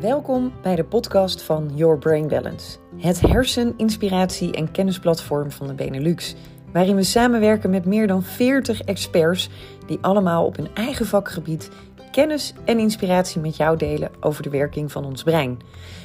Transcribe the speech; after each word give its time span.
Welkom 0.00 0.52
bij 0.62 0.76
de 0.76 0.84
podcast 0.84 1.42
van 1.42 1.70
Your 1.74 1.98
Brain 1.98 2.28
Balance, 2.28 2.78
het 2.96 3.20
hersen-, 3.20 3.74
inspiratie- 3.76 4.52
en 4.52 4.70
kennisplatform 4.70 5.50
van 5.50 5.66
de 5.66 5.74
Benelux, 5.74 6.34
waarin 6.72 6.96
we 6.96 7.02
samenwerken 7.02 7.70
met 7.70 7.84
meer 7.84 8.06
dan 8.06 8.22
40 8.22 8.80
experts 8.80 9.50
die 9.86 9.98
allemaal 10.00 10.44
op 10.44 10.56
hun 10.56 10.68
eigen 10.74 11.06
vakgebied 11.06 11.70
kennis 12.10 12.54
en 12.64 12.78
inspiratie 12.78 13.40
met 13.40 13.56
jou 13.56 13.76
delen 13.76 14.10
over 14.20 14.42
de 14.42 14.50
werking 14.50 14.92
van 14.92 15.04
ons 15.04 15.22
brein. 15.22 15.58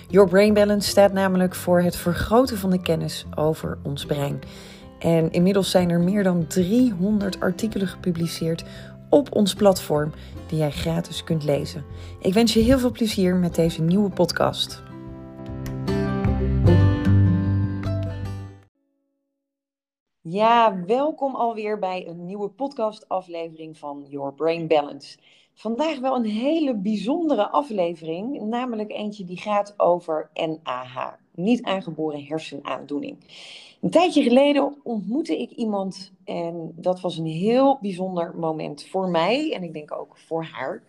Your 0.07 0.29
Brain 0.29 0.53
Balance 0.53 0.89
staat 0.89 1.13
namelijk 1.13 1.55
voor 1.55 1.81
het 1.81 1.95
vergroten 1.95 2.57
van 2.57 2.69
de 2.69 2.81
kennis 2.81 3.25
over 3.35 3.77
ons 3.83 4.05
brein. 4.05 4.39
En 4.99 5.31
inmiddels 5.31 5.71
zijn 5.71 5.89
er 5.89 5.99
meer 5.99 6.23
dan 6.23 6.47
300 6.47 7.39
artikelen 7.39 7.87
gepubliceerd 7.87 8.63
op 9.13 9.35
ons 9.35 9.53
platform 9.53 10.11
die 10.47 10.57
jij 10.57 10.71
gratis 10.71 11.23
kunt 11.23 11.43
lezen. 11.43 11.85
Ik 12.19 12.33
wens 12.33 12.53
je 12.53 12.59
heel 12.59 12.79
veel 12.79 12.91
plezier 12.91 13.35
met 13.35 13.55
deze 13.55 13.81
nieuwe 13.81 14.09
podcast. 14.09 14.83
Ja, 20.21 20.83
welkom 20.85 21.35
alweer 21.35 21.79
bij 21.79 22.07
een 22.07 22.25
nieuwe 22.25 22.49
podcastaflevering 22.49 23.77
van 23.77 24.05
Your 24.09 24.33
Brain 24.33 24.67
Balance. 24.67 25.17
Vandaag 25.53 25.99
wel 25.99 26.15
een 26.15 26.25
hele 26.25 26.75
bijzondere 26.75 27.49
aflevering, 27.49 28.41
namelijk 28.41 28.91
eentje 28.91 29.25
die 29.25 29.37
gaat 29.37 29.73
over 29.77 30.29
NAH, 30.33 31.13
niet 31.31 31.63
aangeboren 31.63 32.25
hersenaandoening. 32.25 33.17
Een 33.83 33.89
tijdje 33.89 34.23
geleden 34.23 34.75
ontmoette 34.83 35.39
ik 35.39 35.51
iemand 35.51 36.11
en 36.23 36.73
dat 36.75 37.01
was 37.01 37.17
een 37.17 37.25
heel 37.25 37.77
bijzonder 37.81 38.35
moment 38.35 38.87
voor 38.87 39.09
mij 39.09 39.53
en 39.53 39.63
ik 39.63 39.73
denk 39.73 39.91
ook 39.91 40.17
voor 40.17 40.43
haar. 40.43 40.83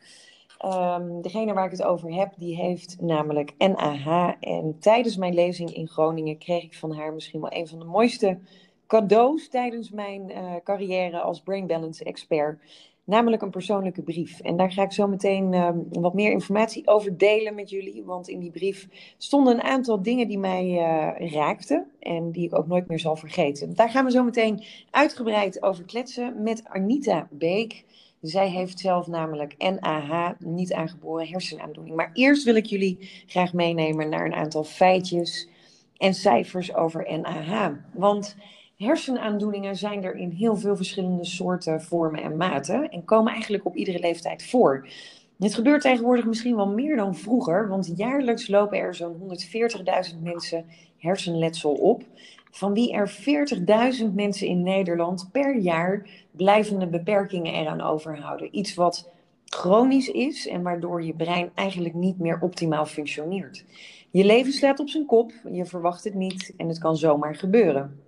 Um, 1.01 1.23
degene 1.23 1.53
waar 1.53 1.65
ik 1.65 1.71
het 1.71 1.83
over 1.83 2.13
heb, 2.15 2.33
die 2.37 2.57
heeft 2.57 2.97
namelijk 3.01 3.55
NAH. 3.59 4.33
En 4.41 4.77
tijdens 4.81 5.17
mijn 5.17 5.35
lezing 5.35 5.75
in 5.75 5.89
Groningen 5.89 6.39
kreeg 6.39 6.63
ik 6.63 6.75
van 6.75 6.93
haar 6.93 7.13
misschien 7.13 7.41
wel 7.41 7.53
een 7.53 7.69
van 7.69 7.79
de 7.79 7.85
mooiste 7.85 8.39
cadeaus 8.87 9.49
tijdens 9.49 9.91
mijn 9.91 10.31
uh, 10.31 10.55
carrière 10.65 11.21
als 11.21 11.41
Brain 11.41 11.67
Balance 11.67 12.05
expert 12.05 12.61
namelijk 13.05 13.43
een 13.43 13.51
persoonlijke 13.51 14.03
brief. 14.03 14.41
En 14.41 14.57
daar 14.57 14.73
ga 14.73 14.83
ik 14.83 14.93
zo 14.93 15.07
meteen 15.07 15.53
uh, 15.53 15.69
wat 15.91 16.15
meer 16.15 16.31
informatie 16.31 16.87
over 16.87 17.19
delen 17.19 17.55
met 17.55 17.71
jullie. 17.71 18.03
Want 18.05 18.29
in 18.29 18.39
die 18.39 18.51
brief 18.51 18.89
stonden 19.19 19.55
een 19.55 19.63
aantal 19.63 20.03
dingen 20.03 20.29
die 20.29 20.39
mij 20.39 20.65
uh, 20.65 21.33
raakten 21.33 21.87
en 22.01 22.31
die 22.31 22.45
ik 22.45 22.59
ook 22.59 22.67
nooit 22.67 22.89
meer 22.89 23.01
zal 23.01 23.17
vergeten. 23.17 23.75
Daar 23.75 23.91
gaan 23.91 24.05
we 24.05 24.11
zo 24.11 24.25
meteen 24.25 24.65
uitgebreid 24.91 25.63
over 25.63 25.85
kletsen 25.85 26.43
met 26.43 26.65
Arnita 26.65 27.29
Beek. 27.31 27.85
Zij 28.21 28.49
heeft 28.49 28.79
zelf 28.79 29.07
namelijk 29.07 29.55
NAH, 29.59 30.31
niet 30.39 30.73
aangeboren 30.73 31.29
hersenaandoening. 31.29 31.97
Maar 31.97 32.11
eerst 32.13 32.45
wil 32.45 32.55
ik 32.55 32.67
jullie 32.67 32.99
graag 33.27 33.53
meenemen 33.53 34.09
naar 34.09 34.27
een 34.27 34.35
aantal 34.35 34.65
feitjes 34.65 35.49
en 35.97 36.15
cijfers 36.15 36.75
over 36.75 37.19
NAH. 37.21 37.71
Want 37.93 38.37
hersenaandoeningen 38.77 39.77
zijn 39.77 40.05
er 40.05 40.15
in 40.15 40.31
heel 40.31 40.57
veel 40.57 40.77
verschillende 40.77 41.25
soorten, 41.25 41.83
vormen 41.83 42.23
en 42.23 42.37
maten. 42.37 42.91
En 42.91 43.05
komen 43.05 43.33
eigenlijk 43.33 43.67
op 43.67 43.77
iedere 43.77 43.99
leeftijd 43.99 44.45
voor. 44.45 44.89
Het 45.39 45.55
gebeurt 45.55 45.83
tegenwoordig 45.83 46.25
misschien 46.25 46.57
wel 46.57 46.69
meer 46.69 46.97
dan 46.97 47.15
vroeger, 47.15 47.69
want 47.69 47.93
jaarlijks 47.97 48.49
lopen 48.49 48.79
er 48.79 48.95
zo'n 48.95 49.17
140.000 50.15 50.23
mensen 50.23 50.65
hersenletsel 50.99 51.73
op. 51.73 52.03
Van 52.51 52.73
wie 52.75 52.93
er 52.93 53.11
40.000 54.01 54.15
mensen 54.15 54.47
in 54.47 54.63
Nederland 54.63 55.29
per 55.33 55.57
jaar 55.57 56.09
blijvende 56.31 56.87
beperkingen 56.87 57.53
eraan 57.53 57.81
overhouden. 57.81 58.57
Iets 58.57 58.75
wat 58.75 59.11
chronisch 59.45 60.09
is 60.09 60.49
en 60.49 60.63
waardoor 60.63 61.05
je 61.05 61.15
brein 61.15 61.51
eigenlijk 61.55 61.95
niet 61.95 62.19
meer 62.19 62.39
optimaal 62.41 62.87
functioneert. 62.87 63.65
Je 64.11 64.25
leven 64.25 64.53
staat 64.53 64.79
op 64.79 64.89
zijn 64.89 65.07
kop, 65.07 65.33
je 65.53 65.65
verwacht 65.65 66.05
het 66.05 66.15
niet 66.15 66.55
en 66.57 66.69
het 66.69 66.79
kan 66.79 66.97
zomaar 66.97 67.35
gebeuren. 67.35 68.04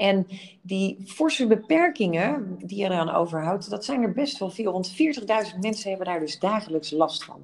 En 0.00 0.26
die 0.62 0.96
forse 1.06 1.46
beperkingen 1.46 2.56
die 2.58 2.78
je 2.78 2.84
eraan 2.84 3.10
overhoudt, 3.10 3.70
dat 3.70 3.84
zijn 3.84 4.02
er 4.02 4.12
best 4.12 4.38
wel 4.38 4.50
veel. 4.50 4.72
Want 4.72 4.90
40.000 4.90 5.58
mensen 5.60 5.88
hebben 5.88 6.06
daar 6.06 6.20
dus 6.20 6.38
dagelijks 6.38 6.90
last 6.90 7.24
van. 7.24 7.40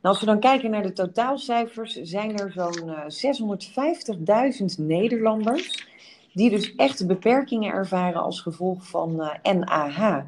Als 0.00 0.20
we 0.20 0.26
dan 0.26 0.40
kijken 0.40 0.70
naar 0.70 0.82
de 0.82 0.92
totaalcijfers, 0.92 1.94
zijn 2.02 2.38
er 2.38 2.52
zo'n 2.52 3.56
650.000 3.58 4.24
eh, 4.24 4.78
Nederlanders 4.78 5.86
die 6.32 6.50
dus 6.50 6.74
echt 6.74 7.06
beperkingen 7.06 7.72
ervaren 7.72 8.22
als 8.22 8.40
gevolg 8.40 8.86
van 8.86 9.20
uh, 9.20 9.34
eh, 9.42 9.54
NAH. 9.54 10.24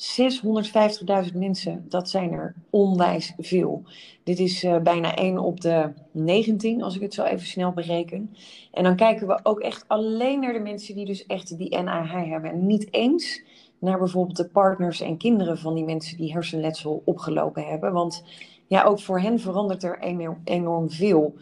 650.000 0.00 1.36
mensen, 1.36 1.84
dat 1.88 2.10
zijn 2.10 2.32
er 2.32 2.54
onwijs 2.70 3.34
veel. 3.38 3.82
Dit 4.24 4.38
is 4.38 4.64
uh, 4.64 4.78
bijna 4.78 5.14
1 5.16 5.38
op 5.38 5.60
de 5.60 5.92
19, 6.10 6.82
als 6.82 6.94
ik 6.94 7.00
het 7.00 7.14
zo 7.14 7.24
even 7.24 7.46
snel 7.46 7.72
bereken. 7.72 8.34
En 8.72 8.84
dan 8.84 8.96
kijken 8.96 9.26
we 9.26 9.40
ook 9.42 9.60
echt 9.60 9.84
alleen 9.86 10.40
naar 10.40 10.52
de 10.52 10.58
mensen 10.58 10.94
die 10.94 11.06
dus 11.06 11.26
echt 11.26 11.58
die 11.58 11.78
NAH 11.78 12.28
hebben. 12.28 12.50
En 12.50 12.66
niet 12.66 12.92
eens 12.94 13.42
naar 13.78 13.98
bijvoorbeeld 13.98 14.36
de 14.36 14.48
partners 14.48 15.00
en 15.00 15.16
kinderen 15.16 15.58
van 15.58 15.74
die 15.74 15.84
mensen 15.84 16.16
die 16.16 16.32
hersenletsel 16.32 17.02
opgelopen 17.04 17.66
hebben. 17.66 17.92
Want 17.92 18.24
ja, 18.66 18.84
ook 18.84 19.00
voor 19.00 19.20
hen 19.20 19.40
verandert 19.40 19.82
er 19.82 19.98
enorm, 20.44 20.90
veel. 20.90 21.34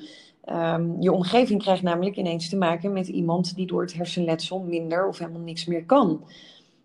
Um, 0.46 0.96
je 1.00 1.12
omgeving 1.12 1.62
krijgt 1.62 1.82
namelijk 1.82 2.16
ineens 2.16 2.48
te 2.48 2.56
maken 2.56 2.92
met 2.92 3.08
iemand 3.08 3.54
die 3.54 3.66
door 3.66 3.80
het 3.80 3.94
hersenletsel 3.94 4.60
minder 4.60 5.08
of 5.08 5.18
helemaal 5.18 5.40
niks 5.40 5.66
meer 5.66 5.84
kan. 5.84 6.22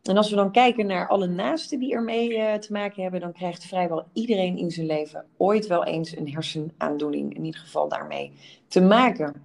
En 0.03 0.17
als 0.17 0.29
we 0.29 0.35
dan 0.35 0.51
kijken 0.51 0.85
naar 0.85 1.07
alle 1.07 1.27
naasten 1.27 1.79
die 1.79 1.93
ermee 1.93 2.37
uh, 2.37 2.53
te 2.53 2.71
maken 2.71 3.01
hebben, 3.01 3.19
dan 3.19 3.31
krijgt 3.31 3.65
vrijwel 3.65 4.05
iedereen 4.13 4.57
in 4.57 4.71
zijn 4.71 4.85
leven 4.85 5.25
ooit 5.37 5.67
wel 5.67 5.85
eens 5.85 6.17
een 6.17 6.31
hersenaandoening, 6.31 7.35
in 7.35 7.45
ieder 7.45 7.59
geval 7.59 7.87
daarmee 7.87 8.31
te 8.67 8.81
maken. 8.81 9.41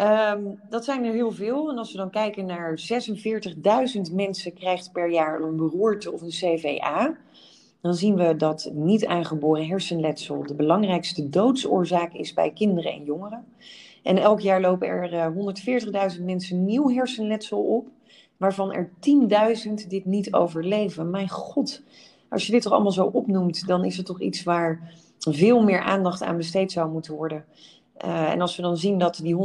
Um, 0.00 0.60
dat 0.68 0.84
zijn 0.84 1.04
er 1.04 1.12
heel 1.12 1.30
veel. 1.30 1.70
En 1.70 1.78
als 1.78 1.92
we 1.92 1.98
dan 1.98 2.10
kijken 2.10 2.46
naar 2.46 2.80
46.000 4.06 4.14
mensen 4.14 4.54
krijgt 4.54 4.92
per 4.92 5.10
jaar 5.10 5.40
een 5.40 5.56
beroerte 5.56 6.12
of 6.12 6.22
een 6.22 6.28
CVA, 6.28 7.16
dan 7.80 7.94
zien 7.94 8.16
we 8.16 8.36
dat 8.36 8.70
niet 8.72 9.06
aangeboren 9.06 9.66
hersenletsel 9.66 10.46
de 10.46 10.54
belangrijkste 10.54 11.28
doodsoorzaak 11.28 12.12
is 12.12 12.34
bij 12.34 12.50
kinderen 12.50 12.92
en 12.92 13.04
jongeren. 13.04 13.44
En 14.02 14.18
elk 14.18 14.40
jaar 14.40 14.60
lopen 14.60 14.88
er 14.88 15.12
uh, 15.12 16.16
140.000 16.16 16.22
mensen 16.22 16.64
nieuw 16.64 16.90
hersenletsel 16.90 17.62
op 17.62 17.88
waarvan 18.42 18.72
er 18.72 18.90
10.000 19.68 19.86
dit 19.88 20.04
niet 20.04 20.32
overleven. 20.32 21.10
Mijn 21.10 21.28
god, 21.28 21.82
als 22.28 22.46
je 22.46 22.52
dit 22.52 22.62
toch 22.62 22.72
allemaal 22.72 22.92
zo 22.92 23.06
opnoemt, 23.06 23.66
dan 23.66 23.84
is 23.84 23.96
het 23.96 24.06
toch 24.06 24.20
iets 24.20 24.42
waar 24.42 24.94
veel 25.18 25.62
meer 25.62 25.80
aandacht 25.80 26.22
aan 26.22 26.36
besteed 26.36 26.72
zou 26.72 26.90
moeten 26.90 27.14
worden. 27.14 27.44
Uh, 28.04 28.30
en 28.30 28.40
als 28.40 28.56
we 28.56 28.62
dan 28.62 28.76
zien 28.76 28.98
dat 28.98 29.20
die 29.22 29.36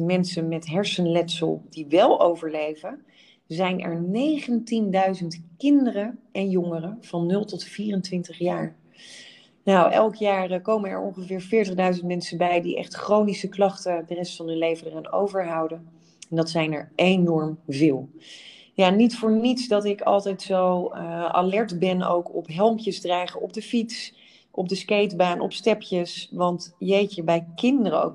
130.000 0.00 0.04
mensen 0.04 0.48
met 0.48 0.66
hersenletsel 0.66 1.62
die 1.70 1.86
wel 1.88 2.20
overleven, 2.20 3.02
zijn 3.46 3.80
er 3.80 4.02
19.000 5.20 5.26
kinderen 5.56 6.18
en 6.32 6.50
jongeren 6.50 6.98
van 7.00 7.26
0 7.26 7.44
tot 7.44 7.64
24 7.64 8.38
jaar. 8.38 8.76
Nou, 9.64 9.92
elk 9.92 10.14
jaar 10.14 10.50
eh, 10.50 10.62
komen 10.62 10.90
er 10.90 11.00
ongeveer 11.00 11.66
40.000 12.00 12.04
mensen 12.04 12.38
bij 12.38 12.60
die 12.60 12.76
echt 12.76 12.94
chronische 12.94 13.48
klachten 13.48 14.04
de 14.06 14.14
rest 14.14 14.36
van 14.36 14.48
hun 14.48 14.58
leven 14.58 14.86
eraan 14.86 15.12
overhouden. 15.12 15.97
En 16.30 16.36
dat 16.36 16.50
zijn 16.50 16.72
er 16.72 16.92
enorm 16.94 17.58
veel. 17.68 18.08
Ja, 18.74 18.90
niet 18.90 19.16
voor 19.16 19.32
niets 19.32 19.68
dat 19.68 19.84
ik 19.84 20.00
altijd 20.00 20.42
zo 20.42 20.90
uh, 20.94 21.24
alert 21.24 21.78
ben 21.78 22.02
ook 22.02 22.34
op 22.34 22.46
helmpjes 22.48 23.00
dragen 23.00 23.40
op 23.40 23.52
de 23.52 23.62
fiets, 23.62 24.14
op 24.50 24.68
de 24.68 24.74
skatebaan, 24.74 25.40
op 25.40 25.52
stepjes. 25.52 26.28
Want 26.32 26.74
jeetje, 26.78 27.22
bij 27.22 27.46
kinderen 27.56 28.04
ook 28.04 28.14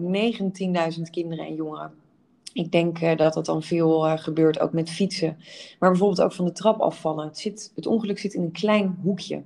19.000 0.96 1.02
kinderen 1.12 1.46
en 1.46 1.56
jongeren. 1.56 1.94
Ik 2.54 2.72
denk 2.72 3.02
uh, 3.02 3.16
dat 3.16 3.34
dat 3.34 3.46
dan 3.46 3.64
veel 3.64 4.06
uh, 4.06 4.18
gebeurt, 4.18 4.60
ook 4.60 4.74
met 4.74 4.90
fietsen. 4.90 5.38
Maar 5.80 5.90
bijvoorbeeld 5.90 6.22
ook 6.22 6.34
van 6.34 6.46
de 6.46 6.52
trap 6.52 6.80
afvallen. 6.80 7.26
Het, 7.28 7.40
zit, 7.40 7.72
het 7.76 7.86
ongeluk 7.86 8.20
zit 8.20 8.34
in 8.34 8.42
een 8.42 8.52
klein 8.52 9.00
hoekje 9.04 9.44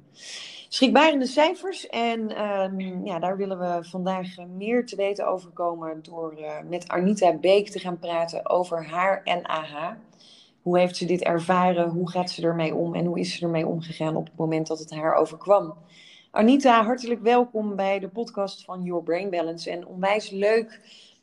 schrikbarende 0.70 1.26
cijfers. 1.26 1.88
En 1.88 2.42
um, 2.42 3.06
ja, 3.06 3.20
daar 3.20 3.38
willen 3.38 3.60
we 3.60 3.78
vandaag 3.82 4.28
meer 4.56 4.86
te 4.86 4.96
weten 4.96 5.28
over 5.28 5.50
komen 5.50 6.00
door 6.02 6.36
uh, 6.40 6.52
met 6.70 6.88
Arnita 6.88 7.34
Beek 7.34 7.70
te 7.70 7.80
gaan 7.80 8.00
praten 8.00 8.50
over 8.50 8.86
haar 8.86 9.22
NAH. 9.24 9.92
Hoe 10.62 10.80
heeft 10.80 10.98
ze 10.98 11.06
dit 11.06 11.24
ervaren? 11.24 11.90
Hoe 11.90 12.10
gaat 12.10 12.30
ze 12.30 12.42
ermee 12.42 12.76
om? 12.76 12.96
En 12.96 13.06
hoe 13.06 13.20
is 13.20 13.36
ze 13.36 13.46
ermee 13.46 13.68
omgegaan 13.68 14.16
op 14.16 14.26
het 14.26 14.38
moment 14.38 14.68
dat 14.68 14.80
het 14.80 14.92
haar 14.92 15.16
overkwam? 15.16 15.74
Arnita, 16.32 16.84
hartelijk 16.84 17.22
welkom 17.22 17.76
bij 17.76 18.00
de 18.00 18.08
podcast 18.08 18.66
van 18.66 18.84
Your 18.84 19.04
Brain 19.04 19.30
Balance. 19.30 19.72
En 19.72 19.88
onwijs 19.88 20.30
leuk 20.30 20.80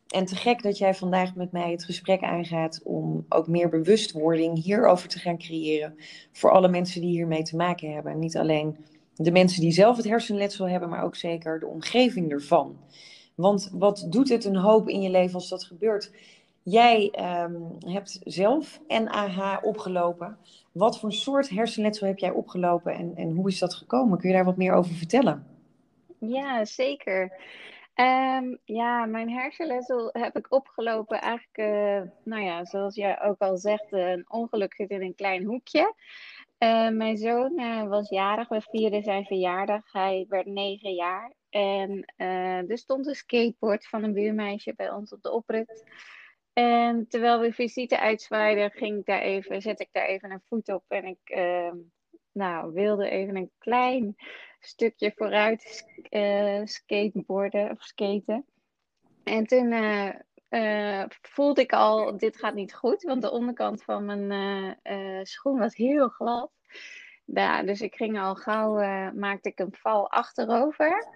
en 0.08 0.25
te 0.25 0.37
gek 0.37 0.62
dat 0.62 0.79
jij 0.79 0.94
vandaag 0.94 1.35
met 1.35 1.52
mij 1.52 1.70
het 1.70 1.85
gesprek 1.85 2.23
aangaat 2.23 2.81
om 2.85 3.25
ook 3.29 3.47
meer 3.47 3.69
bewustwording 3.69 4.62
hierover 4.62 5.08
te 5.08 5.19
gaan 5.19 5.38
creëren 5.38 5.97
voor 6.32 6.50
alle 6.50 6.69
mensen 6.69 7.00
die 7.00 7.11
hiermee 7.11 7.43
te 7.43 7.56
maken 7.56 7.93
hebben. 7.93 8.19
Niet 8.19 8.37
alleen 8.37 8.76
de 9.16 9.32
mensen 9.32 9.61
die 9.61 9.72
zelf 9.72 9.96
het 9.96 10.08
hersenletsel 10.08 10.69
hebben, 10.69 10.88
maar 10.88 11.05
ook 11.05 11.16
zeker 11.16 11.61
de 11.61 11.66
omgeving 11.66 12.31
ervan. 12.32 12.78
Want 13.34 13.70
wat 13.72 14.06
doet 14.11 14.28
het 14.28 14.44
een 14.44 14.56
hoop 14.56 14.88
in 14.88 15.02
je 15.02 15.11
leven 15.11 15.34
als 15.34 15.49
dat 15.49 15.64
gebeurt? 15.64 16.11
Jij 16.62 17.12
um, 17.43 17.76
hebt 17.87 18.20
zelf 18.25 18.81
NAH 18.88 19.58
opgelopen. 19.62 20.38
Wat 20.72 20.99
voor 20.99 21.12
soort 21.12 21.49
hersenletsel 21.49 22.06
heb 22.06 22.19
jij 22.19 22.31
opgelopen 22.31 22.94
en, 22.94 23.12
en 23.16 23.31
hoe 23.31 23.49
is 23.49 23.58
dat 23.58 23.75
gekomen? 23.75 24.19
Kun 24.19 24.28
je 24.28 24.34
daar 24.34 24.44
wat 24.44 24.56
meer 24.56 24.72
over 24.72 24.94
vertellen? 24.94 25.46
Ja, 26.19 26.64
zeker. 26.64 27.32
Ehm, 27.94 28.56
ja, 28.64 29.06
mijn 29.06 29.31
hersenletsel 29.31 30.08
heb 30.12 30.37
ik 30.37 30.52
opgelopen 30.52 31.20
eigenlijk, 31.20 31.58
uh, 31.58 32.11
nou 32.25 32.43
ja, 32.43 32.64
zoals 32.64 32.94
jij 32.94 33.22
ook 33.22 33.38
al 33.38 33.56
zegt, 33.56 33.87
een 33.93 34.25
ongeluk 34.28 34.75
zit 34.75 34.90
in 34.90 35.02
een 35.02 35.14
klein 35.14 35.44
hoekje. 35.44 35.94
Uh, 36.64 36.88
mijn 36.88 37.16
zoon 37.16 37.61
uh, 37.61 37.88
was 37.88 38.08
jarig, 38.08 38.49
we 38.49 38.61
vierden 38.61 39.02
zijn 39.02 39.25
verjaardag. 39.25 39.93
Hij 39.93 40.26
werd 40.28 40.46
negen 40.46 40.94
jaar. 40.94 41.32
En 41.50 42.05
er 42.69 42.78
stond 42.78 43.06
een 43.06 43.14
skateboard 43.14 43.88
van 43.88 44.02
een 44.02 44.12
buurmeisje 44.12 44.75
bij 44.75 44.90
ons 44.90 45.12
op 45.12 45.22
de 45.22 45.31
oprit. 45.31 45.84
En 46.52 47.08
terwijl 47.08 47.40
we 47.40 47.52
visite 47.52 47.99
uitzwaaiden, 47.99 48.70
ging 48.70 48.99
ik 48.99 49.06
daar 49.06 49.20
even, 49.20 49.62
zet 49.62 49.81
ik 49.81 49.88
daar 49.93 50.06
even 50.06 50.31
een 50.31 50.43
voet 50.44 50.69
op. 50.69 50.84
En 50.88 51.05
ik 51.05 51.37
nou, 52.32 52.72
wilde 52.72 53.08
even 53.08 53.37
een 53.37 53.50
klein 53.58 54.14
stukje 54.61 55.12
vooruit 55.16 55.87
skateboarden 56.64 57.70
of 57.70 57.82
skaten. 57.82 58.46
En 59.25 59.46
toen 59.46 59.75
voelde 61.22 61.61
ik 61.61 61.72
al, 61.72 62.16
dit 62.16 62.37
gaat 62.37 62.55
niet 62.55 62.75
goed, 62.75 63.02
want 63.02 63.22
de 63.22 63.31
onderkant 63.31 63.82
van 63.82 64.05
mijn 64.05 65.26
schoen 65.26 65.58
was 65.58 65.76
heel 65.76 66.08
glad. 66.08 66.52
Ja, 67.25 67.62
dus 67.62 67.81
ik 67.81 67.94
ging 67.94 68.21
al 68.21 68.35
gauw, 68.35 68.75
maakte 69.15 69.49
ik 69.49 69.59
een 69.59 69.75
val 69.76 70.11
achterover. 70.11 71.06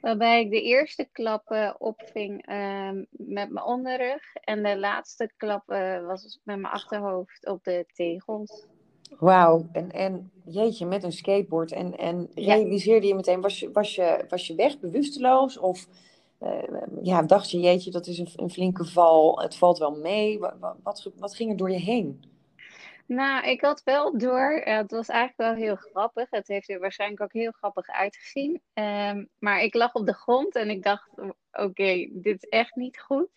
Waarbij 0.00 0.40
ik 0.40 0.50
de 0.50 0.62
eerste 0.62 1.08
klap 1.12 1.74
opving 1.78 2.46
ehm, 2.46 3.04
met 3.10 3.50
mijn 3.50 3.64
onderrug. 3.64 4.34
En 4.34 4.62
de 4.62 4.78
laatste 4.78 5.30
klap 5.36 5.62
was 6.06 6.40
met 6.44 6.60
mijn 6.60 6.72
achterhoofd 6.72 7.46
op 7.46 7.64
de 7.64 7.86
tegels. 7.94 8.66
Wauw, 9.18 9.68
en, 9.72 9.90
en 9.92 10.30
jeetje, 10.44 10.86
met 10.86 11.02
een 11.02 11.12
skateboard. 11.12 11.72
En, 11.72 11.96
en 11.96 12.30
realiseerde 12.34 13.06
je 13.06 13.14
meteen, 13.14 13.40
was 13.40 13.60
je, 13.60 13.70
was, 13.72 13.94
je, 13.94 14.24
was 14.28 14.46
je 14.46 14.54
weg, 14.54 14.78
bewusteloos? 14.78 15.58
Of 15.58 15.86
uh, 16.42 16.62
ja, 17.02 17.22
dacht 17.22 17.50
je, 17.50 17.60
jeetje, 17.60 17.90
dat 17.90 18.06
is 18.06 18.18
een, 18.18 18.28
een, 18.36 18.50
flinke 18.50 18.84
val, 18.84 19.40
het 19.40 19.56
valt 19.56 19.78
wel 19.78 19.96
mee. 19.96 20.38
Wat, 20.38 20.54
wat, 20.82 21.10
wat, 21.18 21.34
ging 21.34 21.50
er 21.50 21.56
door 21.56 21.70
je 21.70 21.78
heen? 21.78 22.24
Nou, 23.06 23.46
ik 23.46 23.60
had 23.60 23.82
wel 23.82 24.18
door, 24.18 24.60
het 24.64 24.90
was 24.90 25.08
eigenlijk 25.08 25.38
wel 25.38 25.66
heel 25.66 25.76
grappig. 25.76 26.26
Het 26.30 26.48
heeft 26.48 26.68
er 26.68 26.80
waarschijnlijk 26.80 27.22
ook 27.22 27.32
heel 27.32 27.52
grappig 27.52 27.88
uitgezien. 27.88 28.62
Um, 28.74 29.28
maar 29.38 29.60
ik 29.60 29.74
lag 29.74 29.92
op 29.92 30.06
de 30.06 30.14
grond 30.14 30.56
en 30.56 30.70
ik 30.70 30.82
dacht, 30.82 31.10
oké, 31.52 32.08
dit 32.12 32.42
is 32.42 32.48
echt 32.48 32.74
niet 32.74 33.00
goed. 33.00 33.28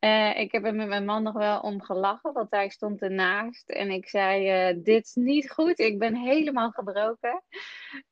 Uh, 0.00 0.38
ik 0.38 0.52
heb 0.52 0.64
er 0.64 0.74
met 0.74 0.88
mijn 0.88 1.04
man 1.04 1.22
nog 1.22 1.34
wel 1.34 1.60
om 1.60 1.82
gelachen, 1.82 2.32
want 2.32 2.50
hij 2.50 2.68
stond 2.68 3.02
ernaast. 3.02 3.68
En 3.68 3.90
ik 3.90 4.08
zei, 4.08 4.70
uh, 4.70 4.82
dit 4.82 5.04
is 5.04 5.14
niet 5.14 5.50
goed, 5.50 5.78
ik 5.78 5.98
ben 5.98 6.16
helemaal 6.16 6.70
gebroken. 6.70 7.42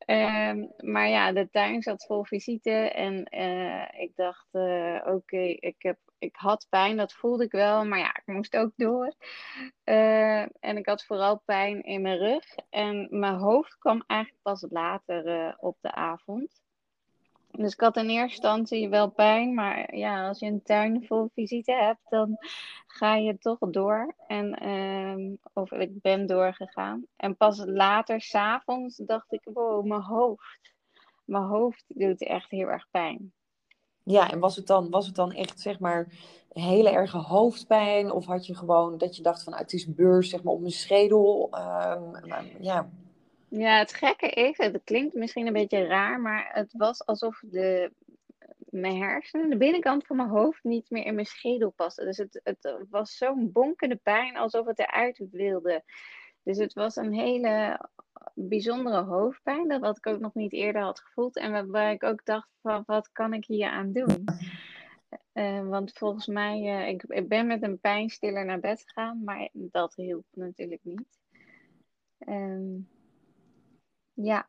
Uh, 0.05 0.53
maar 0.77 1.09
ja, 1.09 1.31
de 1.31 1.49
tuin 1.49 1.81
zat 1.81 2.05
vol 2.05 2.23
visite. 2.23 2.71
En 2.71 3.23
eh, 3.23 4.01
ik 4.01 4.11
dacht, 4.15 4.47
oké, 5.05 5.37
ik 5.37 5.75
ik, 5.77 5.95
ik 6.19 6.35
had 6.35 6.67
pijn, 6.69 6.97
dat 6.97 7.13
voelde 7.13 7.43
ik 7.43 7.51
wel. 7.51 7.85
Maar 7.85 7.99
ja, 7.99 8.17
ik 8.17 8.23
moest 8.25 8.57
ook 8.57 8.71
door. 8.75 9.13
en 9.83 10.77
ik 10.77 10.85
had 10.85 11.05
vooral 11.05 11.41
pijn 11.45 11.83
in 11.83 12.01
mijn 12.01 12.17
rug. 12.17 12.55
En 12.69 13.07
mijn 13.09 13.35
hoofd 13.35 13.77
kwam 13.77 14.03
eigenlijk 14.07 14.41
pas 14.41 14.65
later 14.69 15.55
op 15.59 15.77
de 15.81 15.91
avond. 15.91 16.65
Dus 17.57 17.73
ik 17.73 17.79
had 17.79 17.97
in 17.97 18.09
eerste 18.09 18.31
instantie 18.31 18.89
wel 18.89 19.09
pijn, 19.09 19.53
maar 19.53 19.95
ja, 19.95 20.27
als 20.27 20.39
je 20.39 20.45
een 20.45 20.63
tuin 20.63 21.05
vol 21.05 21.29
visite 21.33 21.73
hebt, 21.73 22.09
dan 22.09 22.37
ga 22.87 23.15
je 23.15 23.37
toch 23.37 23.57
door. 23.59 24.15
En, 24.27 24.69
um, 24.69 25.39
of 25.53 25.71
ik 25.71 26.01
ben 26.01 26.25
doorgegaan. 26.25 27.05
En 27.15 27.37
pas 27.37 27.65
later, 27.65 28.21
s'avonds, 28.21 28.95
dacht 28.95 29.31
ik, 29.33 29.41
wow, 29.43 29.85
mijn 29.85 30.01
hoofd. 30.01 30.73
Mijn 31.25 31.43
hoofd 31.43 31.83
doet 31.87 32.23
echt 32.23 32.51
heel 32.51 32.67
erg 32.67 32.87
pijn. 32.91 33.33
Ja, 34.07 34.31
en 34.31 34.39
was 34.39 34.55
het 34.55 34.67
dan, 34.67 34.89
was 34.89 35.05
het 35.05 35.15
dan 35.15 35.31
echt, 35.31 35.59
zeg 35.59 35.79
maar, 35.79 36.07
hele 36.49 36.89
erge 36.89 37.17
hoofdpijn? 37.17 38.11
Of 38.11 38.25
had 38.25 38.45
je 38.45 38.55
gewoon 38.55 38.97
dat 38.97 39.15
je 39.15 39.21
dacht 39.21 39.43
van, 39.43 39.53
ah, 39.53 39.59
het 39.59 39.73
is 39.73 39.93
beurs, 39.93 40.29
zeg 40.29 40.43
maar, 40.43 40.53
op 40.53 40.59
mijn 40.59 40.71
schedel? 40.71 41.49
Um, 41.53 42.11
ja. 42.59 42.89
Ja, 43.49 43.77
het 43.77 43.93
gekke 43.93 44.29
is, 44.29 44.57
het 44.57 44.81
klinkt 44.83 45.13
misschien 45.13 45.47
een 45.47 45.53
beetje 45.53 45.85
raar, 45.85 46.21
maar 46.21 46.49
het 46.53 46.73
was 46.77 47.05
alsof 47.05 47.41
de, 47.41 47.91
mijn 48.69 48.97
hersenen, 48.97 49.49
de 49.49 49.57
binnenkant 49.57 50.05
van 50.05 50.15
mijn 50.15 50.29
hoofd, 50.29 50.63
niet 50.63 50.89
meer 50.89 51.05
in 51.05 51.13
mijn 51.13 51.25
schedel 51.25 51.69
paste. 51.69 52.05
Dus 52.05 52.17
het, 52.17 52.41
het 52.43 52.75
was 52.89 53.17
zo'n 53.17 53.51
bonkende 53.51 53.95
pijn 53.95 54.37
alsof 54.37 54.65
het 54.65 54.79
eruit 54.79 55.21
wilde. 55.31 55.83
Dus 56.47 56.57
het 56.57 56.73
was 56.73 56.95
een 56.95 57.13
hele 57.13 57.79
bijzondere 58.33 59.03
hoofdpijn, 59.03 59.67
dat 59.67 59.81
wat 59.81 59.97
ik 59.97 60.07
ook 60.07 60.19
nog 60.19 60.33
niet 60.33 60.53
eerder 60.53 60.81
had 60.81 60.99
gevoeld. 60.99 61.37
En 61.37 61.51
waarbij 61.51 61.93
ik 61.93 62.03
ook 62.03 62.25
dacht 62.25 62.49
van, 62.61 62.83
wat 62.85 63.11
kan 63.11 63.33
ik 63.33 63.45
hier 63.45 63.69
aan 63.69 63.91
doen? 63.91 64.25
Uh, 65.33 65.67
want 65.69 65.91
volgens 65.91 66.27
mij, 66.27 66.61
uh, 66.61 66.87
ik, 66.87 67.03
ik 67.03 67.27
ben 67.27 67.47
met 67.47 67.63
een 67.63 67.79
pijnstiller 67.79 68.45
naar 68.45 68.59
bed 68.59 68.83
gegaan, 68.85 69.23
maar 69.23 69.49
dat 69.51 69.95
hielp 69.95 70.25
natuurlijk 70.31 70.83
niet. 70.83 71.19
Um, 72.27 72.89
ja. 74.13 74.47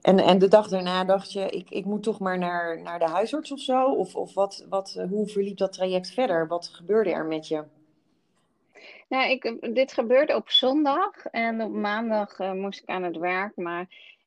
En, 0.00 0.18
en 0.18 0.38
de 0.38 0.48
dag 0.48 0.68
daarna 0.68 1.04
dacht 1.04 1.32
je, 1.32 1.50
ik, 1.50 1.70
ik 1.70 1.84
moet 1.84 2.02
toch 2.02 2.18
maar 2.18 2.38
naar, 2.38 2.82
naar 2.82 2.98
de 2.98 3.08
huisarts 3.08 3.52
of 3.52 3.60
zo? 3.60 3.92
Of, 3.92 4.16
of 4.16 4.34
wat, 4.34 4.66
wat, 4.68 4.94
eh, 4.96 5.08
hoe 5.08 5.26
verliep 5.28 5.56
dat 5.56 5.72
traject 5.72 6.10
verder? 6.10 6.48
Wat 6.48 6.68
gebeurde 6.68 7.10
er 7.10 7.26
met 7.26 7.48
je? 7.48 7.64
Nou, 9.12 9.30
ik, 9.30 9.74
dit 9.74 9.92
gebeurde 9.92 10.34
op 10.34 10.50
zondag 10.50 11.26
en 11.26 11.62
op 11.62 11.72
maandag 11.72 12.38
uh, 12.38 12.52
moest 12.52 12.82
ik 12.82 12.88
aan 12.88 13.02
het 13.02 13.16
werk. 13.16 13.56
Maar 13.56 13.86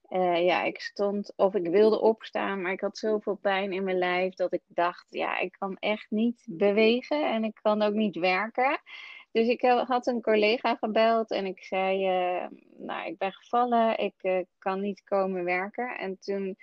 uh, 0.10 0.46
ja, 0.46 0.64
ik 0.64 0.80
stond 0.80 1.34
of 1.36 1.56
ik 1.56 1.68
wilde 1.68 2.02
opstaan, 2.02 2.62
maar 2.62 2.72
ik 2.72 2.80
had 2.80 2.98
zoveel 2.98 3.36
pijn 3.36 3.74
in 3.74 3.84
mijn 3.84 3.98
lijf 3.98 4.34
dat 4.34 4.54
ik 4.54 4.62
dacht, 4.68 5.06
ja, 5.10 5.40
ik 5.40 5.56
kan 5.60 5.78
echt 5.80 6.06
niet 6.10 6.46
bewegen 6.50 7.32
en 7.32 7.44
ik 7.44 7.60
kan 7.62 7.82
ook 7.82 7.94
niet 7.94 8.16
werken. 8.16 8.82
Dus 9.32 9.48
ik 9.48 9.62
had 9.62 10.08
een 10.08 10.22
collega 10.22 10.76
gebeld 10.76 11.32
en 11.32 11.46
ik 11.46 11.64
zei, 11.64 12.08
uh, 12.08 12.48
nou, 12.78 13.08
ik 13.08 13.18
ben 13.18 13.34
gevallen, 13.34 13.98
ik 14.00 14.46
kan 14.60 14.82
niet 14.82 15.04
komen 15.04 15.44
werken. 15.44 15.98
En 15.98 16.20
toen 16.20 16.58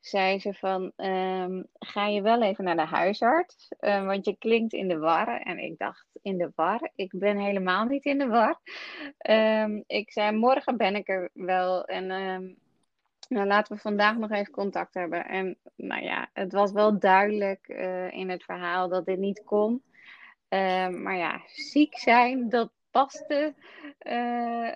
zei 0.00 0.38
ze 0.38 0.54
van, 0.54 0.92
um, 0.96 1.66
ga 1.78 2.06
je 2.06 2.22
wel 2.22 2.42
even 2.42 2.64
naar 2.64 2.76
de 2.76 2.84
huisarts, 2.84 3.68
uh, 3.80 4.06
want 4.06 4.24
je 4.24 4.36
klinkt 4.36 4.72
in 4.72 4.88
de 4.88 4.98
war. 4.98 5.40
En 5.40 5.58
ik 5.58 5.78
dacht, 5.78 6.06
in 6.22 6.38
de 6.38 6.52
war? 6.54 6.90
Ik 6.94 7.12
ben 7.18 7.38
helemaal 7.38 7.84
niet 7.84 8.04
in 8.04 8.18
de 8.18 8.26
war. 8.26 8.60
Um, 9.62 9.84
ik 9.86 10.10
zei, 10.12 10.36
morgen 10.36 10.76
ben 10.76 10.96
ik 10.96 11.08
er 11.08 11.30
wel 11.32 11.84
en... 11.84 12.58
Nou, 13.28 13.46
laten 13.46 13.74
we 13.74 13.80
vandaag 13.80 14.16
nog 14.16 14.30
even 14.30 14.52
contact 14.52 14.94
hebben. 14.94 15.26
En 15.26 15.56
nou 15.76 16.02
ja, 16.02 16.30
het 16.32 16.52
was 16.52 16.72
wel 16.72 16.98
duidelijk 16.98 17.68
in 18.10 18.30
het 18.30 18.44
verhaal 18.44 18.88
dat 18.88 19.06
dit 19.06 19.18
niet 19.18 19.42
kon. 19.44 19.82
Ehm, 20.50 21.02
maar 21.02 21.16
ja, 21.16 21.40
ziek 21.46 21.98
zijn, 21.98 22.48
dat 22.48 22.70
paste. 22.90 23.54
Uh, 24.02 24.72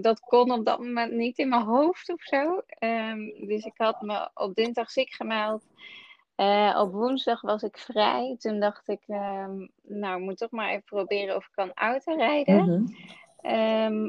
dat 0.00 0.20
kon 0.20 0.50
op 0.50 0.64
dat 0.64 0.78
moment 0.78 1.12
niet 1.12 1.38
in 1.38 1.48
mijn 1.48 1.62
hoofd 1.62 2.12
of 2.12 2.22
zo. 2.22 2.62
Um, 2.78 3.46
dus 3.46 3.64
ik 3.64 3.74
had 3.76 4.00
me 4.00 4.30
op 4.34 4.54
dinsdag 4.54 4.90
ziek 4.90 5.12
gemeld. 5.12 5.64
Uh, 6.36 6.78
op 6.80 6.92
woensdag 6.92 7.40
was 7.40 7.62
ik 7.62 7.78
vrij. 7.78 8.36
Toen 8.38 8.60
dacht 8.60 8.88
ik, 8.88 9.02
um, 9.06 9.70
nou, 9.82 10.18
ik 10.18 10.24
moet 10.24 10.38
toch 10.38 10.50
maar 10.50 10.68
even 10.68 10.84
proberen 10.84 11.36
of 11.36 11.46
ik 11.46 11.52
kan 11.54 11.72
autorijden. 11.74 12.64
Mm 12.64 12.94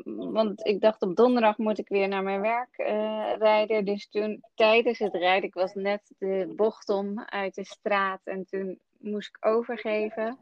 want 0.06 0.66
ik 0.66 0.82
dacht 0.82 1.02
op 1.02 1.16
donderdag 1.16 1.58
moet 1.58 1.78
ik 1.78 1.88
weer 1.88 2.08
naar 2.08 2.24
mijn 2.24 2.42
werk 2.42 2.78
uh, 2.78 3.34
rijden. 3.38 3.86
Dus 3.86 4.10
toen 4.10 4.44
tijdens 4.56 5.00
het 5.00 5.14
rijden, 5.14 5.44
ik 5.44 5.54
was 5.54 5.74
net 5.74 6.14
de 6.18 6.54
bocht 6.56 6.90
om 6.90 7.20
uit 7.20 7.56
de 7.56 7.66
straat. 7.66 8.22
En 8.24 8.46
toen 8.46 8.80
moest 8.98 9.28
ik 9.28 9.46
overgeven. 9.46 10.38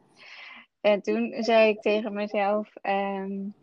En 0.84 1.02
toen 1.02 1.34
zei 1.44 1.70
ik 1.70 1.82
tegen 1.82 2.14
mezelf: 2.14 2.74
um, 2.82 3.54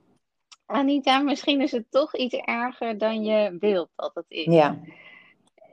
Anita, 0.67 1.19
misschien 1.19 1.61
is 1.61 1.73
het 1.73 1.85
toch 1.91 2.17
iets 2.17 2.35
erger 2.35 2.99
dan 2.99 3.25
je 3.25 3.57
wilt 3.59 3.91
dat 3.97 4.15
het 4.15 4.25
is. 4.29 4.45
Ja. 4.45 4.79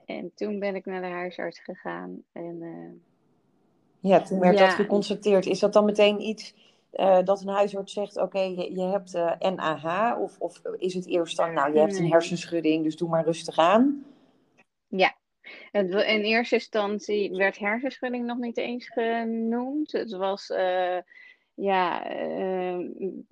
En 0.06 0.32
toen 0.36 0.60
ben 0.60 0.76
ik 0.76 0.86
naar 0.86 1.02
de 1.02 1.08
huisarts 1.08 1.60
gegaan. 1.60 2.24
En, 2.32 2.58
uh, 2.62 4.10
ja, 4.12 4.22
toen 4.22 4.40
werd 4.40 4.58
dat 4.58 4.74
geconstateerd. 4.74 5.46
Is 5.46 5.60
dat 5.60 5.74
dan 5.74 5.86
meteen 5.86 6.22
iets 6.22 6.56
uh, 6.94 7.24
dat 7.24 7.42
een 7.42 7.48
huisarts 7.48 7.94
zegt: 7.94 8.18
Oké, 8.18 8.40
je, 8.40 8.76
je, 8.76 8.84
hebt 8.84 9.16
uh, 9.16 9.32
eh, 9.40 9.52
NAH? 9.52 10.20
Of, 10.22 10.40
of 10.40 10.62
is 10.78 10.94
het 10.94 11.08
eerst 11.08 11.38
dan, 11.38 11.54
nou, 11.54 11.74
je 11.74 11.80
hebt 11.80 11.98
een 11.98 12.12
hersenschudding, 12.12 12.84
dus 12.84 12.98
doe 12.98 13.10
maar 13.10 13.26
rustig 13.26 13.58
aan? 13.58 14.06
Ja, 14.88 15.16
in 15.72 16.24
eerste 16.24 16.56
instantie 16.56 17.32
werd 17.32 17.58
hersenschudding 17.58 18.26
nog 18.26 18.38
niet 18.38 18.58
eens 18.58 18.88
genoemd. 18.88 19.92
Het 19.92 20.12
was, 20.12 20.50
uh, 20.50 20.98
ja, 21.60 22.12
uh, 22.16 22.90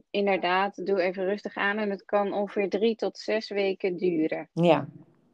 inderdaad, 0.09 0.85
doe 0.85 1.01
even 1.01 1.25
rustig 1.25 1.55
aan. 1.55 1.77
En 1.77 1.89
het 1.89 2.05
kan 2.05 2.33
ongeveer 2.33 2.69
drie 2.69 2.95
tot 2.95 3.17
zes 3.17 3.49
weken 3.49 3.97
duren. 3.97 4.49
Ja, 4.53 4.87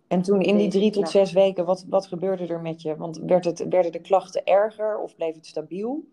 en 0.08 0.22
toen 0.22 0.42
in 0.42 0.58
die 0.58 0.70
drie 0.70 0.92
tot 0.92 1.10
zes 1.10 1.32
weken, 1.32 1.66
wat, 1.66 1.86
wat 1.90 2.08
gebeurde 2.08 2.48
er 2.48 2.62
met 2.62 2.82
je? 2.82 2.96
Want 2.96 3.18
werd 3.18 3.46
het, 3.46 3.68
werden 3.70 3.92
de 3.92 4.02
klachten 4.02 4.44
erger 4.44 4.98
of 4.98 5.16
bleef 5.16 5.36
het 5.36 5.46
stabiel? 5.46 6.04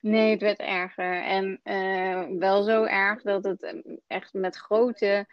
Nee, 0.00 0.30
het 0.30 0.40
werd 0.40 0.58
erger. 0.58 1.22
En 1.22 1.60
uh, 1.64 2.38
wel 2.38 2.62
zo 2.62 2.84
erg 2.84 3.22
dat 3.22 3.44
het 3.44 3.74
echt 4.06 4.32
met 4.32 4.56
grote... 4.56 5.26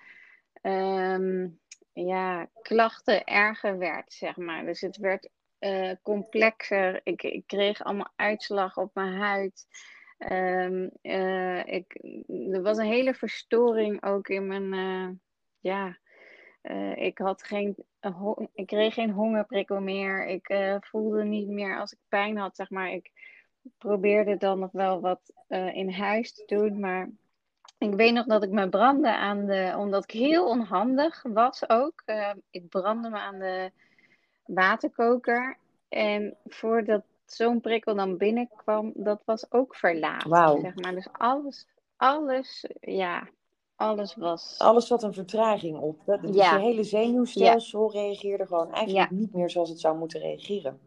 Um, 0.61 1.59
ja, 1.93 2.47
klachten 2.61 3.23
erger 3.23 3.77
werd, 3.77 4.13
zeg 4.13 4.37
maar. 4.37 4.65
Dus 4.65 4.81
het 4.81 4.97
werd 4.97 5.29
complexer. 6.01 7.01
Ik, 7.03 7.23
ik 7.23 7.43
kreeg 7.47 7.83
allemaal 7.83 8.11
uitslag 8.15 8.77
op 8.77 8.89
mijn 8.93 9.13
huid. 9.13 9.67
Um, 10.17 10.89
ik, 11.65 11.95
er 12.27 12.61
was 12.61 12.77
een 12.77 12.85
hele 12.85 13.13
verstoring 13.13 14.03
ook 14.03 14.27
in 14.27 14.47
mijn, 14.47 15.21
ja, 15.59 15.97
ik 16.95 17.17
had 17.17 17.43
geen, 17.43 17.75
ik 18.53 18.67
kreeg 18.67 18.93
geen 18.93 19.11
hongerprikkel 19.11 19.81
meer. 19.81 20.25
Ik 20.25 20.77
voelde 20.79 21.23
niet 21.23 21.47
meer 21.47 21.79
als 21.79 21.91
ik 21.91 21.99
pijn 22.07 22.37
had, 22.37 22.55
zeg 22.55 22.69
maar. 22.69 22.91
Ik 22.91 23.11
probeerde 23.77 24.37
dan 24.37 24.59
nog 24.59 24.71
wel 24.71 25.01
wat 25.01 25.33
in 25.73 25.91
huis 25.91 26.33
te 26.33 26.43
doen, 26.45 26.79
maar 26.79 27.09
ik 27.77 27.93
weet 27.93 28.13
nog 28.13 28.25
dat 28.25 28.43
ik 28.43 28.51
me 28.51 28.69
brandde 28.69 29.15
aan 29.15 29.45
de, 29.45 29.73
omdat 29.77 30.03
ik 30.03 30.11
heel 30.11 30.47
onhandig 30.47 31.23
was 31.23 31.69
ook. 31.69 32.03
ik 32.49 32.69
brandde 32.69 33.09
me 33.09 33.17
aan 33.17 33.39
de 33.39 33.71
waterkoker. 34.45 35.57
En 35.89 36.37
voordat 36.45 37.03
zo'n 37.33 37.61
prikkel 37.61 37.95
dan 37.95 38.17
binnenkwam, 38.17 38.91
dat 38.95 39.21
was 39.25 39.51
ook 39.51 39.75
verlaat. 39.75 40.23
Wow. 40.23 40.61
Zeg 40.61 40.75
maar. 40.75 40.95
Dus 40.95 41.07
alles, 41.11 41.67
alles, 41.95 42.65
ja, 42.79 43.29
alles 43.75 44.15
was. 44.15 44.55
Alles 44.57 44.89
had 44.89 45.03
een 45.03 45.13
vertraging 45.13 45.79
op. 45.79 46.01
Dus 46.05 46.35
ja. 46.35 46.55
je 46.55 46.63
hele 46.63 46.83
zenuwstelsel 46.83 47.91
reageerde 47.91 48.45
gewoon 48.45 48.71
eigenlijk 48.71 49.11
niet 49.11 49.33
meer 49.33 49.49
zoals 49.49 49.69
het 49.69 49.79
zou 49.79 49.97
moeten 49.97 50.19
reageren. 50.19 50.79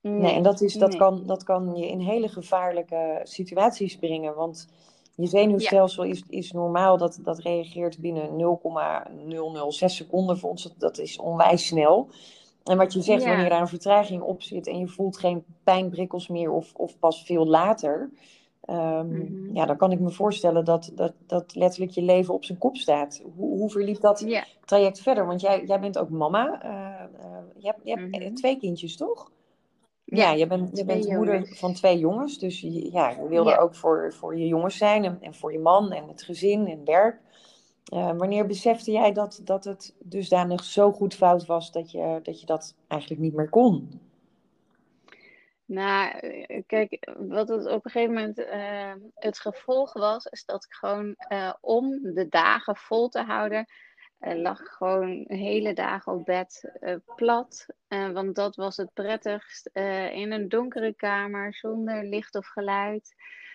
Nee, 0.00 0.34
en 0.34 0.42
dat, 0.42 0.60
is, 0.60 0.74
dat, 0.74 0.96
kan, 0.96 1.22
dat 1.26 1.42
kan 1.42 1.74
je 1.74 1.88
in 1.88 2.00
hele 2.00 2.28
gevaarlijke 2.28 3.20
situaties 3.22 3.98
brengen. 3.98 4.34
Want 4.34 4.68
je 5.14 5.26
zenuwstelsel 5.26 6.04
is, 6.04 6.24
is 6.28 6.52
normaal, 6.52 6.98
dat, 6.98 7.18
dat 7.22 7.38
reageert 7.38 7.98
binnen 7.98 8.36
0,006 8.36 9.96
seconden 9.96 10.38
voor 10.38 10.50
ons. 10.50 10.62
Dat, 10.62 10.74
dat 10.78 10.98
is 10.98 11.18
onwijs 11.18 11.66
snel. 11.66 12.10
En 12.66 12.76
wat 12.76 12.92
je 12.92 13.02
zegt, 13.02 13.24
wanneer 13.24 13.48
daar 13.48 13.60
een 13.60 13.68
vertraging 13.68 14.22
op 14.22 14.42
zit 14.42 14.66
en 14.66 14.78
je 14.78 14.86
voelt 14.86 15.18
geen 15.18 15.44
pijnprikkels 15.64 16.28
meer 16.28 16.50
of, 16.50 16.74
of 16.74 16.98
pas 16.98 17.22
veel 17.24 17.46
later, 17.46 18.10
ehm, 18.60 19.08
mhm. 19.08 19.54
ja, 19.54 19.66
dan 19.66 19.76
kan 19.76 19.92
ik 19.92 20.00
me 20.00 20.10
voorstellen 20.10 20.64
dat, 20.64 20.92
dat, 20.94 21.12
dat 21.26 21.54
letterlijk 21.54 21.92
je 21.92 22.02
leven 22.02 22.34
op 22.34 22.44
zijn 22.44 22.58
kop 22.58 22.76
staat. 22.76 23.22
Hoe, 23.36 23.58
hoe 23.58 23.70
verliep 23.70 24.00
dat 24.00 24.26
traject 24.64 25.00
verder? 25.00 25.26
Want 25.26 25.40
jij, 25.40 25.64
jij 25.66 25.80
bent 25.80 25.98
ook 25.98 26.10
mama. 26.10 26.64
Uh, 26.64 26.70
uh, 27.24 27.36
je 27.56 27.66
hebt, 27.66 27.80
je 27.84 27.90
hebt 27.90 28.24
mhm. 28.24 28.34
twee 28.34 28.58
kindjes, 28.58 28.96
toch? 28.96 29.30
Ja, 30.04 30.32
je 30.32 30.46
bent, 30.46 30.76
je 30.76 30.84
bent 30.84 31.08
moeder 31.08 31.46
van 31.46 31.72
twee 31.72 31.98
jongens. 31.98 32.38
Dus 32.38 32.60
je, 32.60 32.92
ja, 32.92 33.10
je 33.10 33.28
wilde 33.28 33.50
ja. 33.50 33.56
ook 33.56 33.74
voor, 33.74 34.12
voor 34.12 34.38
je 34.38 34.46
jongens 34.46 34.76
zijn 34.76 35.04
en, 35.04 35.18
en 35.20 35.34
voor 35.34 35.52
je 35.52 35.58
man 35.58 35.92
en 35.92 36.08
het 36.08 36.22
gezin 36.22 36.66
en 36.66 36.84
werk. 36.84 37.20
Uh, 37.94 38.12
wanneer 38.16 38.46
besefte 38.46 38.90
jij 38.90 39.12
dat, 39.12 39.40
dat 39.44 39.64
het 39.64 39.94
dusdanig 39.98 40.64
zo 40.64 40.92
goed 40.92 41.14
fout 41.14 41.46
was 41.46 41.72
dat 41.72 41.90
je, 41.90 42.20
dat 42.22 42.40
je 42.40 42.46
dat 42.46 42.74
eigenlijk 42.88 43.20
niet 43.20 43.34
meer 43.34 43.48
kon? 43.48 44.00
Nou, 45.64 46.18
eh, 46.18 46.62
kijk, 46.66 47.08
wat 47.18 47.48
het 47.48 47.66
op 47.66 47.84
een 47.84 47.90
gegeven 47.90 48.14
moment 48.14 48.38
uh, 48.38 48.92
het 49.14 49.38
gevolg 49.38 49.92
was, 49.92 50.26
is 50.26 50.44
dat 50.44 50.64
ik 50.64 50.72
gewoon 50.72 51.16
om 51.60 52.00
de 52.14 52.26
dagen 52.28 52.76
vol 52.76 53.08
te 53.08 53.22
houden, 53.22 53.66
lag 54.18 54.58
gewoon 54.58 55.24
hele 55.26 55.72
dagen 55.72 56.12
op 56.12 56.24
bed 56.24 56.72
plat. 57.16 57.66
want 57.88 58.34
dat 58.34 58.56
was 58.56 58.76
het 58.76 58.92
prettigst. 58.92 59.70
in 60.12 60.32
een 60.32 60.48
donkere 60.48 60.94
kamer, 60.94 61.54
zonder 61.54 62.04
licht 62.04 62.34
of 62.34 62.46
geluid, 62.46 63.14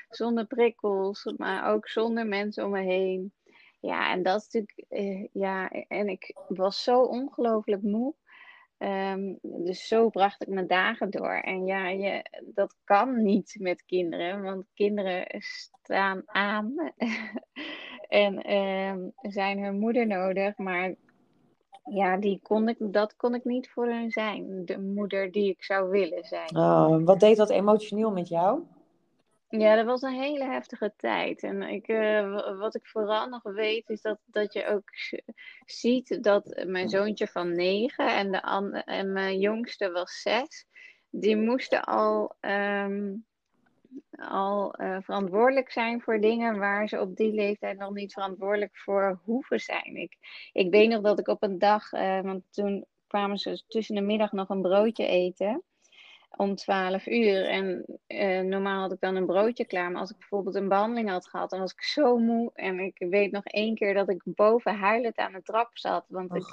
zonder 0.10 0.46
prikkels, 0.46 1.34
maar 1.38 1.74
ook 1.74 1.88
zonder 1.88 2.28
mensen 2.28 2.66
om 2.66 2.72
me 2.72 2.82
heen. 2.82 3.34
Ja, 3.82 4.12
en 4.12 4.24
dat 4.24 4.42
is 4.42 4.48
natuurlijk, 4.50 4.86
uh, 4.90 5.28
ja, 5.32 5.70
en 5.70 6.08
ik 6.08 6.36
was 6.48 6.84
zo 6.84 7.02
ongelooflijk 7.02 7.82
moe. 7.82 8.14
Um, 8.78 9.40
dus 9.42 9.88
zo 9.88 10.10
bracht 10.10 10.42
ik 10.42 10.48
mijn 10.48 10.68
dagen 10.68 11.10
door. 11.10 11.34
En 11.34 11.66
ja, 11.66 11.90
je, 11.90 12.26
dat 12.54 12.76
kan 12.84 13.24
niet 13.24 13.56
met 13.60 13.86
kinderen, 13.86 14.42
want 14.42 14.66
kinderen 14.74 15.26
staan 15.40 16.22
aan 16.26 16.74
en 18.08 18.54
um, 18.54 19.14
zijn 19.22 19.64
hun 19.64 19.80
moeder 19.80 20.08
nodig. 20.08 20.58
Maar 20.58 20.96
ja, 21.84 22.18
die 22.18 22.40
kon 22.44 22.70
ik, 22.70 22.78
dat 22.80 23.16
kon 23.16 23.36
ik 23.36 23.44
niet 23.44 23.70
voor 23.70 23.88
hun 23.88 24.12
zijn. 24.12 24.66
De 24.66 24.80
moeder 24.80 25.32
die 25.32 25.50
ik 25.50 25.64
zou 25.64 25.90
willen 25.90 26.24
zijn. 26.24 26.58
Oh, 26.58 27.04
wat 27.04 27.20
deed 27.20 27.38
dat 27.38 27.50
emotioneel 27.50 28.12
met 28.12 28.28
jou? 28.28 28.64
Ja, 29.52 29.76
dat 29.76 29.86
was 29.86 30.02
een 30.02 30.22
hele 30.22 30.44
heftige 30.44 30.94
tijd. 30.98 31.44
En 31.44 31.62
ik, 31.62 31.88
uh, 31.88 32.58
wat 32.58 32.76
ik 32.76 32.88
vooral 32.88 33.28
nog 33.28 33.44
weet, 33.44 33.90
is 33.90 34.02
dat, 34.02 34.20
dat 34.26 34.54
je 34.54 34.68
ook 34.68 34.90
ziet 35.66 36.24
dat 36.24 36.64
mijn 36.68 36.90
zoontje 36.90 37.28
van 37.28 37.56
negen 37.56 38.16
en, 38.16 38.32
de 38.32 38.38
en 38.86 39.12
mijn 39.12 39.40
jongste 39.40 39.92
was 39.92 40.22
zes, 40.22 40.66
die 41.10 41.36
moesten 41.36 41.84
al, 41.84 42.36
um, 42.42 43.26
al 44.12 44.82
uh, 44.82 44.98
verantwoordelijk 45.02 45.72
zijn 45.72 46.02
voor 46.02 46.20
dingen 46.20 46.60
waar 46.60 46.88
ze 46.88 47.00
op 47.00 47.16
die 47.16 47.34
leeftijd 47.34 47.78
nog 47.78 47.94
niet 47.94 48.14
verantwoordelijk 48.14 48.78
voor 48.78 49.20
hoeven 49.24 49.60
zijn. 49.60 49.96
Ik, 49.96 50.18
ik 50.52 50.72
weet 50.72 50.90
nog 50.90 51.02
dat 51.02 51.20
ik 51.20 51.28
op 51.28 51.44
een 51.44 51.60
dag, 51.60 51.92
uh, 51.92 52.22
want 52.22 52.44
toen 52.52 52.86
kwamen 53.08 53.38
ze 53.38 53.64
tussen 53.68 53.96
de 53.96 54.02
middag 54.02 54.32
nog 54.32 54.50
een 54.50 54.62
broodje 54.62 55.08
eten 55.08 55.64
om 56.38 56.56
12 56.56 57.08
uur. 57.08 57.48
En 57.48 57.86
uh, 58.08 58.40
normaal 58.40 58.82
had 58.82 58.92
ik 58.92 59.00
dan 59.00 59.16
een 59.16 59.26
broodje 59.26 59.66
klaar. 59.66 59.92
Maar 59.92 60.02
als 60.02 60.12
ik 60.12 60.18
bijvoorbeeld 60.18 60.56
een 60.56 60.68
behandeling 60.68 61.10
had 61.10 61.28
gehad, 61.28 61.50
dan 61.50 61.60
was 61.60 61.72
ik 61.72 61.84
zo 61.84 62.18
moe. 62.18 62.52
En 62.54 62.80
ik 62.80 63.06
weet 63.10 63.32
nog 63.32 63.44
één 63.44 63.76
keer 63.76 63.94
dat 63.94 64.10
ik 64.10 64.22
boven 64.24 64.76
huilend 64.76 65.18
aan 65.18 65.34
de 65.34 65.42
trap 65.42 65.70
zat. 65.78 66.06
Want 66.08 66.36
ik, 66.36 66.46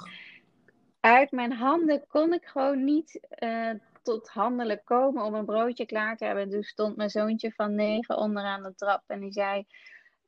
uit 0.99 1.31
mijn 1.31 1.51
handen 1.51 2.07
kon 2.07 2.33
ik 2.33 2.45
gewoon 2.45 2.83
niet 2.83 3.27
uh, 3.43 3.71
tot 4.03 4.29
handelen 4.29 4.83
komen 4.83 5.23
om 5.23 5.33
een 5.33 5.45
broodje 5.45 5.85
klaar 5.85 6.17
te 6.17 6.25
hebben. 6.25 6.49
Dus 6.49 6.67
stond 6.67 6.95
mijn 6.95 7.09
zoontje 7.09 7.51
van 7.51 7.75
negen 7.75 8.17
onderaan 8.17 8.63
de 8.63 8.75
trap. 8.75 9.03
En 9.07 9.19
die 9.19 9.31
zei: 9.31 9.65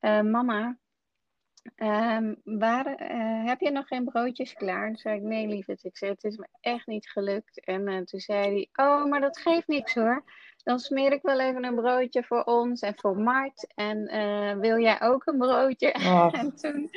uh, 0.00 0.20
Mama, 0.20 0.76
Um, 1.76 2.40
waar, 2.44 2.86
uh, 2.86 3.46
heb 3.46 3.60
je 3.60 3.70
nog 3.70 3.86
geen 3.86 4.04
broodjes 4.04 4.52
klaar? 4.52 4.86
Toen 4.86 4.96
zei 4.96 5.16
ik, 5.16 5.22
nee 5.22 5.46
lieverd. 5.46 5.84
Ik 5.84 5.96
zei, 5.96 6.10
het 6.10 6.24
is 6.24 6.36
me 6.36 6.46
echt 6.60 6.86
niet 6.86 7.10
gelukt. 7.10 7.64
En 7.64 7.88
uh, 7.88 8.00
toen 8.00 8.20
zei 8.20 8.42
hij, 8.42 8.86
oh, 8.86 9.04
maar 9.04 9.20
dat 9.20 9.38
geeft 9.38 9.68
niks 9.68 9.94
hoor. 9.94 10.24
Dan 10.64 10.78
smeer 10.78 11.12
ik 11.12 11.22
wel 11.22 11.40
even 11.40 11.64
een 11.64 11.74
broodje 11.74 12.24
voor 12.24 12.42
ons 12.42 12.80
en 12.80 12.94
voor 12.96 13.16
Mart. 13.16 13.72
En 13.74 14.14
uh, 14.14 14.60
wil 14.60 14.78
jij 14.78 15.00
ook 15.00 15.26
een 15.26 15.38
broodje? 15.38 15.92
en 16.40 16.56
toen 16.56 16.90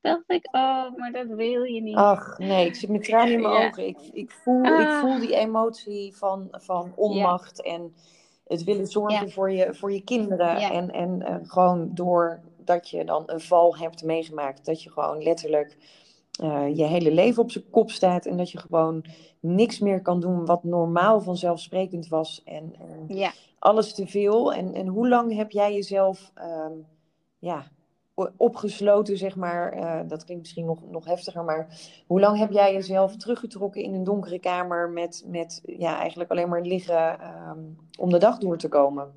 dacht 0.00 0.30
ik, 0.30 0.48
oh, 0.50 0.96
maar 0.96 1.12
dat 1.12 1.26
wil 1.26 1.62
je 1.62 1.82
niet. 1.82 1.96
Ach, 1.96 2.38
nee, 2.38 2.66
ik 2.66 2.74
zit 2.74 2.90
met 2.90 3.04
tranen 3.04 3.32
in 3.32 3.40
mijn 3.40 3.54
ja. 3.54 3.66
ogen. 3.66 3.86
Ik, 3.86 3.98
ik, 4.12 4.30
voel, 4.30 4.64
ah. 4.64 4.80
ik 4.80 4.88
voel 4.88 5.18
die 5.18 5.36
emotie 5.36 6.16
van, 6.16 6.48
van 6.50 6.92
onmacht 6.96 7.60
ja. 7.64 7.72
en 7.72 7.94
het 8.46 8.64
willen 8.64 8.86
zorgen 8.86 9.26
ja. 9.26 9.32
voor, 9.32 9.50
je, 9.50 9.74
voor 9.74 9.92
je 9.92 10.04
kinderen. 10.04 10.56
En, 10.56 10.90
en 10.90 11.40
gewoon 11.46 11.90
door 11.94 12.40
dat 12.68 12.88
je 12.90 13.04
dan 13.04 13.22
een 13.26 13.40
val 13.40 13.76
hebt 13.76 14.04
meegemaakt. 14.04 14.64
Dat 14.64 14.82
je 14.82 14.90
gewoon 14.90 15.22
letterlijk 15.22 15.76
uh, 16.42 16.76
je 16.76 16.84
hele 16.84 17.12
leven 17.12 17.42
op 17.42 17.50
zijn 17.50 17.70
kop 17.70 17.90
staat. 17.90 18.26
En 18.26 18.36
dat 18.36 18.50
je 18.50 18.58
gewoon 18.58 19.04
niks 19.40 19.78
meer 19.78 20.02
kan 20.02 20.20
doen 20.20 20.44
wat 20.44 20.64
normaal 20.64 21.20
vanzelfsprekend 21.20 22.08
was. 22.08 22.42
En, 22.44 22.74
ja. 23.08 23.32
alles 23.58 23.94
te 23.94 24.06
veel. 24.06 24.52
En, 24.52 24.74
en 24.74 24.86
hoe 24.86 25.08
lang 25.08 25.34
heb 25.34 25.50
jij 25.50 25.74
jezelf 25.74 26.32
um, 26.36 26.86
ja, 27.38 27.64
opgesloten, 28.36 29.16
zeg 29.16 29.36
maar. 29.36 29.76
Uh, 29.76 30.00
dat 30.08 30.24
klinkt 30.24 30.42
misschien 30.42 30.64
nog, 30.64 30.78
nog 30.90 31.04
heftiger, 31.04 31.44
maar 31.44 31.78
hoe 32.06 32.20
lang 32.20 32.38
heb 32.38 32.50
jij 32.50 32.72
jezelf 32.72 33.16
teruggetrokken 33.16 33.82
in 33.82 33.94
een 33.94 34.04
donkere 34.04 34.38
kamer 34.38 34.90
met, 34.90 35.24
met 35.26 35.60
ja, 35.64 35.98
eigenlijk 35.98 36.30
alleen 36.30 36.48
maar 36.48 36.62
liggen 36.62 37.18
um, 37.48 37.76
om 37.98 38.10
de 38.10 38.18
dag 38.18 38.38
door 38.38 38.58
te 38.58 38.68
komen? 38.68 39.12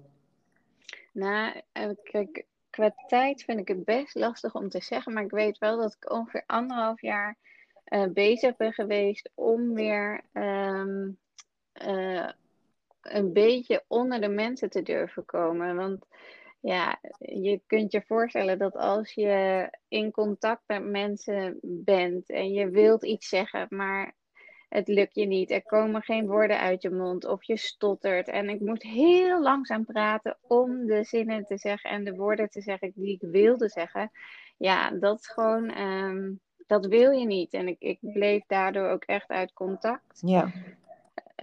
Nou, 1.11 1.61
eh, 1.71 1.89
kijk, 2.03 2.45
qua 2.71 2.93
tijd 3.07 3.43
vind 3.43 3.59
ik 3.59 3.67
het 3.67 3.85
best 3.85 4.15
lastig 4.15 4.55
om 4.55 4.69
te 4.69 4.81
zeggen. 4.81 5.13
Maar 5.13 5.23
ik 5.23 5.31
weet 5.31 5.57
wel 5.57 5.77
dat 5.77 5.97
ik 5.99 6.11
ongeveer 6.11 6.43
anderhalf 6.45 7.01
jaar 7.01 7.37
uh, 7.85 8.05
bezig 8.05 8.55
ben 8.55 8.73
geweest 8.73 9.31
om 9.35 9.73
weer 9.73 10.21
um, 10.33 11.17
uh, 11.73 12.29
een 13.01 13.33
beetje 13.33 13.83
onder 13.87 14.21
de 14.21 14.29
mensen 14.29 14.69
te 14.69 14.81
durven 14.81 15.25
komen. 15.25 15.75
Want 15.75 16.05
ja, 16.59 16.99
je 17.19 17.61
kunt 17.67 17.91
je 17.91 18.03
voorstellen 18.07 18.57
dat 18.57 18.75
als 18.75 19.13
je 19.13 19.69
in 19.87 20.11
contact 20.11 20.61
met 20.67 20.83
mensen 20.83 21.59
bent 21.61 22.29
en 22.29 22.51
je 22.51 22.69
wilt 22.69 23.03
iets 23.03 23.27
zeggen, 23.27 23.65
maar 23.69 24.15
het 24.71 24.87
lukt 24.87 25.15
je 25.15 25.25
niet. 25.25 25.51
Er 25.51 25.63
komen 25.63 26.01
geen 26.01 26.27
woorden 26.27 26.59
uit 26.59 26.81
je 26.81 26.89
mond 26.89 27.25
of 27.25 27.43
je 27.43 27.57
stottert. 27.57 28.27
En 28.27 28.49
ik 28.49 28.59
moet 28.59 28.83
heel 28.83 29.41
langzaam 29.41 29.85
praten 29.85 30.37
om 30.41 30.85
de 30.85 31.03
zinnen 31.03 31.45
te 31.45 31.57
zeggen 31.57 31.89
en 31.89 32.03
de 32.03 32.15
woorden 32.15 32.49
te 32.49 32.61
zeggen 32.61 32.91
die 32.95 33.13
ik 33.13 33.21
wilde 33.21 33.69
zeggen. 33.69 34.11
Ja, 34.57 34.91
dat 34.91 35.19
is 35.19 35.27
gewoon, 35.27 35.77
um, 35.77 36.39
dat 36.67 36.85
wil 36.85 37.11
je 37.11 37.25
niet. 37.25 37.53
En 37.53 37.67
ik, 37.67 37.79
ik 37.79 37.97
bleef 38.01 38.43
daardoor 38.47 38.89
ook 38.89 39.03
echt 39.03 39.29
uit 39.29 39.53
contact. 39.53 40.21
Ja. 40.25 40.51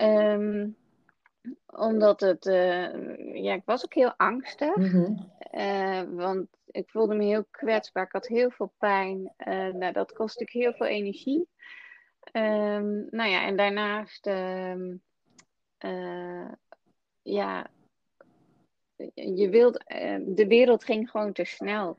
Um, 0.01 0.77
omdat 1.67 2.21
het, 2.21 2.47
uh, 2.47 3.43
ja, 3.43 3.55
ik 3.55 3.63
was 3.65 3.85
ook 3.85 3.95
heel 3.95 4.15
angstig. 4.17 4.77
Mm 4.77 4.85
-hmm. 4.85 5.31
uh, 5.53 6.03
want 6.11 6.47
ik 6.67 6.89
voelde 6.91 7.15
me 7.15 7.25
heel 7.25 7.45
kwetsbaar. 7.51 8.05
Ik 8.05 8.13
had 8.13 8.27
heel 8.27 8.51
veel 8.51 8.73
pijn. 8.79 9.33
Uh, 9.39 9.73
nou, 9.73 9.93
dat 9.93 10.13
kost 10.13 10.39
natuurlijk 10.39 10.67
heel 10.67 10.87
veel 10.87 10.97
energie. 10.97 11.49
Um, 12.33 13.07
nou 13.11 13.31
ja, 13.31 13.45
en 13.45 13.57
daarnaast 13.57 14.27
um, 14.27 15.03
ja, 17.23 17.67
je 19.15 19.49
wilt, 19.49 19.85
de 20.27 20.45
wereld 20.49 20.85
ging 20.85 21.11
gewoon 21.11 21.33
te 21.33 21.45
snel. 21.45 21.97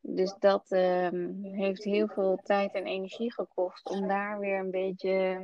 Dus 0.00 0.34
dat 0.38 0.64
ehm, 0.68 1.42
heeft 1.42 1.84
heel 1.84 2.08
veel 2.08 2.40
tijd 2.42 2.72
en 2.72 2.86
energie 2.86 3.32
gekost 3.32 3.90
om 3.90 4.08
daar 4.08 4.38
weer 4.38 4.58
een 4.58 4.70
beetje 4.70 5.40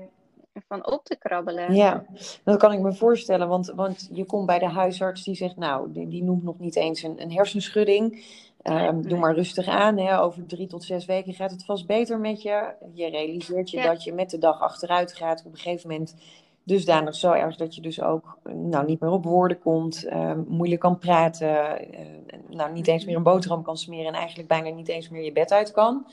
van 0.66 0.86
op 0.86 1.04
te 1.04 1.16
krabbelen. 1.16 1.74
Ja, 1.74 2.04
dat 2.44 2.58
kan 2.58 2.72
ik 2.72 2.80
me 2.80 2.94
voorstellen. 2.94 3.48
Want, 3.48 3.66
want 3.66 4.08
je 4.12 4.24
komt 4.24 4.46
bij 4.46 4.58
de 4.58 4.68
huisarts 4.68 5.24
die 5.24 5.34
zegt, 5.34 5.56
nou, 5.56 5.92
die, 5.92 6.08
die 6.08 6.22
noemt 6.22 6.42
nog 6.42 6.58
niet 6.58 6.76
eens 6.76 7.02
een, 7.02 7.22
een 7.22 7.32
hersenschudding. 7.32 8.24
Um, 8.70 9.08
Doe 9.08 9.18
maar 9.18 9.34
rustig 9.34 9.66
aan. 9.66 9.98
Hè. 9.98 10.20
Over 10.20 10.46
drie 10.46 10.66
tot 10.66 10.84
zes 10.84 11.04
weken 11.04 11.34
gaat 11.34 11.50
het 11.50 11.64
vast 11.64 11.86
beter 11.86 12.18
met 12.18 12.42
je. 12.42 12.72
Je 12.92 13.06
realiseert 13.06 13.70
je 13.70 13.82
dat 13.82 14.04
je 14.04 14.12
met 14.12 14.30
de 14.30 14.38
dag 14.38 14.60
achteruit 14.60 15.12
gaat. 15.12 15.42
Op 15.44 15.52
een 15.52 15.58
gegeven 15.58 15.90
moment 15.90 16.14
dusdanig 16.62 17.14
zo 17.14 17.32
erg 17.32 17.56
dat 17.56 17.74
je 17.74 17.80
dus 17.80 18.02
ook 18.02 18.38
nou, 18.42 18.86
niet 18.86 19.00
meer 19.00 19.10
op 19.10 19.24
woorden 19.24 19.58
komt, 19.58 20.04
uh, 20.04 20.32
moeilijk 20.46 20.80
kan 20.80 20.98
praten, 20.98 21.48
uh, 21.94 22.00
nou, 22.48 22.72
niet 22.72 22.86
eens 22.86 23.04
meer 23.04 23.16
een 23.16 23.22
boterham 23.22 23.62
kan 23.62 23.76
smeren 23.76 24.06
en 24.06 24.14
eigenlijk 24.14 24.48
bijna 24.48 24.68
niet 24.68 24.88
eens 24.88 25.08
meer 25.08 25.24
je 25.24 25.32
bed 25.32 25.52
uit 25.52 25.70
kan. 25.70 26.06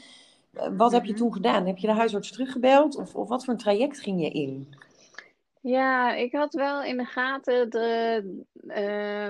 Uh, 0.53 0.63
wat 0.77 0.91
heb 0.91 1.05
je 1.05 1.11
mhm. 1.11 1.21
toen 1.21 1.33
gedaan? 1.33 1.65
Heb 1.65 1.77
je 1.77 1.87
de 1.87 1.93
huisarts 1.93 2.31
teruggebeld 2.31 2.95
of, 2.95 3.15
of 3.15 3.29
wat 3.29 3.45
voor 3.45 3.53
een 3.53 3.59
traject 3.59 3.99
ging 3.99 4.21
je 4.21 4.29
in? 4.29 4.75
Ja, 5.61 6.13
ik 6.13 6.31
had 6.31 6.53
wel 6.53 6.83
in 6.83 6.97
de 6.97 7.05
gaten 7.05 7.69
de. 7.69 8.23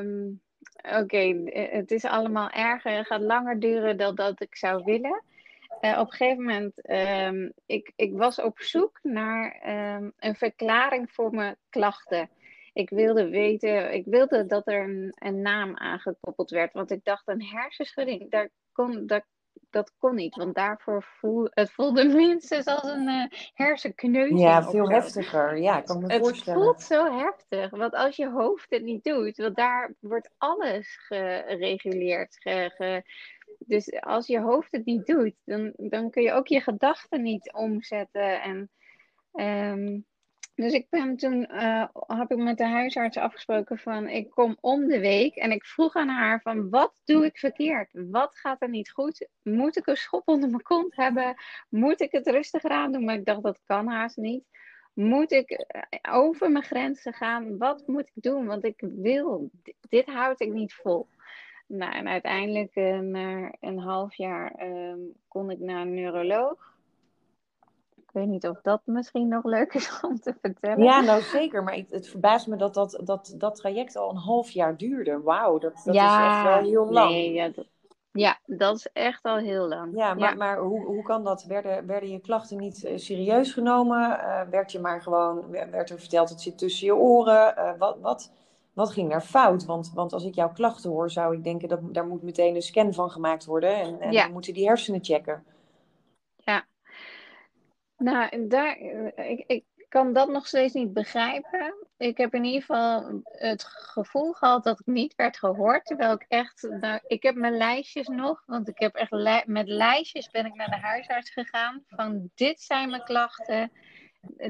Um, 0.04 0.42
Oké, 0.82 1.50
het 1.54 1.92
is 1.92 2.06
allemaal 2.06 2.50
erger. 2.50 2.92
Het 2.92 3.08
gaat 3.08 3.22
langer 3.22 3.60
duren 3.60 3.98
dan 3.98 4.16
dat 4.16 4.42
ik 4.42 4.56
zou 4.56 4.84
willen. 4.84 5.24
Uh, 5.82 6.00
op 6.00 6.12
een 6.12 6.18
gegeven 6.18 6.44
moment, 6.44 6.90
um, 6.90 7.52
ik, 7.66 7.92
ik 7.96 8.14
was 8.14 8.42
op 8.42 8.60
zoek 8.60 9.00
naar 9.04 9.62
um, 9.96 10.14
een 10.20 10.36
verklaring 10.36 11.12
voor 11.12 11.34
mijn 11.34 11.56
klachten. 11.70 12.30
Ik 12.74 12.90
wilde 12.90 13.30
weten, 13.30 13.94
ik 13.94 14.06
wilde 14.06 14.46
dat 14.46 14.68
er 14.68 14.84
een, 14.84 15.14
een 15.16 15.42
naam 15.42 15.78
aangekoppeld 15.78 16.50
werd. 16.50 16.74
Want 16.74 16.92
ik 16.92 17.04
dacht, 17.04 17.28
een 17.28 17.44
hersenschudding, 17.44 18.32
daar 18.32 18.50
kon, 18.72 19.08
dat, 19.08 19.24
dat 19.72 19.94
kon 19.98 20.16
niet. 20.16 20.36
Want 20.36 20.56
daarvoor 20.56 21.04
voel, 21.04 21.48
het 21.50 21.72
voelde 21.72 22.04
minstens 22.16 22.66
als 22.66 22.84
een 22.84 23.08
uh, 23.08 23.26
hersenkneuzing. 23.54 24.40
Ja, 24.40 24.64
veel 24.64 24.90
heftiger. 24.90 25.58
Ja, 25.58 25.78
ik 25.78 25.86
kan 25.86 26.02
me 26.02 26.14
het 26.14 26.22
voorstellen. 26.22 26.60
Het 26.60 26.70
voelt 26.70 26.82
zo 26.82 27.18
heftig. 27.18 27.70
Want 27.70 27.94
als 27.94 28.16
je 28.16 28.30
hoofd 28.30 28.70
het 28.70 28.84
niet 28.84 29.04
doet, 29.04 29.38
want 29.38 29.56
daar 29.56 29.94
wordt 30.00 30.30
alles 30.38 30.98
gereguleerd, 31.08 32.38
ge, 32.40 32.72
ge, 32.76 33.04
dus 33.60 34.02
als 34.02 34.28
je 34.28 34.40
hoofd 34.40 34.72
het 34.72 34.86
niet 34.86 35.06
doet, 35.06 35.34
dan, 35.46 35.74
dan 35.76 36.10
kun 36.10 36.24
je 36.24 36.32
ook 36.32 36.48
je 36.48 36.62
gedachten 36.62 37.22
niet 37.22 37.54
omzetten. 37.54 38.42
En, 38.42 38.70
um, 39.34 40.06
dus 40.62 40.74
ik 40.74 40.90
ben 40.90 41.18
toen, 41.18 41.48
uh, 41.52 41.88
heb 42.08 42.32
ik 42.32 42.38
met 42.38 42.58
de 42.58 42.66
huisarts 42.66 43.18
afgesproken 43.18 43.78
van, 43.78 44.08
ik 44.08 44.30
kom 44.30 44.58
om 44.60 44.88
de 44.88 45.00
week. 45.00 45.36
En 45.36 45.52
ik 45.52 45.66
vroeg 45.66 45.96
aan 45.96 46.08
haar 46.08 46.42
van, 46.42 46.70
wat 46.70 47.02
doe 47.06 47.26
ik 47.26 47.38
verkeerd? 47.38 47.90
Wat 47.92 48.36
gaat 48.36 48.62
er 48.62 48.70
niet 48.70 48.92
goed? 48.92 49.28
Moet 49.42 49.78
ik 49.78 49.88
een 49.88 49.98
schop 49.98 50.28
onder 50.28 50.50
mijn 50.50 50.62
kont 50.62 50.96
hebben? 50.96 51.36
Moet 51.70 52.02
ik 52.02 52.12
het 52.12 52.28
rustiger 52.28 52.72
aan 52.72 52.92
doen? 52.92 53.06
Maar 53.06 53.16
ik 53.16 53.26
dacht, 53.26 53.44
dat 53.44 53.60
kan 53.66 53.88
haast 53.88 54.18
niet. 54.18 54.44
Moet 54.94 55.32
ik 55.32 55.50
eh, 55.50 56.14
over 56.14 56.52
mijn 56.52 56.64
grenzen 56.64 57.14
gaan? 57.14 57.58
Wat 57.58 57.88
moet 57.88 58.12
ik 58.14 58.24
doen? 58.24 58.46
Want 58.46 58.64
ik 58.64 58.84
wil, 58.96 59.50
dit 59.90 60.06
houd 60.06 60.42
ik 60.42 60.54
niet 60.54 60.74
vol. 60.74 61.08
Nou, 61.68 61.94
en 61.94 62.08
uiteindelijk 62.08 62.76
uh, 62.76 63.00
na 63.00 63.54
een 63.60 63.80
half 63.80 64.16
jaar 64.16 64.68
uh, 64.68 64.94
kon 65.28 65.50
ik 65.52 65.60
naar 65.60 65.82
een 65.82 65.94
neuroloog. 65.94 66.71
Ik 68.14 68.20
weet 68.20 68.28
niet 68.28 68.48
of 68.48 68.62
dat 68.62 68.82
misschien 68.86 69.28
nog 69.28 69.44
leuk 69.44 69.74
is 69.74 70.00
om 70.02 70.20
te 70.20 70.36
vertellen. 70.42 70.84
Ja, 70.84 71.02
nou 71.02 71.22
zeker. 71.22 71.64
Maar 71.64 71.74
het, 71.74 71.92
het 71.92 72.08
verbaast 72.08 72.48
me 72.48 72.56
dat 72.56 72.74
dat, 72.74 73.02
dat 73.04 73.34
dat 73.38 73.56
traject 73.56 73.96
al 73.96 74.10
een 74.10 74.16
half 74.16 74.50
jaar 74.50 74.78
duurde. 74.78 75.22
Wauw, 75.22 75.58
dat, 75.58 75.82
dat 75.86 75.96
ja, 75.96 76.20
is 76.20 76.36
echt 76.36 76.44
wel 76.44 76.72
heel 76.72 76.92
lang. 76.92 77.10
Nee, 77.10 77.34
ja, 77.34 77.50
dat, 77.50 77.66
ja, 78.12 78.40
dat 78.46 78.76
is 78.76 78.90
echt 78.94 79.24
al 79.24 79.38
heel 79.38 79.68
lang. 79.68 79.98
Ja, 79.98 80.14
maar, 80.14 80.38
maar 80.38 80.58
hoe, 80.58 80.86
hoe 80.86 81.04
kan 81.04 81.24
dat? 81.24 81.44
Werden, 81.44 81.88
werden 81.88 82.10
je 82.10 82.20
klachten 82.20 82.58
niet 82.58 82.84
uh, 82.84 82.98
serieus 82.98 83.54
genomen? 83.54 84.10
Uh, 84.10 84.42
werd 84.50 84.72
je 84.72 84.80
maar 84.80 85.02
gewoon, 85.02 85.50
werd 85.50 85.90
er 85.90 86.00
verteld 86.00 86.30
het 86.30 86.42
zit 86.42 86.58
tussen 86.58 86.86
je 86.86 86.96
oren? 86.96 87.54
Uh, 87.58 87.72
wat, 87.78 87.98
wat, 88.02 88.32
wat 88.74 88.92
ging 88.92 89.10
daar 89.10 89.22
fout? 89.22 89.66
Want, 89.66 89.92
want 89.94 90.14
als 90.14 90.24
ik 90.24 90.36
jouw 90.36 90.52
klachten 90.52 90.90
hoor, 90.90 91.10
zou 91.10 91.36
ik 91.36 91.44
denken 91.44 91.70
dat 91.70 91.80
daar 91.82 92.08
moet 92.08 92.24
meteen 92.24 92.56
een 92.56 92.62
scan 92.62 92.94
van 92.94 93.12
gemaakt 93.12 93.46
worden. 93.46 93.76
En, 93.76 94.00
en 94.00 94.12
ja. 94.12 94.26
we 94.26 94.34
moeten 94.34 94.54
die 94.54 94.68
hersenen 94.68 95.04
checken. 95.04 95.44
Nou, 98.02 98.48
daar, 98.48 98.78
ik, 99.16 99.44
ik 99.48 99.64
kan 99.90 100.14
dat 100.14 100.30
nog 100.30 100.48
steeds 100.48 100.74
niet 100.74 100.94
begrijpen. 100.94 101.74
Ik 101.98 102.18
heb 102.18 102.34
in 102.34 102.44
ieder 102.44 102.62
geval 102.62 103.22
het 103.24 103.64
gevoel 103.64 104.34
gehad 104.34 104.64
dat 104.64 104.80
ik 104.80 104.86
niet 104.86 105.16
werd 105.16 105.38
gehoord. 105.38 105.86
Terwijl 105.86 106.14
ik 106.14 106.26
echt, 106.28 106.68
nou, 106.80 107.00
ik 107.08 107.24
heb 107.24 107.36
mijn 107.36 107.58
lijstjes 107.58 108.08
nog, 108.08 108.44
want 108.46 108.68
ik 108.68 108.80
heb 108.80 108.96
echt 108.96 109.46
met 109.46 109.68
lijstjes 109.68 110.30
ben 110.30 110.46
ik 110.46 110.56
naar 110.56 110.70
de 110.70 110.80
huisarts 110.80 111.30
gegaan. 111.30 111.84
Van 111.88 112.30
dit 112.36 112.62
zijn 112.62 112.90
mijn 112.90 113.04
klachten, 113.04 113.72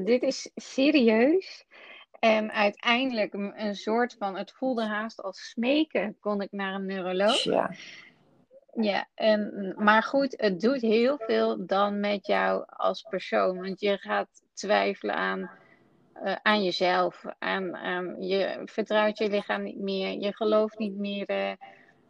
dit 0.03 0.21
is 0.21 0.51
serieus. 0.55 1.65
En 2.19 2.51
uiteindelijk 2.51 3.33
een 3.33 3.75
soort 3.75 4.15
van, 4.19 4.37
het 4.37 4.51
voelde 4.51 4.85
haast 4.85 5.21
als 5.21 5.49
smeken, 5.49 6.17
kon 6.19 6.41
ik 6.41 6.51
naar 6.51 6.73
een 6.73 6.85
neuroloog. 6.85 7.43
Ja. 7.43 7.71
Ja, 8.73 9.07
en, 9.15 9.73
maar 9.77 10.03
goed, 10.03 10.33
het 10.37 10.59
doet 10.59 10.81
heel 10.81 11.17
veel 11.17 11.65
dan 11.65 11.99
met 11.99 12.27
jou 12.27 12.63
als 12.67 13.05
persoon. 13.09 13.61
Want 13.61 13.79
je 13.79 13.97
gaat 13.97 14.27
twijfelen 14.53 15.15
aan, 15.15 15.49
uh, 16.23 16.35
aan 16.41 16.63
jezelf. 16.63 17.23
Aan, 17.39 17.75
aan, 17.75 18.15
je 18.19 18.61
vertrouwt 18.65 19.17
je 19.17 19.29
lichaam 19.29 19.63
niet 19.63 19.79
meer. 19.79 20.19
Je 20.19 20.35
gelooft 20.35 20.77
niet 20.77 20.97
meer. 20.97 21.29
Uh, 21.29 21.51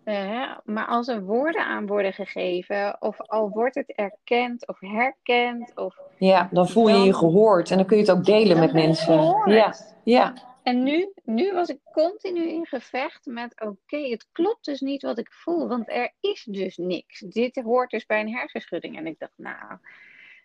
uh, 0.06 0.58
maar 0.64 0.86
als 0.86 1.08
er 1.08 1.24
woorden 1.24 1.66
aan 1.66 1.88
worden 1.88 2.14
gegeven, 2.14 2.98
of 3.00 3.22
al 3.22 3.50
wordt 3.50 3.76
het 3.76 3.94
erkend 3.96 4.68
of 4.68 4.80
herkend. 4.80 5.72
Of, 5.76 5.96
ja, 6.18 6.50
dan 6.52 6.68
voel 6.70 6.88
je 6.88 6.98
je 6.98 7.14
gehoord 7.14 7.72
en 7.72 7.78
dan 7.78 7.86
kun 7.86 7.98
je 7.98 8.04
het 8.04 8.12
ook 8.12 8.26
delen 8.26 8.60
met 8.60 8.74
mensen. 8.74 9.42
Ja, 9.46 9.74
ja. 10.04 10.34
En 10.64 10.84
nu, 10.84 11.14
nu 11.24 11.54
was 11.54 11.70
ik 11.70 11.80
continu 11.92 12.50
in 12.50 12.66
gevecht 12.66 13.26
met: 13.26 13.62
oké, 13.62 13.98
het 13.98 14.28
klopt 14.32 14.66
dus 14.66 14.80
niet 14.80 15.02
wat 15.02 15.18
ik 15.18 15.32
voel, 15.32 15.68
want 15.68 15.90
er 15.90 16.14
is 16.20 16.44
dus 16.44 16.78
niks. 16.78 17.20
Dit 17.20 17.56
hoort 17.56 17.90
dus 17.90 18.06
bij 18.06 18.20
een 18.20 18.34
hersenschudding. 18.34 18.98
En 18.98 19.08
ik 19.08 19.20
dacht, 19.20 19.34
nou, 19.36 19.78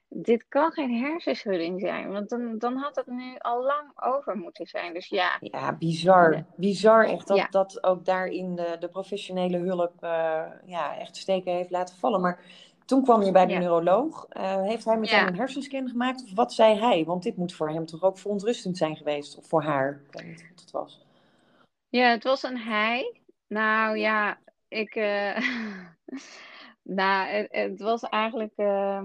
dit 0.09 0.49
kan 0.49 0.73
geen 0.73 0.95
hersenschudding 0.95 1.81
zijn, 1.81 2.13
want 2.13 2.29
dan, 2.29 2.59
dan 2.59 2.77
had 2.77 2.97
het 2.97 3.07
nu 3.07 3.35
al 3.39 3.63
lang 3.63 3.91
over 3.95 4.37
moeten 4.37 4.67
zijn. 4.67 4.95
Dus 4.95 5.09
ja. 5.09 5.37
Ja, 5.41 5.77
bizar. 5.77 6.45
Bizar 6.57 7.05
echt 7.05 7.27
dat, 7.27 7.47
dat 7.51 7.85
ook 7.85 8.05
daarin 8.05 8.55
de, 8.55 8.77
de 8.81 8.89
professionele 8.89 9.59
hulp 9.59 10.05
uh, 10.05 10.45
ja, 10.67 10.99
echt 10.99 11.17
steken 11.17 11.53
heeft 11.53 11.71
laten 11.71 11.97
vallen. 11.97 12.21
Maar 12.21 12.41
toen 12.87 13.03
kwam 13.03 13.23
je 13.23 13.33
bij 13.33 13.47
de 13.47 13.55
neuroloog. 13.55 14.27
Uh, 14.37 14.63
heeft 14.63 14.85
hij 14.85 14.97
meteen 14.97 15.27
een 15.27 15.37
hersenscan 15.37 15.89
gemaakt? 15.89 16.23
Of 16.23 16.35
wat 16.35 16.53
zei 16.53 16.79
hij? 16.79 17.05
Want 17.05 17.23
dit 17.23 17.37
moet 17.37 17.55
voor 17.55 17.71
hem 17.71 17.87
toch 17.87 18.03
ook 18.03 18.19
verontrustend 18.19 18.77
zijn 18.77 18.97
geweest? 18.97 19.37
Of 19.37 19.47
voor 19.47 19.63
haar? 19.63 20.01
Ik 20.07 20.21
weet 20.21 20.27
niet 20.27 20.49
wat 20.51 20.61
het 20.61 20.71
was. 20.71 21.05
Ja, 21.89 22.11
het 22.11 22.25
was 22.25 22.43
een 22.43 22.59
hij. 22.59 23.21
Nou 23.47 23.99
ja, 23.99 24.39
ik... 24.69 24.95
Uh, 24.95 25.39
nou, 27.01 27.29
het, 27.29 27.49
het, 27.51 27.81
was 27.81 28.03
eigenlijk... 28.03 28.53
Uh, 28.57 29.03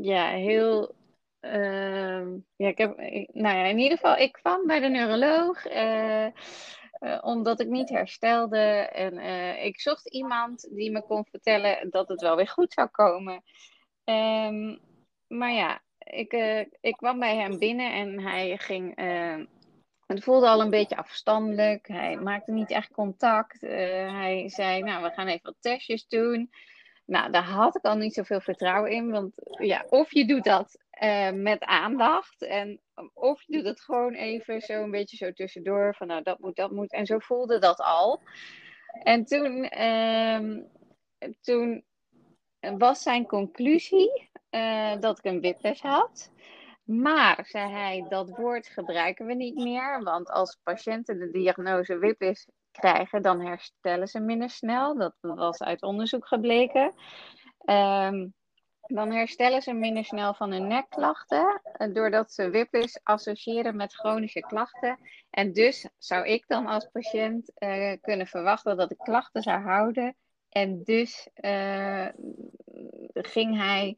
ja, 0.00 0.28
heel. 0.28 0.94
Uh, 1.40 2.26
ja, 2.56 2.68
ik 2.68 2.78
heb, 2.78 2.96
nou 3.32 3.56
ja, 3.56 3.64
in 3.64 3.78
ieder 3.78 3.98
geval, 3.98 4.16
ik 4.16 4.32
kwam 4.32 4.66
bij 4.66 4.80
de 4.80 4.88
neuroloog. 4.88 5.66
Uh, 7.06 7.18
omdat 7.20 7.60
ik 7.60 7.68
niet 7.68 7.88
herstelde. 7.88 8.58
En 8.92 9.18
ik 9.64 9.80
zocht 9.80 10.08
iemand 10.08 10.68
die 10.70 10.90
me 10.90 11.02
kon 11.02 11.26
vertellen 11.30 11.90
dat 11.90 12.08
het 12.08 12.20
wel 12.20 12.36
weer 12.36 12.48
goed 12.48 12.72
zou 12.72 12.88
komen. 12.88 13.42
Um, 14.04 14.78
maar 15.26 15.52
ja, 15.52 15.82
ik, 15.98 16.32
ik 16.80 16.96
kwam 16.96 17.18
bij 17.18 17.36
hem 17.36 17.58
binnen 17.58 17.92
en 17.92 18.20
hij 18.20 18.58
ging. 18.58 18.94
het 20.06 20.24
voelde 20.24 20.48
al 20.48 20.60
een 20.60 20.70
beetje 20.70 20.96
afstandelijk. 20.96 21.88
Hij 21.88 22.16
maakte 22.16 22.52
niet 22.52 22.70
echt 22.70 22.92
contact. 22.92 23.60
hij 23.60 24.48
zei: 24.48 24.82
Nou, 24.82 25.02
we 25.02 25.10
gaan 25.10 25.26
even 25.26 25.42
wat 25.42 25.56
testjes 25.60 26.06
doen. 26.08 26.50
Nou, 27.06 27.30
daar 27.30 27.44
had 27.44 27.76
ik 27.76 27.84
al 27.84 27.96
niet 27.96 28.14
zoveel 28.14 28.40
vertrouwen 28.40 28.90
in. 28.90 29.10
Want 29.10 29.32
ja, 29.58 29.84
of 29.88 30.12
je 30.12 30.26
doet 30.26 30.44
dat 30.44 30.78
uh, 31.02 31.30
met 31.30 31.64
aandacht. 31.64 32.42
En 32.42 32.80
of 33.12 33.42
je 33.42 33.52
doet 33.52 33.66
het 33.66 33.80
gewoon 33.80 34.14
even 34.14 34.60
zo 34.60 34.82
een 34.82 34.90
beetje 34.90 35.16
zo 35.16 35.32
tussendoor. 35.32 35.94
Van 35.94 36.06
nou, 36.06 36.22
dat 36.22 36.38
moet, 36.38 36.56
dat 36.56 36.70
moet. 36.70 36.92
En 36.92 37.06
zo 37.06 37.18
voelde 37.18 37.58
dat 37.58 37.78
al. 37.78 38.22
En 39.02 39.24
toen, 39.24 39.78
uh, 39.78 40.60
toen 41.40 41.84
was 42.78 43.02
zijn 43.02 43.26
conclusie 43.26 44.30
uh, 44.50 45.00
dat 45.00 45.18
ik 45.18 45.24
een 45.24 45.40
whiplash 45.40 45.80
had. 45.80 46.32
Maar, 46.84 47.46
zei 47.46 47.70
hij, 47.70 48.06
dat 48.08 48.30
woord 48.30 48.68
gebruiken 48.68 49.26
we 49.26 49.34
niet 49.34 49.54
meer. 49.54 50.02
Want 50.02 50.30
als 50.30 50.58
patiënten 50.62 51.18
de 51.18 51.30
diagnose 51.30 51.98
whiplash 51.98 52.44
krijgen, 52.70 53.22
dan 53.22 53.40
herstellen 53.40 54.08
ze 54.08 54.20
minder 54.20 54.50
snel. 54.50 54.96
Dat 54.96 55.14
was 55.20 55.62
uit 55.62 55.82
onderzoek 55.82 56.26
gebleken. 56.26 56.94
Um, 57.64 58.34
dan 58.86 59.12
herstellen 59.12 59.62
ze 59.62 59.72
minder 59.72 60.04
snel 60.04 60.34
van 60.34 60.52
hun 60.52 60.66
nekklachten, 60.66 61.60
eh, 61.62 61.94
doordat 61.94 62.32
ze 62.32 62.50
WIPIS 62.50 63.00
associëren 63.02 63.76
met 63.76 63.94
chronische 63.94 64.40
klachten. 64.40 64.98
En 65.30 65.52
dus 65.52 65.88
zou 65.98 66.26
ik 66.26 66.44
dan 66.46 66.66
als 66.66 66.88
patiënt 66.92 67.52
uh, 67.58 67.92
kunnen 68.00 68.26
verwachten 68.26 68.76
dat 68.76 68.90
ik 68.90 68.98
klachten 68.98 69.42
zou 69.42 69.62
houden. 69.62 70.16
En 70.48 70.82
dus 70.84 71.28
uh, 71.40 72.06
ging 73.12 73.56
hij 73.56 73.96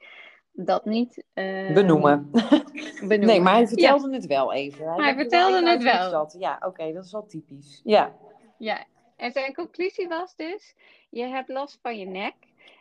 dat 0.53 0.85
niet 0.85 1.25
uh, 1.35 1.73
benoemen. 1.73 2.31
benoemen. 2.31 3.27
Nee, 3.27 3.41
maar 3.41 3.55
hij 3.55 3.67
vertelde 3.67 4.09
ja. 4.09 4.15
het 4.15 4.27
wel 4.27 4.53
even. 4.53 4.87
Hij, 4.87 5.05
hij 5.05 5.15
vertelde 5.15 5.71
het 5.71 5.83
wel. 5.83 6.11
Zat. 6.11 6.37
Ja, 6.39 6.55
oké, 6.55 6.67
okay, 6.67 6.93
dat 6.93 7.05
is 7.05 7.13
wel 7.13 7.27
typisch. 7.27 7.81
Ja. 7.85 8.17
ja, 8.59 8.85
en 9.17 9.33
zijn 9.33 9.55
conclusie 9.55 10.09
was 10.09 10.37
dus: 10.37 10.75
je 11.11 11.25
hebt 11.25 11.49
last 11.49 11.79
van 11.83 11.99
je 11.99 12.07
nek, 12.07 12.35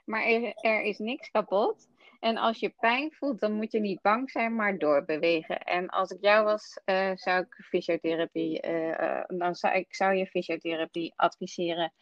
maar 0.06 0.24
er, 0.24 0.54
er 0.56 0.82
is 0.82 0.98
niks 0.98 1.32
kapot. 1.32 1.88
En 2.20 2.38
als 2.38 2.60
je 2.60 2.74
pijn 2.80 3.12
voelt, 3.12 3.40
dan 3.40 3.54
moet 3.54 3.72
je 3.72 3.80
niet 3.80 4.02
bang 4.02 4.32
zijn, 4.32 4.56
maar 4.56 4.78
doorbewegen. 4.78 5.60
En 5.60 5.90
als 5.90 6.10
ik 6.10 6.18
jou 6.22 6.46
was, 6.46 6.80
uh, 6.86 7.12
zou 7.16 7.42
ik 7.42 7.66
fysiotherapie, 7.66 8.68
uh, 8.68 9.24
dan 9.28 9.56
zou 9.56 9.76
ik 9.76 9.96
zou 9.96 10.16
je 10.16 10.28
fysiotherapie 10.28 11.14
adviseren. 11.16 11.94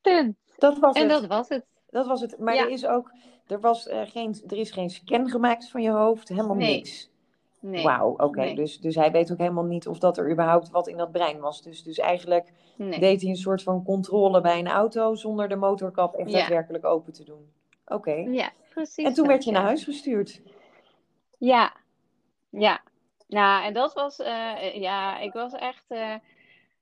Punt. 0.00 0.36
Dat 0.56 0.78
was 0.78 0.94
en 0.94 1.08
het. 1.08 1.10
dat 1.10 1.26
was 1.26 1.48
het. 1.48 1.66
Dat 1.90 2.06
was 2.06 2.20
het. 2.20 2.38
Maar 2.38 2.54
ja. 2.54 2.62
er 2.62 2.70
is 2.70 2.86
ook, 2.86 3.12
er, 3.46 3.60
was, 3.60 3.86
uh, 3.86 4.00
geen, 4.04 4.42
er 4.46 4.56
is 4.56 4.70
geen 4.70 4.90
scan 4.90 5.28
gemaakt 5.28 5.70
van 5.70 5.82
je 5.82 5.90
hoofd, 5.90 6.28
helemaal 6.28 6.56
nee. 6.56 6.74
niks. 6.74 7.10
Nee. 7.60 7.82
Wauw, 7.82 8.10
oké. 8.10 8.24
Okay. 8.24 8.44
Nee. 8.44 8.54
Dus, 8.54 8.80
dus 8.80 8.94
hij 8.94 9.10
weet 9.10 9.32
ook 9.32 9.38
helemaal 9.38 9.64
niet 9.64 9.88
of 9.88 9.98
dat 9.98 10.18
er 10.18 10.30
überhaupt 10.30 10.70
wat 10.70 10.88
in 10.88 10.96
dat 10.96 11.12
brein 11.12 11.40
was. 11.40 11.62
Dus, 11.62 11.82
dus 11.82 11.98
eigenlijk 11.98 12.52
nee. 12.76 12.98
deed 12.98 13.20
hij 13.20 13.30
een 13.30 13.36
soort 13.36 13.62
van 13.62 13.84
controle 13.84 14.40
bij 14.40 14.58
een 14.58 14.68
auto 14.68 15.14
zonder 15.14 15.48
de 15.48 15.56
motorkap 15.56 16.14
echt 16.14 16.30
Ja. 16.30 16.38
daadwerkelijk 16.38 16.84
open 16.84 17.12
te 17.12 17.24
doen. 17.24 17.50
Oké. 17.86 18.14
Ja, 18.14 18.52
precies. 18.76 19.04
En 19.04 19.14
toen 19.14 19.26
werd 19.26 19.44
je 19.44 19.50
naar 19.50 19.62
huis 19.62 19.84
gestuurd. 19.84 20.40
Ja, 21.38 21.76
ja. 22.50 22.82
Nou, 23.28 23.64
en 23.64 23.74
dat 23.74 23.94
was, 23.94 24.18
eh, 24.18 24.74
ja, 24.74 25.18
ik 25.18 25.32
was 25.32 25.52
echt. 25.52 25.84
eh, 25.88 26.14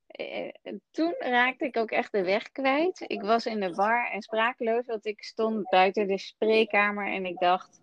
eh, 0.07 0.51
toen 0.91 1.15
raakte 1.19 1.65
ik 1.65 1.77
ook 1.77 1.91
echt 1.91 2.11
de 2.11 2.23
weg 2.23 2.51
kwijt. 2.51 3.03
Ik 3.07 3.21
was 3.21 3.45
in 3.45 3.59
de 3.59 3.73
war 3.73 4.11
en 4.11 4.21
sprakeloos, 4.21 4.85
want 4.85 5.05
ik 5.05 5.23
stond 5.23 5.69
buiten 5.69 6.07
de 6.07 6.17
spreekkamer 6.17 7.07
en 7.07 7.25
ik 7.25 7.39
dacht. 7.39 7.81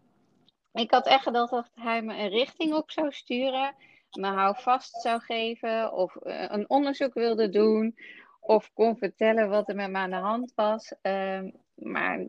Ik 0.73 0.91
had 0.91 1.07
echt 1.07 1.23
gedacht 1.23 1.51
dat 1.51 1.71
hij 1.75 2.03
me 2.03 2.15
een 2.15 2.29
richting 2.29 2.75
op 2.75 2.91
zou 2.91 3.13
sturen, 3.13 3.75
me 4.11 4.27
houvast 4.27 5.01
zou 5.01 5.21
geven, 5.21 5.93
of 5.93 6.17
een 6.23 6.71
onderzoek 6.71 7.15
wilde 7.15 7.49
doen, 7.49 7.97
of 8.41 8.71
kon 8.75 8.97
vertellen 8.97 9.49
wat 9.49 9.69
er 9.69 9.75
met 9.75 9.91
me 9.91 9.99
aan 9.99 10.11
de 10.11 10.17
hand 10.17 10.53
was. 10.55 10.95
Ehm, 11.03 11.51
maar, 11.75 12.27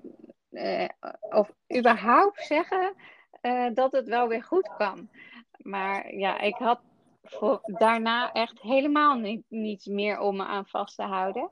eh, 0.54 0.90
of 1.30 1.54
überhaupt 1.78 2.42
zeggen 2.46 2.94
eh, 3.42 3.66
dat 3.74 3.92
het 3.92 4.08
wel 4.08 4.28
weer 4.28 4.44
goed 4.44 4.70
kan. 4.78 5.10
Maar 5.58 6.16
ja, 6.16 6.40
ik 6.40 6.56
had 6.56 6.80
voor, 7.24 7.60
daarna 7.64 8.32
echt 8.32 8.62
helemaal 8.62 9.16
niet, 9.16 9.44
niets 9.48 9.86
meer 9.86 10.20
om 10.20 10.36
me 10.36 10.46
aan 10.46 10.66
vast 10.66 10.96
te 10.96 11.04
houden. 11.04 11.50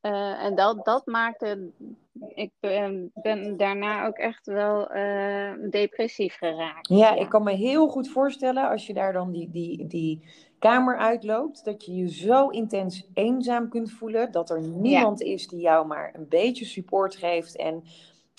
Eh, 0.00 0.44
en 0.44 0.54
dat, 0.54 0.84
dat 0.84 1.06
maakte. 1.06 1.70
Ik 2.34 2.50
ben, 2.60 3.10
ben 3.14 3.56
daarna 3.56 4.06
ook 4.06 4.16
echt 4.16 4.46
wel 4.46 4.88
depressief 5.70 6.36
geraakt. 6.36 6.88
Ja, 6.88 7.14
ik 7.14 7.28
kan 7.28 7.42
me 7.42 7.52
heel 7.52 7.88
goed 7.88 8.08
voorstellen 8.08 8.70
als 8.70 8.86
je 8.86 8.94
daar 8.94 9.12
dan 9.12 9.32
die, 9.32 9.50
die, 9.50 9.86
die 9.86 10.28
kamer 10.58 10.98
uitloopt, 10.98 11.64
dat 11.64 11.84
je 11.84 11.94
je 11.94 12.10
zo 12.10 12.48
intens 12.48 13.08
eenzaam 13.14 13.68
kunt 13.68 13.90
voelen, 13.90 14.32
dat 14.32 14.50
er 14.50 14.60
niemand 14.60 15.22
is 15.22 15.48
die 15.48 15.60
jou 15.60 15.86
maar 15.86 16.14
een 16.14 16.28
beetje 16.28 16.64
support 16.64 17.16
geeft 17.16 17.56
en 17.56 17.84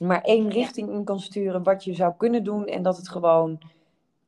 maar 0.03 0.21
één 0.21 0.49
richting 0.49 0.89
in 0.89 1.03
kan 1.03 1.19
sturen 1.19 1.63
wat 1.63 1.83
je 1.83 1.93
zou 1.93 2.13
kunnen 2.17 2.43
doen 2.43 2.65
en 2.65 2.83
dat 2.83 2.97
het 2.97 3.09
gewoon, 3.09 3.59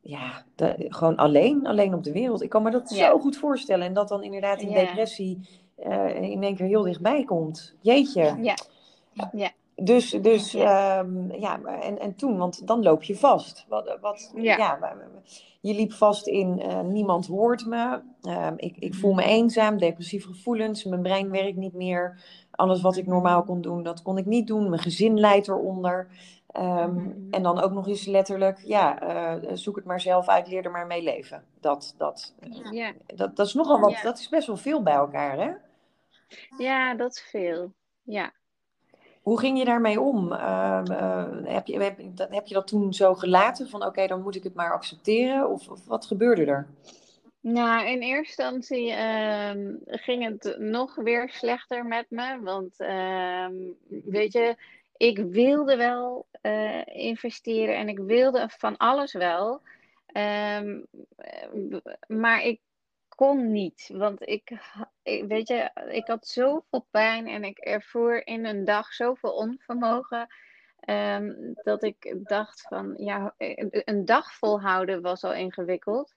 ja, 0.01 0.43
de, 0.55 0.85
gewoon 0.89 1.15
alleen, 1.15 1.67
alleen 1.67 1.93
op 1.93 2.03
de 2.03 2.11
wereld. 2.11 2.41
Ik 2.41 2.49
kan 2.49 2.63
me 2.63 2.71
dat 2.71 2.89
Ja. 2.95 3.09
zo 3.09 3.19
goed 3.19 3.37
voorstellen 3.37 3.85
en 3.87 3.93
dat 3.93 4.07
dan 4.07 4.23
inderdaad 4.23 4.61
in 4.61 4.69
Ja. 4.69 4.85
depressie 4.85 5.47
eh, 5.75 6.21
in 6.21 6.43
één 6.43 6.55
keer 6.55 6.65
heel 6.65 6.81
dichtbij 6.81 7.23
komt. 7.23 7.75
Jeetje. 7.81 8.37
Ja, 8.41 8.55
ja, 9.33 9.51
Dus, 9.75 10.09
dus 10.09 10.51
Ja. 10.51 10.97
ehm, 10.99 11.31
ja, 11.31 11.57
maar 11.57 11.79
en, 11.79 11.99
en 11.99 12.15
toen, 12.15 12.37
want 12.37 12.67
dan 12.67 12.83
loop 12.83 13.03
je 13.03 13.15
vast. 13.15 13.65
Wat, 13.67 13.97
wat, 14.01 14.31
Ja. 14.35 14.79
je 15.61 15.73
liep 15.73 15.91
vast 15.93 16.27
in 16.27 16.59
eh, 16.61 16.81
niemand 16.81 17.27
hoort 17.27 17.65
me, 17.65 17.99
Ehm, 18.21 18.53
ik, 18.57 18.77
ik 18.77 18.95
voel 18.95 19.13
me 19.13 19.23
eenzaam, 19.23 19.77
depressieve 19.77 20.27
gevoelens, 20.27 20.83
mijn 20.83 21.01
brein 21.01 21.29
werkt 21.29 21.57
niet 21.57 21.73
meer. 21.73 22.21
Alles 22.57 22.81
wat 22.81 22.95
ik 22.97 23.07
normaal 23.07 23.43
kon 23.43 23.61
doen, 23.61 23.83
dat 23.83 24.01
kon 24.01 24.17
ik 24.17 24.25
niet 24.25 24.47
doen. 24.47 24.69
Mijn 24.69 24.81
gezin 24.81 25.19
leidt 25.19 25.47
eronder. 25.47 26.07
Ehm, 26.47 26.93
Mhm. 26.93 27.09
En 27.31 27.43
dan 27.43 27.61
ook 27.61 27.71
nog 27.71 27.87
eens 27.87 28.05
letterlijk, 28.05 28.59
ja, 28.65 28.99
eh, 29.01 29.51
zoek 29.53 29.75
het 29.75 29.85
maar 29.85 30.01
zelf 30.01 30.27
uit, 30.27 30.47
leer 30.47 30.65
er 30.65 30.71
maar 30.71 30.87
mee 30.87 31.03
leven. 31.03 31.43
Dat, 31.59 31.93
dat, 31.97 32.33
ja. 32.71 32.91
dat, 33.15 33.35
dat 33.35 33.47
is 33.47 33.53
nogal 33.53 33.79
wat, 33.79 33.91
Ja. 33.91 34.01
dat 34.01 34.19
is 34.19 34.29
best 34.29 34.47
wel 34.47 34.57
veel 34.57 34.83
bij 34.83 34.93
elkaar, 34.93 35.37
hè? 35.39 35.51
ja, 36.57 36.95
dat 36.95 37.11
is 37.11 37.21
veel. 37.29 37.71
Ja. 38.03 38.31
Hoe 39.21 39.39
ging 39.39 39.57
je 39.57 39.65
daarmee 39.65 40.01
om? 40.01 40.31
Ehm, 40.33 40.91
eh, 40.91 41.25
heb, 41.43 41.67
je, 41.67 41.83
heb, 41.83 41.99
dat- 42.15 42.29
heb 42.29 42.47
je 42.47 42.53
dat 42.53 42.67
toen 42.67 42.93
zo 42.93 43.13
gelaten 43.15 43.69
van 43.69 43.85
oké, 43.85 44.07
dan 44.07 44.21
moet 44.21 44.35
ik 44.35 44.43
het 44.43 44.53
maar 44.53 44.71
accepteren? 44.73 45.49
Of, 45.49 45.69
of 45.69 45.85
wat 45.85 46.05
gebeurde 46.05 46.45
er? 46.45 46.67
Nou, 47.47 47.87
in 47.87 48.01
eerste 48.01 48.43
instantie 48.43 48.91
ehm, 48.91 49.75
ging 49.85 50.23
het 50.23 50.55
nog 50.59 50.95
weer 50.95 51.29
slechter 51.29 51.85
met 51.85 52.05
me. 52.09 52.39
Want 52.41 52.79
ehm, 52.79 53.53
weet 53.87 54.33
je, 54.33 54.55
ik 54.97 55.17
wilde 55.17 55.75
wel 55.75 56.27
eh, 56.41 56.85
investeren 56.85 57.75
en 57.75 57.89
ik 57.89 57.99
wilde 57.99 58.49
van 58.57 58.77
alles 58.77 59.13
wel. 59.13 59.61
Ehm, 60.05 60.81
eh, 61.15 61.77
maar 62.07 62.41
ik 62.41 62.61
kon 63.07 63.51
niet. 63.51 63.89
Want 63.93 64.27
ik, 64.27 64.51
weet 65.27 65.47
je, 65.47 65.71
ik 65.89 66.07
had 66.07 66.27
zoveel 66.27 66.87
pijn 66.91 67.27
en 67.27 67.43
ik 67.43 67.57
ervoer 67.57 68.27
in 68.27 68.45
een 68.45 68.65
dag 68.65 68.93
zoveel 68.93 69.31
onvermogen. 69.31 70.27
dat 71.63 71.83
ik 71.83 72.15
dacht 72.23 72.61
van, 72.61 72.93
ja, 72.97 73.33
een 73.69 74.05
dag 74.05 74.33
volhouden 74.33 75.01
was 75.01 75.23
al 75.23 75.33
ingewikkeld. 75.33 76.15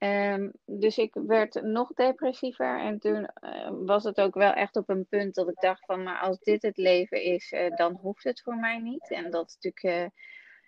Ehm, 0.00 0.48
dus 0.64 0.98
ik 0.98 1.14
werd 1.26 1.62
nog 1.62 1.92
depressiever 1.92 2.80
en 2.80 2.98
toen 2.98 3.26
eh, 3.26 3.70
was 3.84 4.04
het 4.04 4.20
ook 4.20 4.34
wel 4.34 4.52
echt 4.52 4.76
op 4.76 4.88
een 4.88 5.06
punt 5.06 5.34
dat 5.34 5.48
ik 5.48 5.60
dacht 5.60 5.84
van, 5.84 6.02
maar 6.02 6.18
als 6.20 6.38
dit 6.38 6.62
het 6.62 6.76
leven 6.76 7.22
is, 7.22 7.52
eh, 7.52 7.76
dan 7.76 7.98
hoeft 8.02 8.24
het 8.24 8.40
voor 8.42 8.56
mij 8.56 8.78
niet. 8.78 9.10
En 9.10 9.30
dat 9.30 9.48
is 9.48 9.54
natuurlijk, 9.60 9.82
eh, 10.12 10.22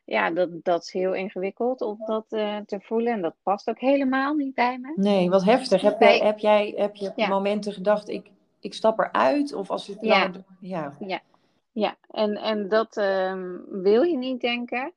ja, 0.04 0.30
dat, 0.30 0.48
dat 0.64 0.82
is 0.82 0.92
heel 0.92 1.14
ingewikkeld 1.14 1.80
om 1.80 2.02
dat 2.06 2.26
eh, 2.28 2.56
te 2.66 2.80
voelen 2.80 3.12
en 3.12 3.22
dat 3.22 3.34
past 3.42 3.68
ook 3.68 3.78
helemaal 3.80 4.34
niet 4.34 4.54
bij 4.54 4.78
me. 4.78 4.92
Nee, 4.96 5.30
wat 5.30 5.44
heftig. 5.44 5.82
Heb 5.82 6.00
jij, 6.00 6.18
heb 6.18 6.38
jij 6.38 6.74
heb 6.76 6.96
je 6.96 7.12
Ja. 7.16 7.28
momenten 7.28 7.72
gedacht, 7.72 8.08
ik, 8.08 8.30
ik 8.60 8.74
stap 8.74 8.98
eruit? 8.98 9.54
Of 9.54 9.70
als 9.70 9.86
het 9.86 10.00
Ja. 10.00 10.08
langer... 10.08 10.44
Ja. 10.60 11.22
Ja, 11.72 11.96
en, 12.10 12.36
en 12.36 12.68
dat 12.68 12.96
ehm, 12.96 13.56
wil 13.68 14.02
je 14.02 14.16
niet 14.16 14.40
denken. 14.40 14.92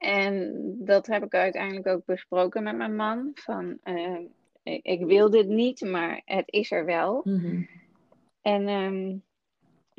En 0.00 0.54
dat 0.78 1.06
heb 1.06 1.24
ik 1.24 1.34
uiteindelijk 1.34 1.86
ook 1.86 2.04
besproken 2.04 2.62
met 2.62 2.76
mijn 2.76 2.96
man. 2.96 3.30
Van, 3.34 3.78
ehm, 3.82 4.22
ik, 4.62 4.84
ik 4.84 5.04
wil 5.04 5.30
dit 5.30 5.46
niet, 5.46 5.80
maar 5.80 6.22
het 6.24 6.44
is 6.46 6.70
er 6.70 6.84
wel. 6.84 7.20
Mhm. 7.24 7.62
En 8.42 8.68
ehm, 8.68 9.16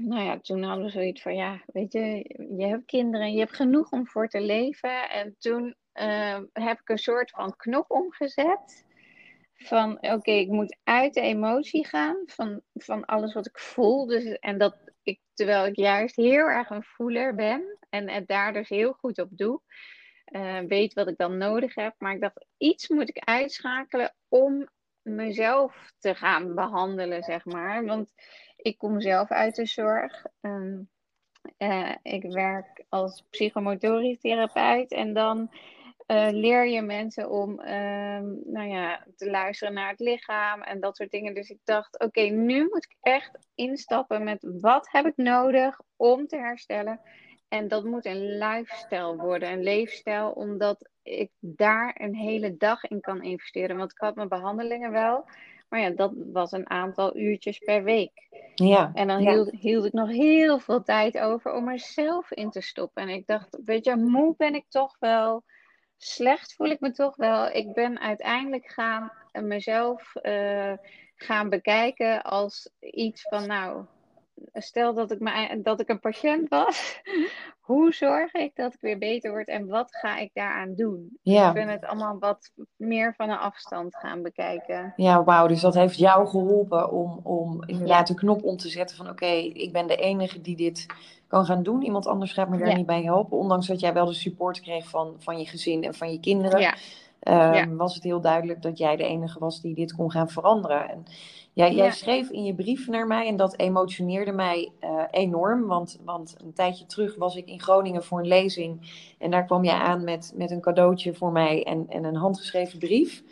nou 0.10 0.24
ja, 0.24 0.40
toen 0.40 0.64
hadden 0.64 0.86
we 0.86 0.92
zoiets 0.92 1.22
van, 1.22 1.36
ja, 1.36 1.62
weet 1.66 1.92
je, 1.92 2.26
je 2.58 2.66
hebt 2.66 2.86
kinderen, 2.86 3.32
je 3.32 3.40
hebt 3.40 3.56
genoeg 3.56 3.92
om 3.92 4.08
voor 4.08 4.28
te 4.28 4.42
leven. 4.42 5.10
En 5.10 5.36
toen 5.40 5.76
ehm, 5.92 6.46
heb 6.54 6.80
ik 6.80 6.90
een 6.90 6.98
soort 6.98 7.30
van 7.30 7.56
knop 7.56 7.92
omgezet. 7.92 8.86
Van, 9.54 9.98
oké, 10.02 10.32
ik 10.32 10.50
moet 10.50 10.78
uit 10.84 11.14
de 11.14 11.22
emotie 11.22 11.86
gaan 11.86 12.18
van, 12.26 12.62
van 12.74 13.06
alles 13.06 13.34
wat 13.34 13.48
ik 13.48 13.60
voel. 13.60 14.06
Dus, 14.06 14.26
en 14.26 14.58
dat 14.58 14.78
ik, 15.04 15.20
terwijl 15.34 15.66
ik 15.66 15.76
juist 15.76 16.16
heel 16.16 16.50
erg 16.50 16.70
een 16.70 16.84
voeler 16.84 17.36
ben 17.36 17.80
en 17.92 18.10
het 18.10 18.28
daar 18.28 18.54
dus 18.54 18.70
heel 18.70 18.94
goed 18.94 19.20
op 19.20 19.30
doe. 19.32 19.62
eh, 20.26 20.60
weet 20.60 20.94
wat 20.94 21.08
ik 21.08 21.18
dan 21.18 21.38
nodig 21.38 21.76
heb. 21.76 21.96
Maar 22.00 22.14
ik 22.14 22.22
dacht, 22.22 22.48
iets 22.58 22.90
moet 22.90 23.10
ik 23.10 23.20
uitschakelen 23.26 24.16
om 24.30 24.70
mezelf 25.02 25.92
te 26.00 26.16
gaan 26.16 26.56
behandelen, 26.56 27.24
zeg 27.24 27.46
maar. 27.46 27.86
Want 27.86 28.14
ik 28.58 28.78
kom 28.78 29.02
zelf 29.02 29.30
uit 29.32 29.56
de 29.56 29.68
zorg. 29.68 30.26
Ehm, 30.42 30.80
eh, 31.58 31.96
ik 32.04 32.24
werk 32.24 32.86
als 32.90 33.26
psychomotorisch 33.30 34.20
therapeut 34.20 34.92
en 34.92 35.14
dan 35.14 35.52
eh, 36.08 36.30
leer 36.32 36.68
je 36.68 36.82
mensen 36.82 37.30
om 37.30 37.60
ehm, 37.60 38.26
nou 38.46 38.70
ja, 38.70 39.06
te 39.16 39.32
luisteren 39.32 39.74
naar 39.74 39.90
het 39.90 40.00
lichaam 40.00 40.62
en 40.62 40.80
dat 40.82 40.98
soort 40.98 41.12
dingen. 41.12 41.34
Dus 41.34 41.50
ik 41.50 41.60
dacht, 41.64 42.00
oké, 42.00 42.22
nu 42.22 42.64
moet 42.64 42.86
ik 42.86 42.98
echt 43.02 43.40
instappen 43.56 44.24
met 44.24 44.48
wat 44.62 44.90
heb 44.92 45.06
ik 45.06 45.18
nodig 45.18 45.82
om 45.98 46.28
te 46.28 46.38
herstellen. 46.38 47.02
En 47.52 47.68
dat 47.68 47.84
moet 47.84 48.06
een 48.06 48.38
lifestyle 48.38 49.16
worden, 49.16 49.52
een 49.52 49.64
leefstijl, 49.64 50.32
omdat 50.32 50.90
ik 51.04 51.32
daar 51.40 51.96
een 52.00 52.16
hele 52.16 52.58
dag 52.58 52.84
in 52.84 53.02
kan 53.02 53.24
investeren. 53.24 53.78
Want 53.78 53.92
ik 53.92 53.98
had 53.98 54.16
mijn 54.16 54.28
behandelingen 54.28 54.92
wel, 54.92 55.26
Maar 55.70 55.80
ja, 55.80 55.90
dat 55.90 56.14
was 56.16 56.52
een 56.52 56.70
aantal 56.70 57.18
uurtjes 57.18 57.58
per 57.58 57.84
week. 57.84 58.12
Ja. 58.56 58.92
En 58.94 59.08
dan 59.08 59.22
ja. 59.22 59.32
hield, 59.32 59.50
hield 59.52 59.86
ik 59.86 59.94
nog 59.94 60.10
heel 60.10 60.60
veel 60.60 60.84
tijd 60.84 61.20
over 61.20 61.54
om 61.54 61.68
er 61.68 61.80
zelf 61.80 62.32
in 62.32 62.50
te 62.50 62.62
stoppen. 62.62 63.04
En 63.04 63.10
ik 63.10 63.28
dacht, 63.28 63.58
weet 63.66 63.86
je, 63.86 63.96
moe 63.96 64.34
ben 64.38 64.56
ik 64.56 64.66
toch 64.70 64.96
wel. 65.00 65.44
Slecht 65.98 66.54
voel 66.54 66.68
ik 66.68 66.80
me 66.80 66.92
toch 66.92 67.16
wel. 67.16 67.50
Ik 67.50 67.74
ben 67.74 68.00
uiteindelijk 68.00 68.72
gaan 68.72 69.12
mezelf 69.32 70.16
uh, 70.22 70.74
gaan 71.16 71.50
bekijken 71.50 72.22
als 72.22 72.70
iets 72.80 73.22
van, 73.22 73.48
nou, 73.48 73.86
stel 74.54 74.94
dat 74.94 75.12
ik, 75.12 75.20
me, 75.20 75.60
dat 75.64 75.80
ik 75.80 75.90
een 75.90 76.00
patiënt 76.00 76.50
was, 76.50 77.02
hoe 77.60 77.94
zorg 77.94 78.34
ik 78.34 78.56
dat 78.56 78.74
ik 78.74 78.82
weer 78.82 78.98
beter 78.98 79.32
word 79.32 79.48
en 79.48 79.68
wat 79.68 79.96
ga 79.96 80.18
ik 80.18 80.30
daaraan 80.34 80.74
doen? 80.76 81.18
Ja. 81.22 81.48
Ik 81.48 81.54
ben 81.54 81.68
het 81.68 81.86
allemaal 81.86 82.20
wat 82.20 82.52
meer 82.76 83.14
van 83.18 83.30
een 83.30 83.38
afstand 83.38 83.96
gaan 83.96 84.22
bekijken. 84.22 84.94
Ja, 84.96 85.24
wauw. 85.24 85.48
Dus 85.48 85.62
dat 85.62 85.74
heeft 85.74 85.98
jou 85.98 86.28
geholpen 86.28 86.92
om, 86.92 87.20
om 87.24 87.64
inderdaad 87.66 88.08
de 88.08 88.14
knop 88.14 88.44
om 88.44 88.58
te 88.58 88.70
zetten 88.70 88.98
van 88.98 89.10
oké, 89.10 89.26
ik 89.26 89.72
ben 89.72 89.88
de 89.88 89.96
enige 89.96 90.42
die 90.42 90.56
dit 90.56 90.86
kan 91.28 91.46
gaan 91.46 91.64
doen. 91.64 91.82
Iemand 91.82 92.08
anders 92.08 92.34
gaat 92.34 92.50
me 92.50 92.58
daar 92.58 92.68
Ja. 92.70 92.76
niet 92.76 92.86
bij 92.86 93.04
helpen. 93.04 93.38
Ondanks 93.38 93.68
dat 93.68 93.80
jij 93.80 93.94
wel 93.94 94.06
de 94.06 94.14
support 94.14 94.62
kreeg 94.62 94.90
van, 94.90 95.16
van 95.20 95.40
je 95.40 95.46
gezin 95.46 95.84
en 95.84 95.94
van 95.94 96.12
je 96.12 96.20
kinderen. 96.20 96.60
Ja, 96.60 96.76
Ehm, 97.22 97.54
Ja. 97.54 97.68
was 97.76 97.96
het 97.96 98.04
heel 98.04 98.22
duidelijk 98.22 98.62
dat 98.62 98.78
jij 98.78 98.96
de 98.96 99.04
enige 99.04 99.40
was 99.40 99.62
die 99.62 99.76
dit 99.76 99.96
kon 99.96 100.12
gaan 100.12 100.30
veranderen. 100.30 100.90
En 100.90 101.06
jij, 101.54 101.74
jij 101.74 101.92
schreef 101.92 102.30
in 102.30 102.44
je 102.44 102.56
brief 102.56 102.88
naar 102.88 103.08
mij 103.08 103.28
en 103.28 103.36
dat 103.36 103.58
emotioneerde 103.58 104.32
mij 104.32 104.72
eh, 104.80 105.04
enorm. 105.12 105.68
Want, 105.68 106.00
want 106.06 106.36
een 106.44 106.54
tijdje 106.54 106.86
terug 106.86 107.16
was 107.16 107.36
ik 107.36 107.48
in 107.48 107.62
Groningen 107.62 108.04
voor 108.04 108.20
een 108.20 108.28
lezing. 108.28 108.80
En 109.20 109.32
daar 109.32 109.46
kwam 109.46 109.64
jij 109.64 109.78
aan 109.78 110.04
met, 110.04 110.34
met 110.36 110.52
een 110.52 110.62
cadeautje 110.62 111.14
voor 111.14 111.32
mij 111.32 111.64
en, 111.64 111.86
en 111.90 112.04
een 112.04 112.16
handgeschreven 112.16 112.80
brief. 112.80 113.24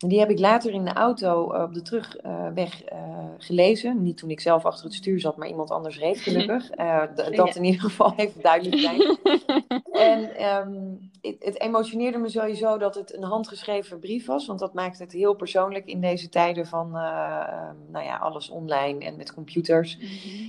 En 0.00 0.08
die 0.08 0.18
heb 0.18 0.30
ik 0.30 0.38
later 0.38 0.72
in 0.72 0.84
de 0.84 0.92
auto 0.92 1.52
eh, 1.52 1.62
op 1.62 1.74
de 1.74 1.82
terugweg 1.82 2.84
eh, 2.84 2.98
gelezen. 3.38 4.02
Niet 4.02 4.16
toen 4.16 4.30
ik 4.30 4.40
zelf 4.40 4.64
achter 4.64 4.84
het 4.84 4.94
stuur 4.94 5.20
zat, 5.20 5.36
maar 5.36 5.48
iemand 5.48 5.70
anders 5.70 5.98
reed 5.98 6.18
gelukkig. 6.26 6.70
Eh, 6.70 7.02
dat 7.34 7.56
in 7.56 7.64
ieder 7.64 7.80
geval 7.80 8.12
even 8.16 8.42
duidelijk 8.42 8.80
zijn. 8.80 9.18
En 9.90 10.36
ehm, 10.36 10.72
het, 11.20 11.36
het 11.38 11.60
emotioneerde 11.60 12.18
me 12.18 12.28
sowieso 12.28 12.78
dat 12.78 12.94
het 12.94 13.16
een 13.16 13.22
handgeschreven 13.22 13.98
brief 13.98 14.26
was. 14.26 14.46
Want 14.46 14.58
dat 14.58 14.74
maakt 14.74 14.98
het 14.98 15.12
heel 15.12 15.34
persoonlijk 15.34 15.86
in 15.86 16.00
deze 16.00 16.28
tijden 16.28 16.66
van 16.66 16.96
eh, 16.96 17.02
ehm, 17.48 17.74
nou 17.92 18.04
ja, 18.04 18.16
alles 18.16 18.50
online 18.50 19.04
en 19.04 19.16
met 19.16 19.34
computers. 19.34 19.98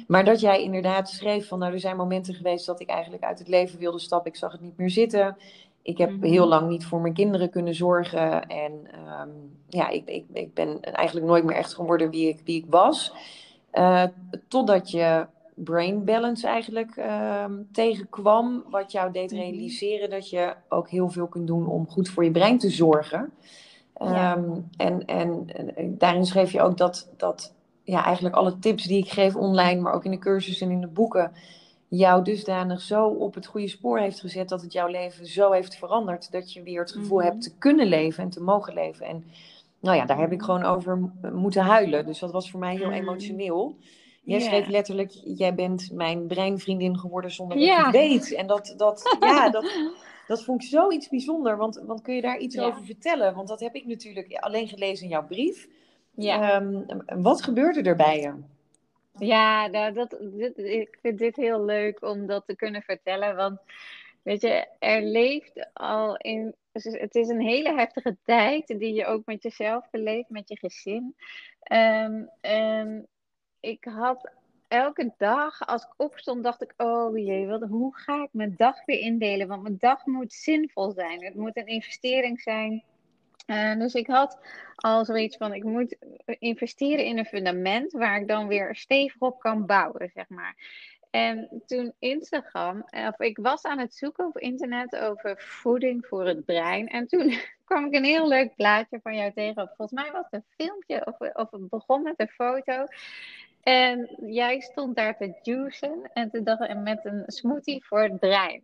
Maar 0.07 0.25
dat 0.25 0.39
jij 0.39 0.63
inderdaad 0.63 1.09
schreef 1.09 1.47
van 1.47 1.59
nou 1.59 1.73
er 1.73 1.79
zijn 1.79 1.97
momenten 1.97 2.33
geweest 2.33 2.65
dat 2.65 2.79
ik 2.79 2.89
eigenlijk 2.89 3.23
uit 3.23 3.39
het 3.39 3.47
leven 3.47 3.79
wilde 3.79 3.99
stappen. 3.99 4.31
Ik 4.31 4.37
zag 4.37 4.51
het 4.51 4.61
niet 4.61 4.77
meer 4.77 4.89
zitten. 4.89 5.37
Ik 5.83 5.97
heb 5.97 6.11
Mhm. 6.11 6.23
heel 6.25 6.47
lang 6.47 6.69
niet 6.69 6.85
voor 6.85 7.01
mijn 7.01 7.13
kinderen 7.13 7.49
kunnen 7.49 7.75
zorgen. 7.75 8.47
En 8.47 8.71
ehm, 8.91 9.29
ja, 9.69 9.89
ik, 9.89 10.07
ik, 10.09 10.25
ik 10.33 10.53
ben 10.53 10.81
eigenlijk 10.81 11.27
nooit 11.27 11.43
meer 11.43 11.55
echt 11.55 11.73
geworden 11.73 12.09
wie 12.09 12.27
ik, 12.27 12.41
wie 12.45 12.57
ik 12.57 12.65
was. 12.69 13.13
Eh, 13.71 14.03
totdat 14.47 14.91
je 14.91 15.25
brain 15.55 16.03
balance 16.05 16.47
eigenlijk 16.47 16.95
ehm, 16.95 17.51
tegenkwam. 17.71 18.63
Wat 18.69 18.91
jou 18.91 19.11
deed 19.11 19.31
Mhm. 19.31 19.41
realiseren 19.41 20.09
dat 20.09 20.29
je 20.29 20.53
ook 20.69 20.89
heel 20.89 21.09
veel 21.09 21.27
kunt 21.27 21.47
doen 21.47 21.67
om 21.67 21.87
goed 21.89 22.09
voor 22.09 22.23
je 22.23 22.31
brein 22.31 22.57
te 22.57 22.69
zorgen. 22.69 23.31
Ja. 23.99 24.35
Ehm, 24.35 24.49
en, 24.77 25.05
en, 25.05 25.45
en 25.75 25.97
daarin 25.97 26.25
schreef 26.25 26.51
je 26.51 26.61
ook 26.61 26.77
dat, 26.77 27.09
dat 27.17 27.53
ja, 27.83 28.05
eigenlijk 28.05 28.35
alle 28.35 28.59
tips 28.59 28.83
die 28.83 28.97
ik 28.97 29.09
geef 29.09 29.35
online, 29.35 29.81
maar 29.81 29.93
ook 29.93 30.05
in 30.05 30.11
de 30.11 30.17
cursussen 30.17 30.67
en 30.67 30.73
in 30.73 30.81
de 30.81 30.87
boeken, 30.87 31.31
jou 31.97 32.23
dusdanig 32.23 32.81
zo 32.81 33.07
op 33.07 33.33
het 33.33 33.45
goede 33.45 33.67
spoor 33.67 33.99
heeft 33.99 34.19
gezet 34.19 34.49
dat 34.49 34.61
het 34.61 34.73
jouw 34.73 34.87
leven 34.87 35.25
zo 35.25 35.51
heeft 35.51 35.75
veranderd 35.75 36.31
dat 36.31 36.53
je 36.53 36.63
weer 36.63 36.79
het 36.79 36.91
gevoel 36.91 37.17
Mhm. 37.17 37.27
hebt 37.27 37.41
te 37.43 37.57
kunnen 37.57 37.87
leven 37.87 38.23
en 38.23 38.29
te 38.29 38.41
mogen 38.43 38.73
leven. 38.73 39.05
En 39.05 39.23
nou 39.79 39.97
ja, 39.97 40.05
daar 40.05 40.19
heb 40.19 40.31
ik 40.31 40.41
gewoon 40.41 40.63
over 40.63 41.11
moeten 41.33 41.63
huilen. 41.63 42.05
Dus 42.05 42.19
dat 42.19 42.31
was 42.31 42.51
voor 42.51 42.59
mij 42.59 42.75
heel 42.75 42.87
Mhm. 42.89 42.95
emotioneel. 42.95 43.75
Jij 44.23 44.39
schreef 44.39 44.67
letterlijk, 44.67 45.11
jij 45.23 45.55
bent 45.55 45.89
mijn 45.93 46.27
breinvriendin 46.27 46.97
geworden 46.97 47.31
zonder 47.31 47.57
dat 47.57 47.65
je 47.65 47.73
het 47.83 47.91
weet. 47.91 48.33
En 48.33 48.47
dat, 48.47 48.73
dat, 48.77 49.17
ja, 49.19 49.49
dat, 49.49 49.71
dat 50.27 50.43
vond 50.43 50.63
ik 50.63 50.69
zoiets 50.69 51.09
bijzonder. 51.09 51.57
Want, 51.57 51.81
want 51.85 52.01
kun 52.01 52.15
je 52.15 52.21
daar 52.21 52.37
iets 52.37 52.59
over 52.59 52.83
vertellen? 52.85 53.35
Want 53.35 53.47
dat 53.47 53.59
heb 53.59 53.75
ik 53.75 53.85
natuurlijk 53.85 54.37
alleen 54.39 54.67
gelezen 54.67 55.03
in 55.03 55.09
jouw 55.11 55.25
brief. 55.25 55.67
Ja. 56.15 56.51
Ehm, 56.61 56.81
wat 57.21 57.41
gebeurde 57.43 57.81
er 57.81 57.95
bij 57.95 58.19
je? 58.21 58.33
Ja, 59.19 59.67
nou, 59.67 59.93
dat, 59.93 60.17
dit, 60.21 60.57
ik 60.57 60.97
vind 61.01 61.19
dit 61.19 61.35
heel 61.35 61.65
leuk 61.65 62.01
om 62.01 62.25
dat 62.25 62.45
te 62.45 62.55
kunnen 62.55 62.81
vertellen. 62.81 63.35
Want 63.35 63.59
weet 64.23 64.41
je, 64.41 64.67
er 64.79 65.01
leeft 65.01 65.69
al 65.73 66.17
in. 66.17 66.55
Het 66.71 67.15
is 67.15 67.27
een 67.27 67.41
hele 67.41 67.73
heftige 67.73 68.17
tijd 68.23 68.67
die 68.67 68.93
je 68.93 69.05
ook 69.05 69.25
met 69.25 69.43
jezelf 69.43 69.89
beleeft, 69.89 70.29
met 70.29 70.49
je 70.49 70.57
gezin. 70.57 71.15
En 72.41 73.07
ik 73.59 73.83
had 73.83 74.31
elke 74.67 75.13
dag, 75.17 75.67
als 75.67 75.83
ik 75.83 75.93
opstond, 75.97 76.43
dacht 76.43 76.61
ik: 76.61 76.73
Oh 76.77 77.17
jee, 77.17 77.47
wat, 77.47 77.61
hoe 77.61 77.95
ga 77.95 78.23
ik 78.23 78.29
mijn 78.31 78.53
dag 78.57 78.85
weer 78.85 78.99
indelen? 78.99 79.47
Want 79.47 79.61
mijn 79.61 79.77
dag 79.77 80.05
moet 80.05 80.33
zinvol 80.33 80.91
zijn. 80.91 81.23
Het 81.23 81.35
moet 81.35 81.57
een 81.57 81.65
investering 81.65 82.41
zijn. 82.41 82.83
Eh, 83.51 83.77
dus 83.77 83.93
ik 83.93 84.07
had 84.07 84.39
al 84.75 85.05
zoiets 85.05 85.37
van: 85.37 85.53
ik 85.53 85.63
moet 85.63 85.95
investeren 86.25 87.05
in 87.05 87.17
een 87.17 87.25
fundament 87.25 87.91
waar 87.91 88.21
ik 88.21 88.27
dan 88.27 88.47
weer 88.47 88.75
stevig 88.75 89.21
op 89.21 89.39
kan 89.39 89.65
bouwen, 89.65 90.11
zeg 90.13 90.29
maar. 90.29 90.55
En 91.09 91.61
toen 91.65 91.93
Instagram, 91.99 92.83
eh, 92.85 93.07
of 93.07 93.19
ik 93.19 93.37
was 93.37 93.63
aan 93.63 93.79
het 93.79 93.95
zoeken 93.95 94.25
op 94.25 94.37
internet 94.37 94.95
over 94.95 95.35
voeding 95.37 96.05
voor 96.05 96.25
het 96.25 96.45
brein. 96.45 96.87
En 96.87 97.07
toen 97.07 97.33
kwam 97.65 97.85
ik 97.85 97.93
een 97.93 98.03
heel 98.03 98.27
leuk 98.27 98.55
plaatje 98.55 98.99
van 99.03 99.15
jou 99.15 99.31
tegen. 99.33 99.71
Volgens 99.77 100.01
mij 100.01 100.11
was 100.11 100.25
het 100.29 100.33
een 100.33 100.65
filmpje, 100.65 101.05
of, 101.05 101.33
of 101.33 101.51
het 101.51 101.69
begon 101.69 102.03
met 102.03 102.19
een 102.19 102.29
foto. 102.29 102.85
En 103.61 104.09
jij 104.25 104.59
stond 104.59 104.95
daar 104.95 105.17
te 105.17 105.39
juicen 105.41 106.09
en 106.13 106.29
te 106.29 106.43
en 106.43 106.83
met 106.83 107.05
een 107.05 107.23
smoothie 107.25 107.85
voor 107.85 108.01
het 108.01 108.19
brein. 108.19 108.63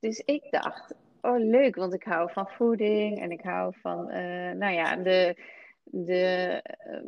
Dus 0.00 0.18
ik 0.18 0.46
dacht, 0.50 0.94
oh 1.22 1.38
leuk, 1.38 1.76
want 1.76 1.94
ik 1.94 2.04
hou 2.04 2.32
van 2.32 2.48
voeding 2.48 3.20
en 3.20 3.30
ik 3.30 3.42
hou 3.42 3.74
van, 3.80 4.10
eh, 4.10 4.50
nou 4.50 4.72
ja, 4.72 4.96
de, 4.96 5.36
de 5.84 6.60
eh, 6.62 7.00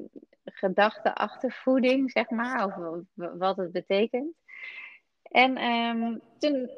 gedachte 0.45 1.15
achter 1.15 1.53
voeding, 1.53 2.11
zeg 2.11 2.31
maar, 2.31 2.65
of 2.65 3.03
wat 3.15 3.57
het 3.57 3.73
betekent. 3.73 4.35
En 5.23 5.57
ehm, 5.57 6.19
toen, 6.39 6.71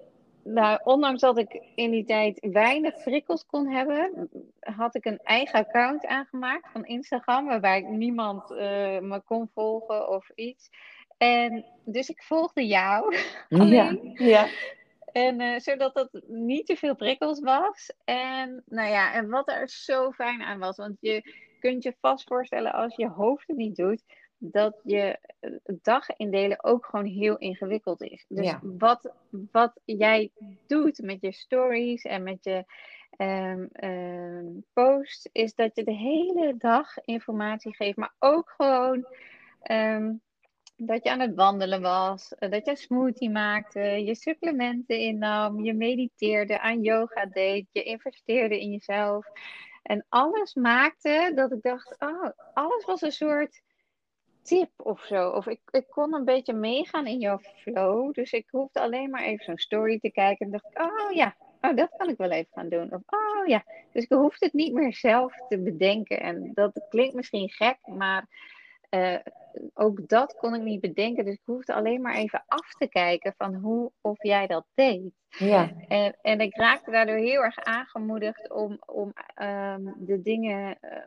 nou, 0.44 0.80
ondanks 0.84 1.20
dat 1.20 1.38
ik 1.38 1.62
in 1.74 1.90
die 1.90 2.04
tijd 2.04 2.46
weinig 2.50 3.02
prikkels 3.02 3.46
kon 3.46 3.68
hebben, 3.68 4.28
had 4.60 4.94
ik 4.94 5.04
een 5.04 5.20
eigen 5.22 5.58
account 5.58 6.06
aangemaakt 6.06 6.70
van 6.72 6.84
Instagram, 6.84 7.46
waarbij 7.46 7.78
ik 7.78 7.88
niemand 7.88 8.50
eh, 8.50 8.98
me 9.00 9.20
kon 9.24 9.50
volgen 9.54 10.08
of 10.08 10.30
iets. 10.34 10.70
En 11.18 11.64
dus 11.84 12.08
ik 12.08 12.22
volgde 12.22 12.66
jou 12.66 13.16
Ja, 13.48 13.58
alleen. 13.58 14.10
ja. 14.14 14.46
En 15.16 15.40
eh, 15.40 15.58
zodat 15.58 15.94
het 15.94 16.28
niet 16.28 16.66
te 16.66 16.76
veel 16.76 16.94
prikkels 16.96 17.40
was. 17.40 17.92
En 18.04 18.62
nou 18.66 18.88
ja, 18.88 19.12
en 19.12 19.28
wat 19.28 19.48
er 19.48 19.68
zo 19.68 20.10
fijn 20.12 20.42
aan 20.42 20.58
was. 20.58 20.76
Want 20.76 20.96
je 21.00 21.34
kunt 21.60 21.82
je 21.82 21.96
vast 22.00 22.28
voorstellen 22.28 22.72
als 22.72 22.96
je 22.96 23.08
hoofd 23.08 23.46
het 23.46 23.56
niet 23.56 23.76
doet. 23.76 24.02
Dat 24.38 24.80
je 24.82 25.18
eh, 25.40 25.50
dag 25.82 26.08
indelen 26.16 26.64
ook 26.64 26.84
gewoon 26.86 27.04
heel 27.04 27.36
ingewikkeld 27.36 28.02
is. 28.02 28.24
Dus 28.28 28.46
Ja. 28.46 28.60
wat, 28.62 29.12
wat 29.52 29.80
jij 29.84 30.30
doet 30.66 31.02
met 31.02 31.20
je 31.20 31.32
stories 31.32 32.02
en 32.02 32.22
met 32.22 32.44
je 32.44 32.64
ehm, 33.10 34.46
posts. 34.72 35.28
Is 35.32 35.54
dat 35.54 35.70
je 35.76 35.84
de 35.84 35.94
hele 35.94 36.54
dag 36.58 36.98
informatie 37.04 37.74
geeft. 37.74 37.96
Maar 37.96 38.14
ook 38.18 38.54
gewoon 38.56 39.06
ehm, 39.62 40.12
dat 40.76 41.04
je 41.04 41.10
aan 41.10 41.20
het 41.20 41.34
wandelen 41.34 41.80
was, 41.80 42.34
eh, 42.34 42.50
dat 42.50 42.64
je 42.64 42.70
een 42.70 42.76
smoothie 42.76 43.30
maakte, 43.30 43.80
je 43.80 44.14
supplementen 44.14 44.98
innam, 44.98 45.64
je 45.64 45.74
mediteerde, 45.74 46.60
aan 46.60 46.82
yoga 46.82 47.26
deed, 47.26 47.66
je 47.72 47.82
investeerde 47.82 48.60
in 48.60 48.70
jezelf. 48.70 49.26
En 49.82 50.06
alles 50.08 50.54
maakte 50.54 51.32
dat 51.34 51.52
ik 51.52 51.62
dacht, 51.62 51.96
oh, 51.98 52.30
alles 52.54 52.84
was 52.84 53.02
een 53.02 53.12
soort 53.12 53.62
tip 54.42 54.70
of 54.76 55.04
zo. 55.04 55.30
Of 55.30 55.46
ik, 55.46 55.60
ik 55.70 55.86
kon 55.88 56.14
een 56.14 56.24
beetje 56.24 56.52
meegaan 56.52 57.06
in 57.06 57.18
jouw 57.18 57.38
flow. 57.38 58.12
Dus 58.12 58.32
ik 58.32 58.46
hoefde 58.50 58.80
alleen 58.80 59.10
maar 59.10 59.22
even 59.22 59.44
zo'n 59.44 59.58
story 59.58 59.98
te 59.98 60.10
kijken 60.10 60.46
en 60.46 60.52
dacht 60.52 60.78
oh 60.78 61.12
ja, 61.14 61.36
oh, 61.60 61.76
dat 61.76 61.90
kan 61.96 62.08
ik 62.08 62.16
wel 62.16 62.30
even 62.30 62.52
gaan 62.52 62.68
doen. 62.68 62.94
Of 62.94 63.02
oh 63.06 63.46
ja, 63.46 63.64
dus 63.92 64.02
ik 64.02 64.12
hoefde 64.12 64.44
het 64.44 64.54
niet 64.54 64.72
meer 64.72 64.94
zelf 64.94 65.34
te 65.48 65.58
bedenken. 65.58 66.20
En 66.20 66.50
dat 66.54 66.86
klinkt 66.88 67.14
misschien 67.14 67.48
gek, 67.48 67.78
maar 67.86 68.28
eh, 68.88 69.18
ook 69.74 70.08
dat 70.08 70.34
kon 70.36 70.54
ik 70.54 70.62
niet 70.62 70.80
bedenken. 70.80 71.24
Dus 71.24 71.34
ik 71.34 71.40
hoefde 71.44 71.74
alleen 71.74 72.00
maar 72.00 72.14
even 72.14 72.44
af 72.46 72.74
te 72.78 72.88
kijken 72.88 73.34
van 73.36 73.54
hoe 73.54 73.90
of 74.00 74.22
jij 74.22 74.46
dat 74.46 74.64
deed. 74.74 75.14
ja. 75.28 75.70
En, 75.88 76.16
en 76.22 76.40
ik 76.40 76.56
raakte 76.56 76.90
daardoor 76.90 77.16
heel 77.16 77.42
erg 77.42 77.58
aangemoedigd 77.58 78.50
om, 78.52 78.78
om 78.86 79.12
ehm, 79.34 79.82
de 79.96 80.22
dingen 80.22 80.78
eh, 80.80 80.98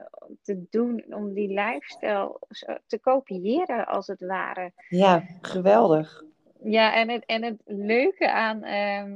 te 0.41 0.65
doen, 0.69 1.03
om 1.09 1.33
die 1.33 1.47
lifestyle 1.47 2.39
zo- 2.49 2.77
te 2.87 2.99
kopiëren 2.99 3.87
als 3.87 4.07
het 4.07 4.21
ware. 4.21 4.71
Ja, 4.89 5.23
geweldig. 5.41 6.23
Ja, 6.63 6.95
en 6.95 7.09
het, 7.09 7.25
en 7.25 7.43
het 7.43 7.61
leuke 7.65 8.31
aan, 8.31 8.63
ehm, 8.63 9.11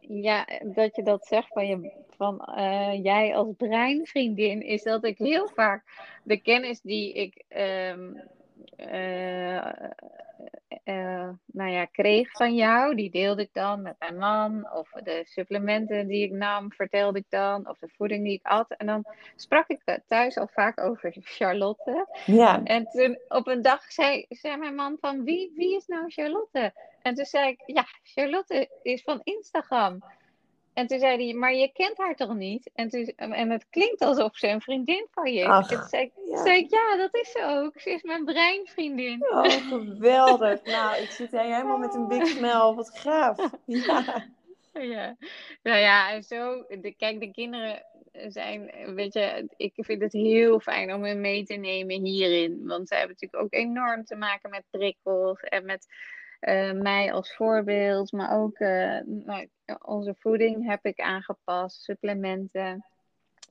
ja, 0.00 0.46
dat 0.62 0.96
je 0.96 1.02
dat 1.02 1.26
zegt 1.26 1.48
van 1.48 1.66
je 1.66 2.04
van 2.16 2.40
eh, 2.40 3.02
jij 3.02 3.34
als 3.36 3.48
breinvriendin, 3.56 4.62
is 4.62 4.82
dat 4.82 5.04
ik 5.04 5.18
heel 5.18 5.48
vaak 5.54 5.84
de 6.24 6.36
kennis 6.40 6.80
die 6.80 7.12
ik 7.12 7.44
ehm, 7.48 8.14
nou 11.52 11.70
ja, 11.70 11.84
kreeg 11.84 12.30
van 12.30 12.54
jou, 12.54 12.94
die 12.94 13.10
deelde 13.10 13.42
ik 13.42 13.50
dan 13.52 13.82
met 13.82 13.94
mijn 13.98 14.16
man. 14.16 14.72
Of 14.72 14.90
de 14.90 15.22
supplementen 15.24 16.06
die 16.06 16.24
ik 16.24 16.32
nam, 16.32 16.72
vertelde 16.72 17.18
ik 17.18 17.26
dan. 17.28 17.68
Of 17.68 17.78
de 17.78 17.88
voeding 17.96 18.24
die 18.24 18.32
ik 18.32 18.46
at. 18.46 18.70
En 18.76 18.86
dan 18.86 19.04
sprak 19.36 19.68
ik 19.68 20.00
thuis 20.06 20.36
al 20.36 20.48
vaak 20.52 20.80
over 20.80 21.16
Charlotte. 21.36 22.06
Ja. 22.26 22.60
En 22.64 22.86
toen 22.86 23.18
op 23.28 23.46
een 23.46 23.62
dag 23.62 23.92
zei, 23.92 24.26
zei 24.28 24.56
mijn 24.56 24.74
man 24.74 24.96
van, 25.00 25.24
wie, 25.24 25.52
wie 25.54 25.76
is 25.76 25.86
nou 25.86 26.10
Charlotte? 26.10 26.72
En 27.02 27.14
toen 27.14 27.24
zei 27.24 27.48
ik, 27.48 27.62
ja, 27.66 27.86
Charlotte 28.02 28.68
is 28.82 29.02
van 29.02 29.20
Instagram. 29.22 30.02
En 30.76 30.86
toen 30.86 30.98
zei 30.98 31.24
hij, 31.24 31.34
maar 31.34 31.54
je 31.54 31.72
kent 31.72 31.98
haar 31.98 32.14
toch 32.14 32.34
niet? 32.34 32.70
En, 32.74 32.88
toen, 32.88 33.04
en 33.16 33.50
het 33.50 33.66
klinkt 33.70 34.00
alsof 34.00 34.36
ze 34.36 34.48
een 34.48 34.60
vriendin 34.60 35.06
van 35.10 35.32
je 35.32 35.40
is. 35.40 35.68
Toen 35.68 35.88
zei 35.88 36.12
ja. 36.28 36.42
zei 36.42 36.58
ik, 36.58 36.70
ja, 36.70 36.96
dat 36.96 37.14
is 37.14 37.30
ze 37.30 37.44
ook. 37.44 37.80
Ze 37.80 37.90
is 37.90 38.02
mijn 38.02 38.24
breinvriendin. 38.24 39.26
Oh, 39.30 39.42
geweldig. 39.42 40.64
nou, 40.76 41.02
ik 41.02 41.10
zit 41.10 41.30
hier 41.30 41.40
helemaal 41.40 41.78
met 41.78 41.94
een 41.94 42.08
big 42.08 42.26
smile. 42.26 42.74
Wat 42.74 42.98
gaaf. 42.98 43.36
Ja. 43.66 44.26
Ja, 44.72 45.16
nou 45.62 45.78
ja, 45.78 46.12
en 46.12 46.22
zo, 46.22 46.64
de, 46.68 46.94
kijk, 46.96 47.20
de 47.20 47.30
kinderen 47.30 47.82
zijn, 48.28 48.70
weet 48.94 49.12
je, 49.12 49.48
ik 49.56 49.72
vind 49.76 50.02
het 50.02 50.12
heel 50.12 50.60
fijn 50.60 50.94
om 50.94 51.04
hen 51.04 51.20
mee 51.20 51.44
te 51.44 51.54
nemen 51.54 52.04
hierin. 52.04 52.66
Want 52.66 52.88
zij 52.88 52.98
hebben 52.98 53.16
natuurlijk 53.20 53.44
ook 53.44 53.60
enorm 53.60 54.04
te 54.04 54.16
maken 54.16 54.50
met 54.50 54.64
prikkels 54.70 55.40
en 55.40 55.64
met 55.64 55.86
uh, 56.46 56.72
mij 56.72 57.12
als 57.12 57.34
voorbeeld, 57.34 58.12
maar 58.12 58.38
ook 58.38 58.58
uh, 58.58 58.98
nou, 59.04 59.48
onze 59.82 60.14
voeding 60.18 60.68
heb 60.68 60.84
ik 60.84 61.00
aangepast, 61.00 61.82
supplementen. 61.82 62.84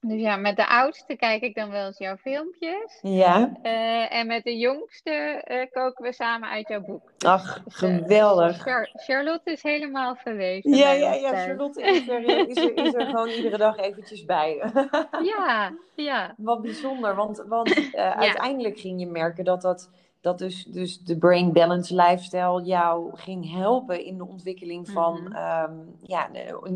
Dus 0.02 0.22
ja, 0.22 0.36
met 0.36 0.56
de 0.56 0.68
oudste 0.68 1.16
kijk 1.16 1.42
ik 1.42 1.56
dan 1.56 1.70
wel 1.70 1.86
eens 1.86 1.98
jouw 1.98 2.18
filmpjes. 2.18 3.00
Ja. 3.02 3.52
Uh, 3.64 4.14
en 4.14 4.28
met 4.28 4.44
de 4.44 4.58
jongste 4.58 5.44
koken 5.72 6.04
we 6.04 6.14
samen 6.14 6.50
uit 6.50 6.68
jouw 6.68 6.82
boek. 6.82 7.12
Dus, 7.18 7.30
Ach, 7.30 7.64
geweldig. 7.68 8.62
Char 8.62 8.90
Charlotte 8.94 9.52
is 9.52 9.64
helemaal 9.64 10.16
verwezen. 10.16 10.76
Ja, 10.76 10.92
ja, 10.92 11.14
ja. 11.14 11.46
Charlotte 11.46 11.82
is 11.82 12.08
er, 12.08 12.48
is, 12.50 12.58
er, 12.58 12.78
is 12.78 12.94
er 12.94 13.06
gewoon 13.06 13.30
iedere 13.30 13.58
dag 13.58 13.78
eventjes 13.78 14.26
bij. 14.26 14.72
ja, 15.36 15.74
ja. 15.96 16.34
Wat 16.38 16.62
bijzonder, 16.62 17.16
want, 17.16 17.44
want 17.48 17.90
ja. 17.92 18.16
uiteindelijk 18.16 18.80
ging 18.80 19.00
je 19.00 19.08
merken 19.08 19.44
dat 19.44 19.62
dat 19.62 19.90
dat 20.26 20.38
dus, 20.38 20.64
dus 20.64 21.00
de 21.00 21.18
Brain 21.18 21.54
Balance 21.54 21.96
Lifestyle 21.96 22.64
jou 22.64 23.18
ging 23.18 23.52
helpen 23.52 24.06
in 24.06 24.18
de 24.18 24.28
ontwikkeling 24.28 24.90
van 24.90 25.20
mm 25.20 25.34
-hmm. 25.34 25.72
um, 25.72 25.98
ja, 26.02 26.30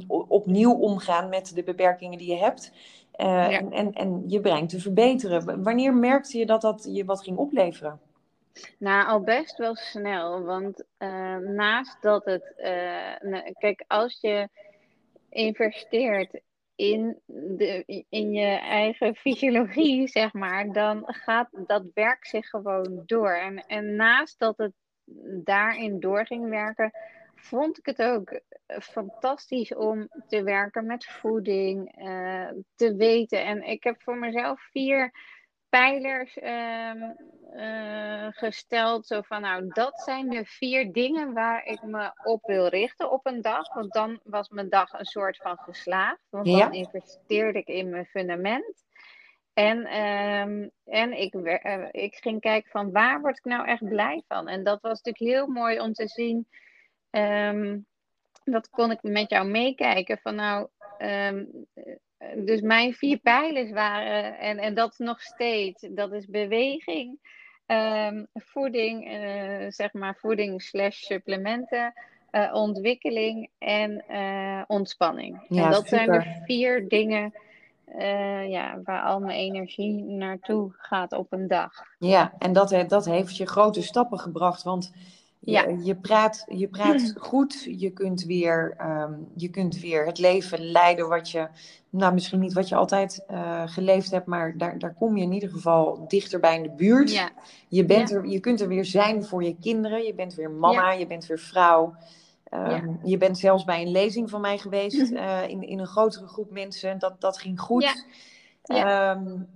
opnieuw 0.07 0.71
omgaan 0.71 1.29
met 1.29 1.55
de 1.55 1.63
beperkingen 1.63 2.17
die 2.17 2.31
je 2.31 2.37
hebt. 2.37 2.71
Uh, 3.17 3.25
ja. 3.27 3.49
en, 3.49 3.71
en, 3.71 3.93
en 3.93 4.23
je 4.27 4.39
brein 4.41 4.67
te 4.67 4.79
verbeteren. 4.79 5.63
Wanneer 5.63 5.93
merkte 5.93 6.37
je 6.37 6.45
dat 6.45 6.61
dat 6.61 6.87
je 6.91 7.05
wat 7.05 7.23
ging 7.23 7.37
opleveren? 7.37 7.99
Nou, 8.77 9.07
al 9.07 9.21
best 9.21 9.57
wel 9.57 9.75
snel. 9.75 10.43
Want 10.43 10.83
uh, 10.99 11.37
naast 11.37 12.01
dat 12.01 12.25
het. 12.25 12.53
Uh, 12.57 13.41
kijk, 13.57 13.83
als 13.87 14.17
je 14.21 14.49
investeert 15.29 16.39
in, 16.79 17.21
de, 17.57 18.03
in 18.09 18.31
je 18.31 18.59
eigen 18.59 19.15
fysiologie, 19.15 20.07
zeg 20.07 20.33
maar, 20.33 20.71
dan 20.71 21.03
gaat 21.05 21.49
dat 21.51 21.83
werk 21.93 22.25
zich 22.25 22.47
gewoon 22.47 23.03
door. 23.05 23.31
En, 23.31 23.65
en 23.67 23.95
naast 23.95 24.39
dat 24.39 24.57
het 24.57 24.73
daarin 25.43 25.99
door 25.99 26.25
ging 26.25 26.49
werken, 26.49 26.91
vond 27.35 27.77
ik 27.77 27.85
het 27.85 28.01
ook 28.01 28.41
fantastisch 28.67 29.75
om 29.75 30.07
te 30.27 30.43
werken 30.43 30.85
met 30.85 31.05
voeding, 31.05 32.01
uh, 32.01 32.49
te 32.75 32.95
weten. 32.95 33.45
En 33.45 33.63
ik 33.63 33.83
heb 33.83 34.01
voor 34.01 34.17
mezelf 34.17 34.61
vier 34.71 35.11
pijlers 35.69 36.37
uh, 36.37 36.93
uh, 37.55 38.27
gesteld. 38.29 39.07
Zo 39.07 39.21
van, 39.21 39.41
nou, 39.41 39.67
dat 39.67 39.99
zijn 39.99 40.29
de 40.29 40.45
vier 40.45 40.91
dingen 40.91 41.33
waar 41.33 41.65
ik 41.65 41.81
me 41.81 42.11
op 42.23 42.45
wil 42.45 42.67
richten 42.67 43.11
op 43.11 43.25
een 43.25 43.41
dag. 43.41 43.73
Want 43.73 43.93
dan 43.93 44.19
was 44.23 44.49
mijn 44.49 44.69
dag 44.69 44.93
een 44.93 45.05
soort 45.05 45.37
van 45.37 45.57
geslaagd. 45.57 46.27
Want 46.29 46.45
dan 46.45 46.73
investeerde 46.73 47.59
ik 47.59 47.67
in 47.67 47.89
mijn 47.89 48.05
fundament. 48.05 48.87
En, 49.53 49.77
um, 49.99 50.71
en 50.85 51.19
ik, 51.19 51.33
uh, 51.33 51.87
ik 51.91 52.15
ging 52.15 52.41
kijken 52.41 52.71
van 52.71 52.91
waar 52.91 53.21
word 53.21 53.37
ik 53.37 53.45
nou 53.45 53.67
echt 53.67 53.83
blij 53.83 54.23
van. 54.27 54.47
En 54.47 54.63
dat 54.63 54.81
was 54.81 55.01
natuurlijk 55.01 55.35
heel 55.35 55.47
mooi 55.47 55.79
om 55.79 55.93
te 55.93 56.07
zien. 56.07 56.47
Um, 57.11 57.85
dat 58.43 58.69
kon 58.69 58.91
ik 58.91 59.01
met 59.01 59.29
jou 59.29 59.47
meekijken. 59.47 60.17
Van 60.17 60.35
nou, 60.35 60.67
um, 60.97 61.67
dus 62.35 62.61
mijn 62.61 62.93
vier 62.93 63.17
pijlers 63.17 63.71
waren, 63.71 64.39
en, 64.39 64.57
en 64.57 64.73
dat 64.73 64.97
nog 64.97 65.21
steeds, 65.21 65.87
dat 65.89 66.13
is 66.13 66.25
beweging, 66.25 67.19
um, 67.67 68.27
voeding, 68.33 69.13
uh, 69.13 69.65
zeg 69.69 69.93
maar 69.93 70.15
voeding 70.15 70.61
slash 70.61 70.97
supplementen, 70.97 71.93
uh, 72.31 72.53
ontwikkeling 72.53 73.49
en 73.57 74.03
uh, 74.11 74.61
ontspanning. 74.67 75.45
Ja, 75.47 75.65
en 75.65 75.71
dat 75.71 75.87
super. 75.87 75.97
zijn 75.97 76.11
de 76.11 76.41
vier 76.45 76.87
dingen 76.87 77.33
ja, 78.47 78.79
waar 78.83 79.01
al 79.01 79.19
mijn 79.19 79.37
energie 79.37 80.03
naartoe 80.03 80.71
gaat 80.77 81.13
op 81.13 81.31
een 81.33 81.47
dag. 81.47 81.71
Ja, 81.99 82.33
en 82.39 82.53
dat, 82.53 82.83
dat 82.87 83.05
heeft 83.05 83.37
je 83.37 83.45
grote 83.45 83.81
stappen 83.81 84.19
gebracht, 84.19 84.63
want 84.63 84.93
ja. 85.39 85.67
Je, 85.67 85.83
je, 85.83 85.95
praat, 85.95 86.45
je 86.47 86.67
praat 86.67 87.13
goed, 87.17 87.63
je 87.77 87.89
kunt, 87.89 88.23
weer, 88.23 88.75
um, 88.81 89.27
je 89.35 89.49
kunt 89.49 89.79
weer 89.79 90.05
het 90.05 90.17
leven 90.17 90.71
leiden 90.71 91.07
wat 91.07 91.31
je, 91.31 91.47
nou 91.89 92.13
misschien 92.13 92.39
niet 92.39 92.53
wat 92.53 92.69
je 92.69 92.75
altijd 92.75 93.23
uh, 93.31 93.61
geleefd 93.65 94.11
hebt, 94.11 94.25
maar 94.25 94.57
daar, 94.57 94.79
daar 94.79 94.93
kom 94.93 95.17
je 95.17 95.23
in 95.23 95.31
ieder 95.31 95.49
geval 95.49 96.07
dichterbij 96.07 96.55
in 96.55 96.63
de 96.63 96.71
buurt. 96.71 97.11
Ja. 97.11 97.29
Je, 97.67 97.85
bent 97.85 98.11
er, 98.11 98.27
je 98.27 98.39
kunt 98.39 98.61
er 98.61 98.67
weer 98.67 98.85
zijn 98.85 99.23
voor 99.23 99.43
je 99.43 99.55
kinderen, 99.61 100.03
je 100.03 100.13
bent 100.13 100.35
weer 100.35 100.51
mama, 100.51 100.91
je 100.91 101.07
bent 101.07 101.25
weer 101.25 101.39
vrouw. 101.39 101.95
Um, 102.53 102.99
je 103.03 103.17
bent 103.17 103.37
zelfs 103.37 103.63
bij 103.63 103.81
een 103.81 103.91
lezing 103.91 104.29
van 104.29 104.41
mij 104.41 104.57
geweest 104.57 105.11
uh, 105.11 105.47
in, 105.49 105.61
in 105.61 105.79
een 105.79 105.87
grotere 105.87 106.27
groep 106.27 106.51
mensen, 106.51 106.99
dat, 106.99 107.21
dat 107.21 107.37
ging 107.37 107.59
goed. 107.59 108.05
Ja. 108.75 109.11
Um, 109.11 109.47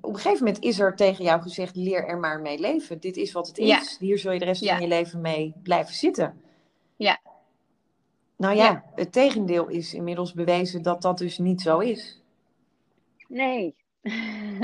op 0.00 0.12
een 0.12 0.20
gegeven 0.20 0.44
moment 0.44 0.64
is 0.64 0.80
er 0.80 0.96
tegen 0.96 1.24
jou 1.24 1.42
gezegd: 1.42 1.76
leer 1.76 2.06
er 2.06 2.18
maar 2.18 2.40
mee 2.40 2.58
leven. 2.58 3.00
Dit 3.00 3.16
is 3.16 3.32
wat 3.32 3.46
het 3.46 3.58
is. 3.58 3.96
Hier 3.98 4.18
zul 4.18 4.32
je 4.32 4.38
de 4.38 4.44
rest 4.44 4.62
ja. 4.62 4.72
van 4.72 4.82
je 4.82 4.88
leven 4.88 5.20
mee 5.20 5.54
blijven 5.62 5.94
zitten. 5.94 6.40
Ja. 6.96 7.20
Nou 8.36 8.56
ja, 8.56 8.84
het 8.94 9.12
tegendeel 9.12 9.68
is 9.68 9.94
inmiddels 9.94 10.32
bewezen 10.32 10.82
dat 10.82 11.02
dat 11.02 11.18
dus 11.18 11.38
niet 11.38 11.60
zo 11.60 11.78
is. 11.78 12.22
Nee. 13.28 13.74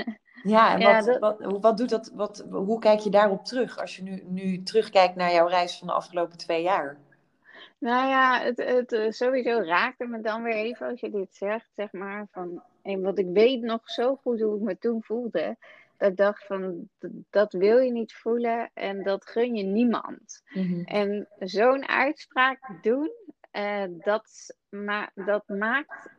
ja, 0.42 0.78
en 0.78 0.82
wat, 0.82 1.04
dat... 1.04 1.18
wat, 1.18 1.60
wat, 1.60 1.76
doet 1.76 1.90
dat? 1.90 2.10
Wat, 2.14 2.46
hoe 2.50 2.78
kijk 2.78 3.00
je 3.00 3.10
daarop 3.10 3.44
terug 3.44 3.78
als 3.78 3.96
je 3.96 4.02
nu, 4.02 4.22
nu 4.28 4.62
terugkijkt 4.62 5.16
naar 5.16 5.32
jouw 5.32 5.46
reis 5.46 5.78
van 5.78 5.86
de 5.86 5.92
afgelopen 5.92 6.38
twee 6.38 6.62
jaar? 6.62 6.96
Nou 7.78 8.08
ja, 8.08 8.40
het, 8.40 8.88
het 8.88 9.14
sowieso 9.14 9.60
raakte 9.60 10.06
me 10.06 10.20
dan 10.20 10.42
weer 10.42 10.54
even 10.54 10.86
als 10.88 11.00
je 11.00 11.10
dit 11.10 11.34
zegt, 11.34 11.68
zeg 11.74 11.92
maar. 11.92 12.26
Van, 12.30 12.62
en 12.86 13.02
wat 13.02 13.18
ik 13.18 13.28
weet 13.32 13.60
nog 13.60 13.90
zo 13.90 14.16
goed 14.16 14.40
hoe 14.40 14.56
ik 14.56 14.62
me 14.62 14.78
toen 14.78 15.02
voelde. 15.02 15.56
Dat 15.96 16.10
ik 16.10 16.16
dacht 16.16 16.46
van, 16.46 16.88
dat 17.30 17.52
wil 17.52 17.78
je 17.78 17.92
niet 17.92 18.14
voelen 18.14 18.70
en 18.74 19.02
dat 19.02 19.26
gun 19.26 19.54
je 19.54 19.62
niemand. 19.62 20.42
Mm-hmm. 20.52 20.84
En 20.84 21.28
zo'n 21.38 21.88
uitspraak 21.88 22.82
doen, 22.82 23.10
uh, 23.52 23.84
dat, 23.88 24.56
ma 24.68 25.10
dat 25.14 25.48
maakt 25.48 26.10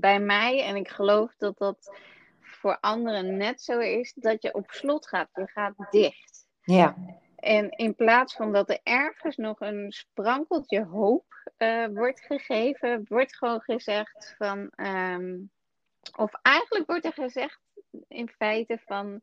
bij 0.00 0.20
mij, 0.20 0.64
en 0.64 0.76
ik 0.76 0.88
geloof 0.88 1.34
dat 1.36 1.58
dat 1.58 1.96
voor 2.40 2.78
anderen 2.80 3.36
net 3.36 3.62
zo 3.62 3.78
is, 3.78 4.12
dat 4.14 4.42
je 4.42 4.54
op 4.54 4.70
slot 4.70 5.08
gaat. 5.08 5.28
Je 5.32 5.46
gaat 5.46 5.74
dicht. 5.90 6.46
Ja. 6.62 6.96
En 7.36 7.70
in 7.70 7.94
plaats 7.94 8.34
van 8.34 8.52
dat 8.52 8.70
er 8.70 8.80
ergens 8.82 9.36
nog 9.36 9.60
een 9.60 9.92
sprankeltje 9.92 10.84
hoop 10.84 11.50
uh, 11.58 11.86
wordt 11.86 12.20
gegeven, 12.20 13.04
wordt 13.08 13.36
gewoon 13.36 13.60
gezegd 13.60 14.34
van. 14.38 14.72
Um, 14.76 15.50
of 16.16 16.32
eigenlijk 16.42 16.86
wordt 16.86 17.04
er 17.04 17.12
gezegd 17.12 17.60
in 18.08 18.28
feite 18.28 18.78
van. 18.86 19.20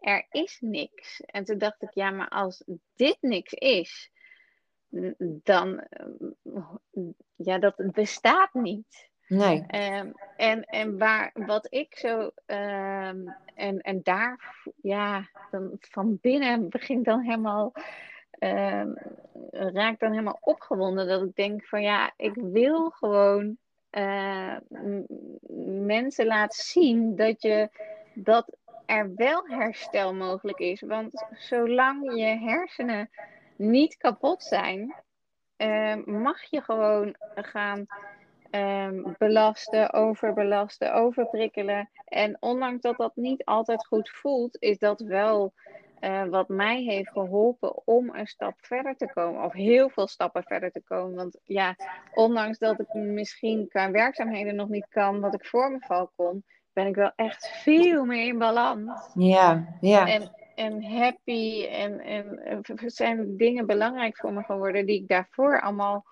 Er 0.00 0.26
is 0.30 0.58
niks. 0.60 1.20
En 1.20 1.44
toen 1.44 1.58
dacht 1.58 1.82
ik, 1.82 1.94
ja, 1.94 2.10
maar 2.10 2.28
als 2.28 2.64
dit 2.94 3.16
niks 3.20 3.52
is, 3.52 4.10
dan. 5.42 5.86
Ja, 7.36 7.58
dat 7.58 7.74
bestaat 7.76 8.54
niet. 8.54 9.10
Nee. 9.26 9.64
Um, 9.98 10.12
en, 10.36 10.64
en 10.64 10.98
waar, 10.98 11.30
wat 11.34 11.66
ik 11.70 11.96
zo, 11.96 12.30
um, 12.46 13.36
en, 13.54 13.80
en 13.80 14.00
daar, 14.02 14.56
ja, 14.82 15.28
dan 15.50 15.76
van 15.80 16.18
binnen 16.20 16.68
begin 16.68 17.02
dan 17.02 17.20
helemaal, 17.20 17.72
um, 18.38 18.96
raak 19.50 19.98
dan 19.98 20.10
helemaal 20.10 20.38
opgewonden. 20.40 21.08
Dat 21.08 21.22
ik 21.22 21.34
denk 21.34 21.64
van 21.64 21.82
ja, 21.82 22.12
ik 22.16 22.34
wil 22.34 22.90
gewoon 22.90 23.58
uh, 23.92 24.56
mensen 25.84 26.26
laten 26.26 26.64
zien 26.64 27.16
dat 27.16 27.42
je, 27.42 27.68
dat 28.14 28.56
er 28.86 29.14
wel 29.14 29.46
herstel 29.46 30.14
mogelijk 30.14 30.58
is. 30.58 30.80
Want 30.80 31.26
zolang 31.32 32.14
je 32.16 32.26
hersenen 32.26 33.10
niet 33.56 33.96
kapot 33.96 34.42
zijn, 34.42 34.94
uh, 35.56 35.96
mag 36.04 36.42
je 36.42 36.62
gewoon 36.62 37.16
gaan 37.34 37.86
um, 38.50 39.14
belasten, 39.18 39.92
overbelasten, 39.92 40.94
overprikkelen. 40.94 41.90
En 42.04 42.36
ondanks 42.40 42.80
dat 42.80 42.96
dat 42.96 43.16
niet 43.16 43.44
altijd 43.44 43.86
goed 43.86 44.10
voelt, 44.10 44.56
is 44.60 44.78
dat 44.78 45.00
wel 45.00 45.52
uh, 46.02 46.24
wat 46.24 46.48
mij 46.48 46.82
heeft 46.82 47.10
geholpen 47.10 47.86
om 47.86 48.14
een 48.14 48.26
stap 48.26 48.54
verder 48.56 48.96
te 48.96 49.10
komen. 49.14 49.44
Of 49.44 49.52
heel 49.52 49.88
veel 49.88 50.06
stappen 50.06 50.42
verder 50.42 50.70
te 50.70 50.82
komen. 50.82 51.14
Want 51.14 51.38
ja, 51.44 51.76
ondanks 52.14 52.58
dat 52.58 52.80
ik 52.80 52.94
misschien 52.94 53.68
qua 53.68 53.90
werkzaamheden 53.90 54.54
nog 54.54 54.68
niet 54.68 54.86
kan 54.88 55.20
wat 55.20 55.34
ik 55.34 55.46
voor 55.46 55.70
me 55.70 55.78
val 55.80 56.10
kon, 56.16 56.44
ben 56.72 56.86
ik 56.86 56.94
wel 56.94 57.12
echt 57.16 57.48
veel 57.48 58.04
meer 58.04 58.26
in 58.26 58.38
balans. 58.38 59.10
Ja, 59.14 59.76
ja. 59.80 60.06
En, 60.06 60.30
en 60.54 60.84
happy 60.84 61.66
en, 61.66 62.00
en 62.00 62.62
zijn 62.86 63.36
dingen 63.36 63.66
belangrijk 63.66 64.16
voor 64.16 64.32
me 64.32 64.42
geworden 64.42 64.86
die 64.86 65.00
ik 65.00 65.08
daarvoor 65.08 65.60
allemaal 65.60 66.04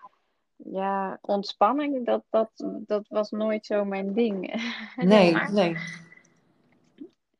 ja, 0.56 1.18
ontspanning, 1.20 2.06
dat, 2.06 2.24
dat, 2.30 2.50
dat 2.86 3.08
was 3.08 3.30
nooit 3.30 3.66
zo 3.66 3.84
mijn 3.84 4.12
ding. 4.12 4.54
Nee, 4.96 5.36
nee. 5.52 5.76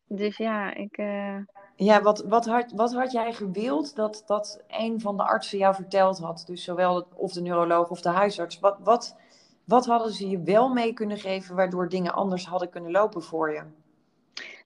Dus 0.06 0.36
ja, 0.36 0.74
ik. 0.74 0.98
Uh... 0.98 1.36
Ja, 1.82 2.02
wat, 2.02 2.24
wat, 2.24 2.46
had, 2.46 2.72
wat 2.72 2.94
had 2.94 3.12
jij 3.12 3.32
gewild 3.32 3.96
dat, 3.96 4.22
dat 4.26 4.62
een 4.68 5.00
van 5.00 5.16
de 5.16 5.22
artsen 5.22 5.58
jou 5.58 5.74
verteld 5.74 6.18
had? 6.18 6.44
Dus 6.46 6.64
zowel 6.64 7.06
of 7.14 7.32
de 7.32 7.40
neuroloog 7.40 7.90
of 7.90 8.00
de 8.00 8.08
huisarts. 8.08 8.58
Wat, 8.58 8.78
wat, 8.82 9.16
wat 9.64 9.86
hadden 9.86 10.12
ze 10.12 10.28
je 10.28 10.42
wel 10.42 10.68
mee 10.68 10.92
kunnen 10.92 11.18
geven 11.18 11.56
waardoor 11.56 11.88
dingen 11.88 12.12
anders 12.12 12.46
hadden 12.46 12.70
kunnen 12.70 12.90
lopen 12.90 13.22
voor 13.22 13.52
je? 13.52 13.62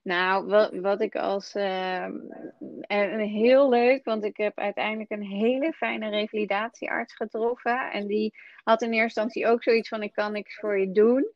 Nou, 0.01 0.45
wat, 0.45 0.73
wat 0.73 1.01
ik 1.01 1.15
als. 1.15 1.55
Uh, 1.55 2.03
en 2.87 3.19
heel 3.19 3.69
leuk, 3.69 4.05
want 4.05 4.23
ik 4.23 4.37
heb 4.37 4.59
uiteindelijk 4.59 5.11
een 5.11 5.23
hele 5.23 5.73
fijne 5.73 6.09
revalidatiearts 6.09 7.15
getroffen. 7.15 7.91
En 7.91 8.07
die 8.07 8.33
had 8.63 8.81
in 8.81 8.93
eerste 8.93 9.21
instantie 9.21 9.47
ook 9.47 9.63
zoiets 9.63 9.89
van: 9.89 10.03
ik 10.03 10.13
kan 10.13 10.31
niks 10.31 10.55
voor 10.59 10.79
je 10.79 10.91
doen. 10.91 11.31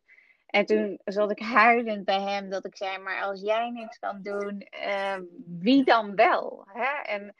En 0.49 0.65
toen 0.65 0.99
zat 1.03 1.31
ik 1.31 1.39
huilend 1.39 2.05
bij 2.05 2.21
hem 2.21 2.49
dat 2.49 2.65
ik 2.65 2.75
zei: 2.75 2.97
Maar 2.97 3.21
als 3.21 3.41
jij 3.41 3.69
niks 3.69 3.99
kan 3.99 4.21
doen, 4.21 4.67
uh, 4.87 5.17
wie 5.45 5.83
dan 5.83 6.15
wel? 6.15 6.65
Hè? 6.73 7.01
En 7.11 7.35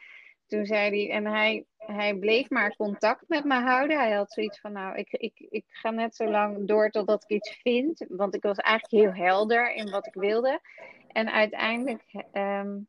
toen 0.49 0.65
zei 0.65 0.89
hij, 0.89 1.15
en 1.15 1.25
hij, 1.25 1.65
hij 1.77 2.15
bleef 2.15 2.49
maar 2.49 2.75
contact 2.75 3.23
met 3.27 3.43
me 3.43 3.55
houden. 3.55 3.99
Hij 3.99 4.11
had 4.11 4.31
zoiets 4.31 4.59
van, 4.59 4.71
nou, 4.71 4.97
ik, 4.97 5.11
ik, 5.11 5.39
ik 5.49 5.65
ga 5.67 5.89
net 5.89 6.15
zo 6.15 6.29
lang 6.29 6.67
door 6.67 6.89
totdat 6.89 7.23
ik 7.23 7.29
iets 7.29 7.59
vind. 7.61 8.05
Want 8.07 8.35
ik 8.35 8.43
was 8.43 8.57
eigenlijk 8.57 9.03
heel 9.03 9.25
helder 9.25 9.73
in 9.73 9.89
wat 9.89 10.07
ik 10.07 10.13
wilde. 10.13 10.61
En 11.07 11.31
uiteindelijk 11.31 12.03
um, 12.33 12.87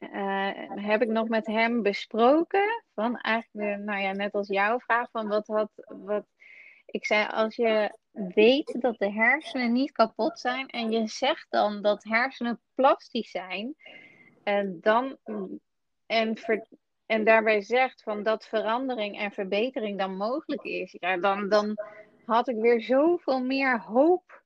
uh, 0.00 0.50
heb 0.74 1.02
ik 1.02 1.08
nog 1.08 1.28
met 1.28 1.46
hem 1.46 1.82
besproken. 1.82 2.82
Van 2.94 3.16
eigenlijk, 3.16 3.78
nou 3.78 4.00
ja, 4.00 4.12
net 4.12 4.32
als 4.32 4.48
jouw 4.48 4.80
vraag, 4.80 5.10
van 5.10 5.28
wat 5.28 5.46
had. 5.46 5.70
Wat, 5.86 6.24
ik 6.86 7.06
zei, 7.06 7.26
als 7.26 7.56
je 7.56 7.98
weet 8.12 8.76
dat 8.80 8.98
de 8.98 9.12
hersenen 9.12 9.72
niet 9.72 9.92
kapot 9.92 10.38
zijn 10.38 10.68
en 10.68 10.90
je 10.90 11.06
zegt 11.06 11.46
dan 11.50 11.82
dat 11.82 12.04
hersenen 12.04 12.60
plastisch 12.74 13.30
zijn, 13.30 13.74
en 14.42 14.78
dan 14.80 15.18
en, 16.06 16.36
ver, 16.36 16.66
en 17.06 17.24
daarbij 17.24 17.62
zegt 17.62 18.02
van 18.02 18.22
dat 18.22 18.46
verandering 18.46 19.18
en 19.18 19.32
verbetering 19.32 19.98
dan 19.98 20.16
mogelijk 20.16 20.62
is, 20.62 20.96
ja, 21.00 21.16
dan, 21.16 21.48
dan 21.48 21.76
had 22.24 22.48
ik 22.48 22.56
weer 22.56 22.80
zoveel 22.80 23.40
meer 23.40 23.80
hoop 23.80 24.42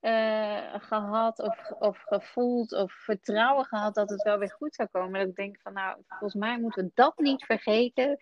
uh, 0.00 0.74
gehad 0.74 1.38
of, 1.38 1.70
of 1.78 1.98
gevoeld 1.98 2.72
of 2.72 2.92
vertrouwen 2.92 3.64
gehad 3.64 3.94
dat 3.94 4.10
het 4.10 4.22
wel 4.22 4.38
weer 4.38 4.52
goed 4.52 4.74
zou 4.74 4.88
komen. 4.92 5.20
Dat 5.20 5.28
ik 5.28 5.34
denk 5.34 5.60
van 5.62 5.72
nou, 5.72 5.96
volgens 6.08 6.34
mij 6.34 6.60
moeten 6.60 6.84
we 6.84 6.90
dat 6.94 7.18
niet 7.18 7.44
vergeten 7.44 8.18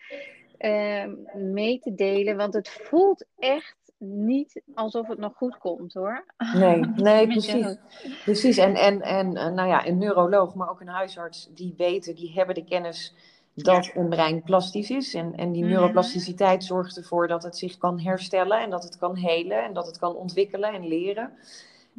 uh, 0.59 1.05
mee 1.33 1.79
te 1.79 1.95
delen, 1.95 2.37
want 2.37 2.53
het 2.53 2.69
voelt 2.69 3.25
echt 3.37 3.86
niet 3.99 4.61
alsof 4.73 5.07
het 5.07 5.17
nog 5.17 5.33
goed 5.35 5.57
komt 5.57 5.93
hoor. 5.93 6.25
Nee, 6.53 6.79
nee 6.95 7.27
precies. 7.27 7.77
precies. 8.23 8.57
En, 8.57 8.75
en, 8.75 9.01
en 9.01 9.35
eh, 9.35 9.51
nou 9.51 9.67
ja, 9.67 9.87
een 9.87 9.97
neuroloog, 9.97 10.55
maar 10.55 10.69
ook 10.69 10.81
een 10.81 10.87
huisarts, 10.87 11.49
die 11.53 11.73
weten, 11.77 12.15
die 12.15 12.33
hebben 12.33 12.55
de 12.55 12.63
kennis 12.63 13.13
dat 13.53 13.91
een 13.93 14.09
brein 14.09 14.43
plastisch 14.43 14.89
is. 14.89 15.13
En, 15.13 15.35
en 15.35 15.51
die 15.51 15.63
mhm. 15.63 15.71
neuroplasticiteit 15.71 16.63
zorgt 16.63 16.97
ervoor 16.97 17.27
dat 17.27 17.43
het 17.43 17.57
zich 17.57 17.77
kan 17.77 17.99
herstellen 17.99 18.61
en 18.61 18.69
dat 18.69 18.83
het 18.83 18.97
kan 18.97 19.15
helen 19.15 19.63
en 19.63 19.73
dat 19.73 19.85
het 19.85 19.97
kan 19.97 20.15
ontwikkelen 20.15 20.73
en 20.73 20.87
leren. 20.87 21.31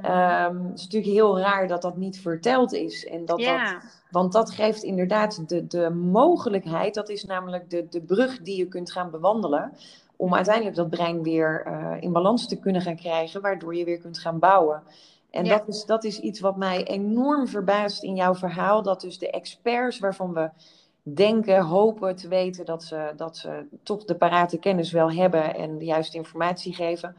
Um, 0.04 0.66
het 0.66 0.78
is 0.78 0.84
natuurlijk 0.84 1.12
heel 1.12 1.38
raar 1.38 1.68
dat 1.68 1.82
dat 1.82 1.96
niet 1.96 2.20
verteld 2.20 2.72
is. 2.72 3.06
En 3.06 3.24
dat 3.24 3.38
dat, 3.38 3.76
want 4.10 4.32
dat 4.32 4.50
geeft 4.50 4.82
inderdaad 4.82 5.48
de, 5.48 5.66
de 5.66 5.90
mogelijkheid, 5.90 6.94
dat 6.94 7.08
is 7.08 7.24
namelijk 7.24 7.70
de, 7.70 7.86
de 7.88 8.00
brug 8.00 8.42
die 8.42 8.56
je 8.56 8.68
kunt 8.68 8.92
gaan 8.92 9.10
bewandelen, 9.10 9.72
om 10.18 10.34
uiteindelijk 10.34 10.76
dat 10.76 10.90
brein 10.90 11.22
weer 11.22 11.66
uh, 11.66 11.96
in 12.00 12.12
balans 12.12 12.48
te 12.48 12.58
kunnen 12.58 12.82
gaan 12.82 12.96
krijgen, 12.96 13.40
waardoor 13.40 13.74
je 13.74 13.84
weer 13.84 13.98
kunt 13.98 14.18
gaan 14.18 14.38
bouwen. 14.38 14.82
En 15.30 15.44
dat, 15.44 15.68
is, 15.68 15.84
dat 15.84 16.04
is 16.04 16.20
iets 16.20 16.40
wat 16.40 16.56
mij 16.56 16.84
enorm 16.84 17.48
verbaast 17.48 18.02
in 18.02 18.14
jouw 18.14 18.34
verhaal, 18.34 18.82
dat 18.82 19.00
dus 19.00 19.18
de 19.18 19.30
experts 19.30 19.98
waarvan 19.98 20.32
we 20.32 20.50
denken, 21.02 21.64
hopen 21.64 22.16
te 22.16 22.28
weten 22.28 22.64
dat 22.64 22.84
ze, 22.84 23.12
dat 23.16 23.36
ze 23.36 23.66
toch 23.82 24.04
de 24.04 24.16
parate 24.16 24.58
kennis 24.58 24.92
wel 24.92 25.12
hebben 25.12 25.54
en 25.54 25.78
de 25.78 25.84
juiste 25.84 26.16
informatie 26.16 26.74
geven. 26.74 27.16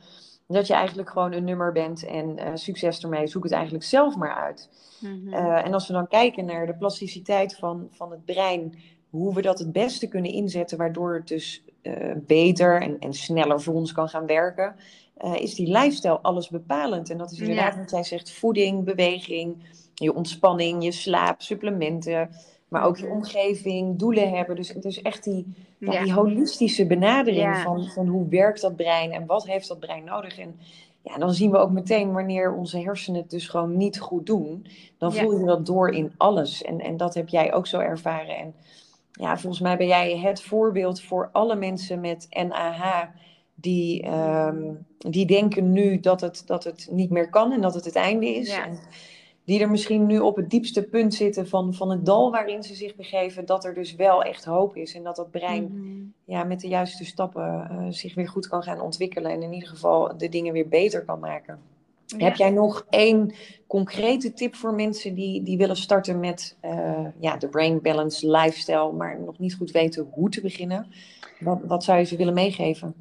Dat 0.47 0.68
je 0.68 0.74
eigenlijk 0.74 1.10
gewoon 1.10 1.32
een 1.32 1.43
nummer 1.43 1.72
bent 1.72 2.06
en 2.06 2.39
uh, 2.39 2.45
succes 2.54 3.04
ermee. 3.04 3.28
Zoek 3.28 3.43
het 3.43 3.52
eigenlijk 3.52 3.84
zelf 3.84 4.16
maar 4.16 4.36
uit. 4.36 4.70
Mm 5.00 5.10
-hmm. 5.10 5.34
uh, 5.34 5.66
en 5.66 5.74
als 5.74 5.88
we 5.88 5.93
dan 5.93 6.08
kijken 6.08 6.45
naar 6.45 6.66
de 6.66 6.78
plasticiteit 6.78 7.56
van, 7.56 7.88
van 7.91 8.12
het 8.12 8.26
brein, 8.26 8.76
hoe 9.10 9.34
we 9.34 9.41
dat 9.41 9.60
het 9.60 9.72
beste 9.72 10.07
kunnen 10.07 10.32
inzetten, 10.32 10.78
waardoor 10.78 11.14
het 11.14 11.28
dus 11.28 11.64
uh, 11.82 11.93
beter 12.16 12.82
en, 12.82 12.99
en 12.99 13.14
sneller 13.14 13.62
voor 13.62 13.74
ons 13.74 13.91
kan 13.91 14.10
gaan 14.10 14.26
werken, 14.26 14.76
is 15.34 15.55
die 15.55 15.68
lifestyle 15.68 16.20
alles 16.20 16.49
bepalend. 16.49 17.10
En 17.10 17.18
dat 17.18 17.32
is 17.32 17.39
inderdaad 17.39 17.74
ja. 17.74 17.80
wat 17.80 17.91
jij 17.91 18.03
zegt: 18.03 18.32
voeding, 18.32 18.84
beweging, 18.84 19.55
je 19.93 20.14
ontspanning, 20.14 20.84
je 20.84 20.91
slaap, 20.91 21.41
supplementen. 21.41 22.30
Maar 22.70 22.84
ook 22.84 22.97
je 22.97 23.05
mhm. 23.05 23.16
omgeving, 23.16 23.99
doelen 23.99 24.30
hebben. 24.30 24.55
Dus 24.55 24.70
het 24.70 24.86
is 24.86 25.01
echt 25.01 25.24
die, 25.24 25.53
ja, 25.78 26.03
die 26.03 26.14
holistische 26.14 26.86
benadering 26.86 27.57
van, 27.57 27.86
van 27.86 28.07
hoe 28.07 28.28
werkt 28.28 28.62
dat 28.62 28.76
brein 28.76 29.12
en 29.12 29.26
wat 29.26 29.45
heeft 29.45 29.68
dat 29.68 29.80
brein 29.80 30.03
nodig. 30.03 30.39
En 30.39 30.60
ja, 31.01 31.18
dan 31.18 31.34
zien 31.34 31.51
we 31.51 31.57
ook 31.57 31.72
meteen 31.72 32.12
wanneer 32.12 32.53
onze 32.53 32.80
hersenen 32.80 33.22
het 33.22 33.30
dus 33.30 33.47
gewoon 33.47 33.78
niet 33.78 33.99
goed 33.99 34.26
doen. 34.26 34.66
Dan 34.97 35.14
voel 35.14 35.39
je 35.39 35.45
dat 35.45 35.66
door 35.66 35.89
in 35.89 36.12
alles. 36.18 36.64
En, 36.64 36.80
en 36.80 36.97
dat 36.97 37.14
heb 37.14 37.30
jij 37.30 37.53
ook 37.53 37.68
zo 37.68 37.80
ervaren. 37.80 38.38
En 38.38 38.53
ja, 39.20 39.38
volgens 39.38 39.61
mij 39.61 39.78
ben 39.78 39.88
jij 39.88 40.17
het 40.17 40.41
voorbeeld 40.41 41.01
voor 41.01 41.30
alle 41.32 41.55
mensen 41.55 41.99
met 41.99 42.28
NAH. 42.30 43.03
Die, 43.55 44.07
um, 44.11 44.86
die 44.97 45.26
denken 45.26 45.72
nu 45.72 45.99
dat 45.99 46.22
het, 46.22 46.43
dat 46.45 46.63
het 46.63 46.88
niet 46.91 47.09
meer 47.09 47.30
kan 47.30 47.51
en 47.51 47.61
dat 47.61 47.74
het 47.74 47.86
het 47.86 47.95
einde 47.95 48.36
is. 48.36 48.49
En, 48.49 48.80
die 49.49 49.59
er 49.59 49.70
misschien 49.70 50.05
nu 50.05 50.20
op 50.20 50.36
het 50.36 50.49
diepste 50.49 50.84
punt 50.84 51.13
zitten 51.13 51.47
van, 51.47 51.74
van 51.74 51.89
het 51.89 52.05
dal 52.05 52.32
waarin 52.32 52.63
ze 52.63 52.76
zich 52.76 52.95
begeven, 52.95 53.45
dat 53.45 53.65
er 53.65 53.74
dus 53.74 53.95
wel 53.95 54.24
echt 54.24 54.45
hoop 54.45 54.76
is 54.76 54.95
en 54.95 55.03
dat 55.03 55.15
dat 55.15 55.32
brein 55.32 55.63
mm-hmm. 55.63 56.13
ja, 56.26 56.43
met 56.43 56.59
de 56.59 56.67
juiste 56.67 57.05
stappen 57.05 57.70
uh, 57.72 57.86
zich 57.89 58.15
weer 58.15 58.28
goed 58.28 58.47
kan 58.47 58.63
gaan 58.63 58.82
ontwikkelen 58.82 59.32
en 59.32 59.41
in 59.41 59.53
ieder 59.53 59.70
geval 59.70 60.17
de 60.17 60.30
dingen 60.30 60.53
weer 60.53 60.67
beter 60.67 61.05
kan 61.05 61.20
maken. 61.20 61.59
Ja. 62.18 62.26
Heb 62.26 62.36
jij 62.36 62.49
nog 62.49 62.86
één 62.89 63.34
concrete 63.68 64.34
tip 64.34 64.55
voor 64.55 64.74
mensen 64.74 65.14
die, 65.14 65.43
die 65.43 65.57
willen 65.57 65.76
starten 65.76 66.20
met 66.20 66.57
uh, 66.66 67.05
ja, 67.20 67.38
de 67.38 67.49
Brain 67.49 67.82
Balance 67.82 68.32
lifestyle, 68.32 68.91
maar 68.91 69.20
nog 69.20 69.39
niet 69.39 69.55
goed 69.55 69.72
weten 69.72 70.10
hoe 70.12 70.30
te 70.30 70.41
beginnen? 70.41 70.88
Wat, 71.39 71.60
wat 71.64 71.84
zou 71.84 71.99
je 71.99 72.05
ze 72.05 72.18
willen 72.18 72.34
meegeven? 72.34 72.93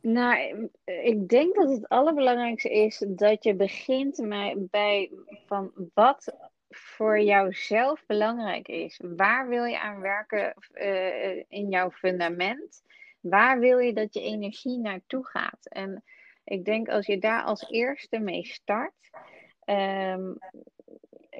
Nou, 0.00 0.68
ik 0.84 1.28
denk 1.28 1.54
dat 1.54 1.70
het 1.70 1.88
allerbelangrijkste 1.88 2.70
is 2.70 3.04
dat 3.08 3.44
je 3.44 3.54
begint 3.54 4.22
bij 4.70 5.10
van 5.46 5.70
wat 5.94 6.34
voor 6.70 7.20
jouzelf 7.20 8.04
belangrijk 8.06 8.68
is. 8.68 9.00
Waar 9.16 9.48
wil 9.48 9.64
je 9.64 9.80
aan 9.80 10.00
werken 10.00 10.54
uh, 10.74 11.36
in 11.48 11.68
jouw 11.68 11.90
fundament? 11.90 12.82
Waar 13.20 13.58
wil 13.58 13.78
je 13.78 13.92
dat 13.92 14.14
je 14.14 14.20
energie 14.20 14.78
naartoe 14.78 15.26
gaat? 15.26 15.68
En 15.68 16.02
ik 16.44 16.64
denk 16.64 16.88
als 16.88 17.06
je 17.06 17.18
daar 17.18 17.42
als 17.42 17.70
eerste 17.70 18.18
mee 18.18 18.44
start, 18.44 19.10
um, 19.64 20.38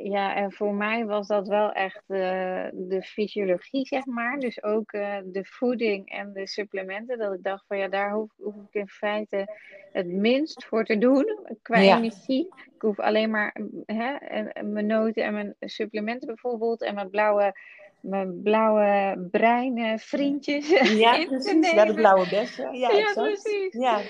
ja, 0.02 0.34
en 0.34 0.52
voor 0.52 0.74
mij 0.74 1.04
was 1.04 1.26
dat 1.26 1.48
wel 1.48 1.72
echt 1.72 2.02
uh, 2.06 2.64
de 2.72 3.02
fysiologie, 3.02 3.86
zeg 3.86 4.06
maar. 4.06 4.38
Dus 4.38 4.62
ook 4.62 4.92
uh, 4.92 5.16
de 5.24 5.44
voeding 5.44 6.10
en 6.10 6.32
de 6.32 6.46
supplementen. 6.46 7.18
Dat 7.18 7.34
ik 7.34 7.42
dacht 7.42 7.64
van 7.66 7.78
ja, 7.78 7.88
daar 7.88 8.12
hoef, 8.12 8.30
hoef 8.36 8.54
ik 8.54 8.74
in 8.80 8.88
feite 8.88 9.58
het 9.92 10.06
minst 10.06 10.64
voor 10.64 10.84
te 10.84 10.98
doen 10.98 11.38
qua 11.62 11.78
ja. 11.78 11.96
energie. 11.96 12.46
Ik 12.46 12.82
hoef 12.82 13.00
alleen 13.00 13.30
maar 13.30 13.60
hè, 13.86 14.14
en, 14.14 14.72
mijn 14.72 14.86
noten 14.86 15.24
en 15.24 15.32
mijn 15.32 15.54
supplementen 15.60 16.26
bijvoorbeeld. 16.26 16.82
En 16.82 16.94
mijn 16.94 17.10
blauwe, 17.10 17.58
mijn 18.00 18.42
blauwe 18.42 19.18
brein 19.30 19.98
vriendjes. 19.98 20.68
Ja, 20.96 21.24
precies. 21.26 21.70
Ja, 21.70 21.84
de 21.84 21.94
blauwe 21.94 22.28
bessen. 22.28 22.74
Ja, 22.74 22.90
ja 22.90 23.12
precies. 23.12 23.72
Ja 23.72 24.00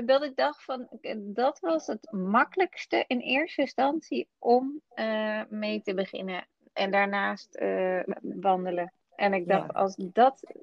dat 0.00 0.22
ik 0.22 0.36
dacht 0.36 0.64
van 0.64 0.88
dat 1.18 1.58
was 1.60 1.86
het 1.86 2.12
makkelijkste 2.12 3.04
in 3.06 3.20
eerste 3.20 3.60
instantie 3.60 4.28
om 4.38 4.80
uh, 4.94 5.42
mee 5.48 5.82
te 5.82 5.94
beginnen. 5.94 6.46
En 6.72 6.90
daarnaast 6.90 7.60
uh, 7.60 8.02
wandelen. 8.20 8.92
En 9.16 9.32
ik 9.32 9.48
dacht, 9.48 9.72
ja. 9.72 9.80
als 9.80 9.94
dat 9.96 10.54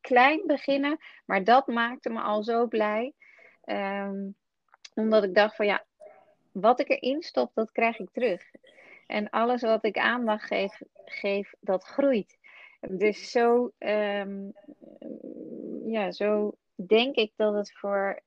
klein 0.00 0.42
beginnen, 0.46 0.98
maar 1.26 1.44
dat 1.44 1.66
maakte 1.66 2.10
me 2.10 2.20
al 2.20 2.42
zo 2.42 2.66
blij. 2.66 3.12
Um, 3.64 4.34
Omdat 4.94 5.24
ik 5.24 5.34
dacht 5.34 5.56
van 5.56 5.66
ja, 5.66 5.84
wat 6.52 6.80
ik 6.80 6.88
erin 6.88 7.22
stop, 7.22 7.50
dat 7.54 7.72
krijg 7.72 7.98
ik 7.98 8.10
terug. 8.12 8.42
En 9.06 9.30
alles 9.30 9.62
wat 9.62 9.84
ik 9.84 9.98
aandacht 9.98 10.44
geef, 10.44 10.80
geef 11.04 11.54
dat 11.60 11.84
groeit. 11.84 12.38
Dus 12.80 13.30
zo, 13.30 13.72
ehm, 13.78 14.50
ja, 15.84 16.10
zo 16.10 16.54
denk 16.74 17.16
ik 17.16 17.32
dat 17.36 17.54
het 17.54 17.72
voor 17.72 18.22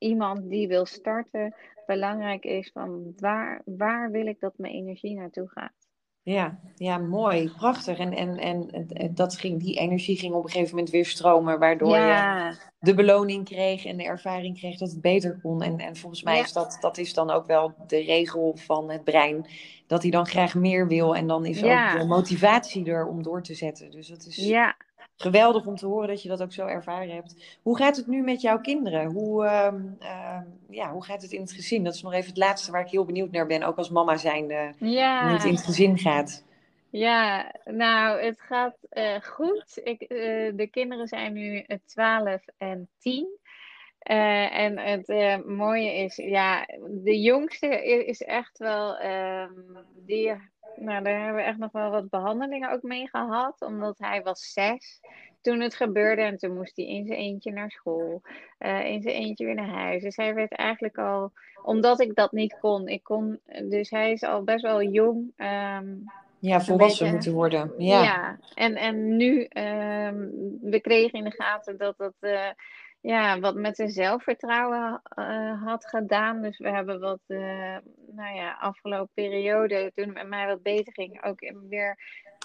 iemand 0.00 0.50
die 0.50 0.68
wil 0.68 0.86
starten 0.86 1.54
belangrijk 1.86 2.44
is 2.44 2.70
van 2.72 3.12
waar, 3.16 3.62
waar 3.64 4.10
wil 4.10 4.26
ik 4.26 4.40
dat 4.40 4.52
mijn 4.56 4.72
energie 4.72 5.14
naartoe 5.14 5.48
gaat. 5.48 5.72
Ja, 6.22 6.58
ja, 6.74 6.98
mooi, 6.98 7.50
prachtig. 7.56 7.98
En, 7.98 8.12
en, 8.12 8.38
en, 8.38 9.14
dat 9.14 9.36
ging, 9.36 9.60
die 9.60 9.78
energie 9.78 10.16
ging 10.16 10.34
op 10.34 10.44
een 10.44 10.50
gegeven 10.50 10.74
moment 10.74 10.90
weer 10.90 11.06
stromen, 11.06 11.58
waardoor 11.58 11.96
je 11.96 12.54
de 12.78 12.94
beloning 12.94 13.44
kreeg 13.44 13.84
en 13.84 13.96
de 13.96 14.04
ervaring 14.04 14.58
kreeg 14.58 14.78
dat 14.78 14.90
het 14.90 15.00
beter 15.00 15.38
kon. 15.42 15.62
En, 15.62 15.78
en 15.78 15.96
volgens 15.96 16.22
mij 16.22 16.40
is 16.40 16.52
dat, 16.52 16.78
dat 16.80 16.98
is 16.98 17.14
dan 17.14 17.30
ook 17.30 17.46
wel 17.46 17.74
de 17.86 18.02
regel 18.02 18.56
van 18.56 18.90
het 18.90 19.04
brein, 19.04 19.46
dat 19.86 20.02
hij 20.02 20.10
dan 20.10 20.26
graag 20.26 20.54
meer 20.54 20.88
wil. 20.88 21.16
En 21.16 21.26
dan 21.26 21.46
is 21.46 21.62
ook 21.62 21.98
de 21.98 22.06
motivatie 22.06 22.86
er 22.86 23.06
om 23.06 23.22
door 23.22 23.42
te 23.42 23.54
zetten. 23.54 23.90
Dus 23.90 24.08
dat 24.08 24.26
is 24.26 24.36
ja 24.36 24.76
geweldig 25.20 25.66
om 25.66 25.76
te 25.76 25.86
horen 25.86 26.08
dat 26.08 26.22
je 26.22 26.28
dat 26.28 26.42
ook 26.42 26.52
zo 26.52 26.66
ervaren 26.66 27.14
hebt. 27.14 27.58
Hoe 27.62 27.76
gaat 27.76 27.96
het 27.96 28.06
nu 28.06 28.22
met 28.22 28.40
jouw 28.40 28.60
kinderen? 28.60 29.06
Hoe, 29.06 29.44
ehm, 29.46 29.80
ehm, 29.98 30.44
ja, 30.68 30.92
hoe 30.92 31.04
gaat 31.04 31.22
het 31.22 31.32
in 31.32 31.40
het 31.40 31.52
gezin? 31.52 31.84
Dat 31.84 31.94
is 31.94 32.02
nog 32.02 32.12
even 32.12 32.28
het 32.28 32.38
laatste 32.38 32.70
waar 32.70 32.80
ik 32.80 32.90
heel 32.90 33.04
benieuwd 33.04 33.30
naar 33.30 33.46
ben, 33.46 33.62
ook 33.62 33.76
als 33.76 33.90
mama 33.90 34.16
zijnde, 34.16 34.72
ja. 34.78 35.22
hoe 35.22 35.32
het 35.32 35.44
in 35.44 35.54
het 35.54 35.64
gezin 35.64 35.98
gaat. 35.98 36.44
Ja, 36.90 37.52
nou, 37.64 38.22
het 38.22 38.40
gaat 38.40 38.76
uh, 38.92 39.20
goed. 39.20 39.80
Ik, 39.84 40.00
uh, 40.00 40.08
de 40.54 40.68
kinderen 40.70 41.06
zijn 41.06 41.32
nu 41.32 41.66
12 41.86 42.42
en 42.56 42.88
10. 42.98 43.38
Uh, 44.10 44.58
en 44.58 44.78
het 44.78 45.46
mooie 45.46 45.94
is, 45.94 46.16
ja, 46.16 46.66
de 46.88 47.20
jongste 47.20 47.84
is 48.06 48.22
echt 48.22 48.58
wel, 48.58 48.96
ehm, 48.96 49.52
die 50.06 50.32
nou, 50.76 51.02
daar 51.04 51.18
hebben 51.18 51.34
we 51.34 51.48
echt 51.48 51.58
nog 51.58 51.72
wel 51.72 51.90
wat 51.90 52.10
behandelingen 52.10 52.72
ook 52.72 52.82
mee 52.82 53.08
gehad. 53.08 53.62
Omdat 53.62 53.98
hij 53.98 54.22
was 54.22 54.52
zes 54.52 55.00
toen 55.40 55.60
het 55.60 55.74
gebeurde. 55.74 56.22
En 56.22 56.36
toen 56.36 56.54
moest 56.54 56.76
hij 56.76 56.86
in 56.86 57.06
zijn 57.06 57.18
eentje 57.18 57.52
naar 57.52 57.70
school. 57.70 58.22
Uh, 58.58 58.84
in 58.84 59.02
zijn 59.02 59.14
eentje 59.14 59.44
weer 59.44 59.54
naar 59.54 59.68
huis. 59.68 60.02
Dus 60.02 60.16
hij 60.16 60.34
werd 60.34 60.52
eigenlijk 60.52 60.98
al... 60.98 61.32
Omdat 61.62 62.00
ik 62.00 62.14
dat 62.14 62.32
niet 62.32 62.58
kon. 62.60 62.88
Ik 62.88 63.02
kon 63.02 63.40
dus 63.64 63.90
hij 63.90 64.12
is 64.12 64.22
al 64.22 64.42
best 64.42 64.62
wel 64.62 64.82
jong. 64.82 65.32
Um, 65.36 66.04
ja, 66.38 66.60
volwassen 66.60 67.10
moeten 67.10 67.32
worden. 67.32 67.72
Ja, 67.78 68.02
ja. 68.02 68.38
En, 68.54 68.76
en 68.76 69.16
nu... 69.16 69.40
Um, 69.40 70.30
we 70.60 70.78
kregen 70.80 71.18
in 71.18 71.24
de 71.24 71.34
gaten 71.42 71.76
dat 71.78 71.98
dat... 71.98 72.14
Uh, 72.20 72.48
ja, 73.00 73.40
wat 73.40 73.54
met 73.54 73.76
zijn 73.76 73.90
zelfvertrouwen 73.90 75.02
uh, 75.18 75.62
had 75.62 75.86
gedaan. 75.86 76.42
Dus 76.42 76.58
we 76.58 76.68
hebben 76.68 77.00
wat, 77.00 77.20
uh, 77.26 77.76
nou 78.06 78.34
ja, 78.36 78.56
afgelopen 78.60 79.14
periode, 79.14 79.92
toen 79.94 80.04
het 80.04 80.14
met 80.14 80.28
mij 80.28 80.46
wat 80.46 80.62
beter 80.62 80.92
ging, 80.92 81.24
ook 81.24 81.52
weer 81.68 81.98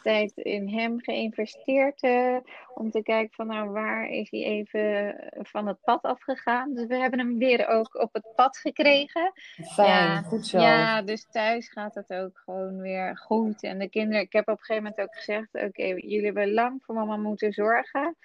tijd 0.04 0.32
in 0.36 0.70
hem 0.70 1.00
geïnvesteerd. 1.02 2.04
Uh, 2.04 2.38
om 2.74 2.92
te 2.92 3.04
kijken 3.04 3.36
van, 3.36 3.48
nou, 3.48 3.70
waar 3.70 4.10
is 4.10 4.32
hij 4.32 4.44
even 4.44 5.16
van 5.32 5.68
het 5.68 5.78
pad 5.84 6.02
afgegaan. 6.02 6.74
Dus 6.74 6.86
we 6.86 6.96
hebben 6.96 7.20
hem 7.20 7.38
weer 7.38 7.68
ook 7.68 8.02
op 8.02 8.14
het 8.14 8.32
pad 8.36 8.58
gekregen. 8.58 9.32
Fijn, 9.74 9.88
ja, 9.88 10.22
goed 10.22 10.48
zo. 10.48 10.60
Ja, 10.60 11.02
dus 11.02 11.28
thuis 11.32 11.70
gaat 11.70 11.96
het 11.96 12.14
ook 12.14 12.42
gewoon 12.46 12.82
weer 12.82 13.18
goed. 13.18 13.64
En 13.64 13.80
de 13.80 13.90
kinderen, 13.90 14.22
ik 14.22 14.34
heb 14.34 14.48
op 14.48 14.58
een 14.58 14.64
gegeven 14.64 14.84
moment 14.84 15.02
ook 15.02 15.16
gezegd, 15.16 15.54
oké, 15.54 15.84
jullie 15.84 16.26
hebben 16.26 16.54
lang 16.54 16.82
voor 16.84 16.96
mama 16.96 17.18
moeten 17.18 17.54
zorgen. 17.54 18.16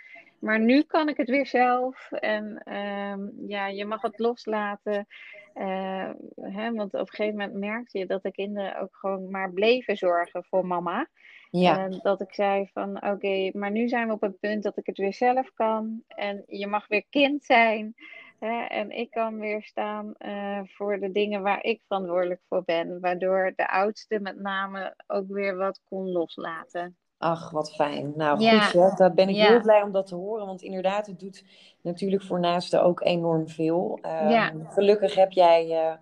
Maar 0.41 0.61
nu 0.61 0.82
kan 0.82 1.09
ik 1.09 1.16
het 1.16 1.28
weer 1.28 1.47
zelf. 1.47 2.12
En 2.12 2.62
ehm, 2.64 3.28
ja, 3.47 3.66
je 3.66 3.84
mag 3.84 4.03
het 4.03 4.18
loslaten. 4.18 5.07
Uh, 5.55 6.11
hè, 6.41 6.72
want 6.72 6.95
op 6.95 7.01
een 7.01 7.09
gegeven 7.09 7.38
moment 7.38 7.59
merkte 7.59 7.99
je 7.99 8.07
dat 8.07 8.22
de 8.22 8.30
kinderen 8.30 8.80
ook 8.80 8.97
gewoon 8.97 9.30
maar 9.30 9.53
bleven 9.53 9.97
zorgen 9.97 10.45
voor 10.45 10.66
mama. 10.66 11.09
Ja. 11.51 11.88
dat 11.88 12.20
ik 12.20 12.34
zei 12.34 12.70
van 12.72 13.05
oké, 13.05 13.51
maar 13.53 13.70
nu 13.70 13.88
zijn 13.88 14.07
we 14.07 14.12
op 14.12 14.20
het 14.20 14.41
punt 14.41 14.62
dat 14.62 14.76
ik 14.76 14.86
het 14.86 14.99
weer 14.99 15.14
zelf 15.14 15.53
kan. 15.55 16.03
En 16.07 16.45
je 16.47 16.66
mag 16.66 16.86
weer 16.86 17.05
kind 17.11 17.45
zijn. 17.45 17.95
Hè, 18.38 18.64
en 18.64 18.91
ik 18.91 19.11
kan 19.11 19.38
weer 19.38 19.62
staan 19.62 20.14
uh, 20.18 20.61
voor 20.64 21.01
de 21.01 21.12
dingen 21.12 21.43
waar 21.43 21.64
ik 21.64 21.82
verantwoordelijk 21.86 22.41
voor 22.49 22.64
ben. 22.64 23.01
Waardoor 23.01 23.53
de 23.57 23.68
oudste 23.68 24.20
met 24.20 24.41
name 24.41 24.95
ook 25.07 25.28
weer 25.28 25.57
wat 25.57 25.80
kon 25.88 26.12
loslaten. 26.12 26.97
Ach, 27.23 27.51
wat 27.51 27.75
fijn. 27.75 28.12
Nou, 28.16 28.61
goed, 28.61 28.73
hè? 28.73 28.97
daar 28.97 29.14
ben 29.14 29.29
ik 29.29 29.37
heel 29.37 29.61
blij 29.61 29.83
om 29.83 29.93
dat 29.93 30.07
te 30.07 30.14
horen. 30.14 30.47
Want 30.47 30.62
inderdaad, 30.62 31.07
het 31.07 31.21
doet 31.21 31.45
natuurlijk 31.81 32.23
voor 32.23 32.41
naasten 32.41 32.83
ook 32.83 33.01
enorm 33.05 33.49
veel. 33.49 33.99
Um, 34.03 34.66
gelukkig 34.68 35.14
heb 35.14 35.33
jij 35.33 35.66
uh, 35.66 35.93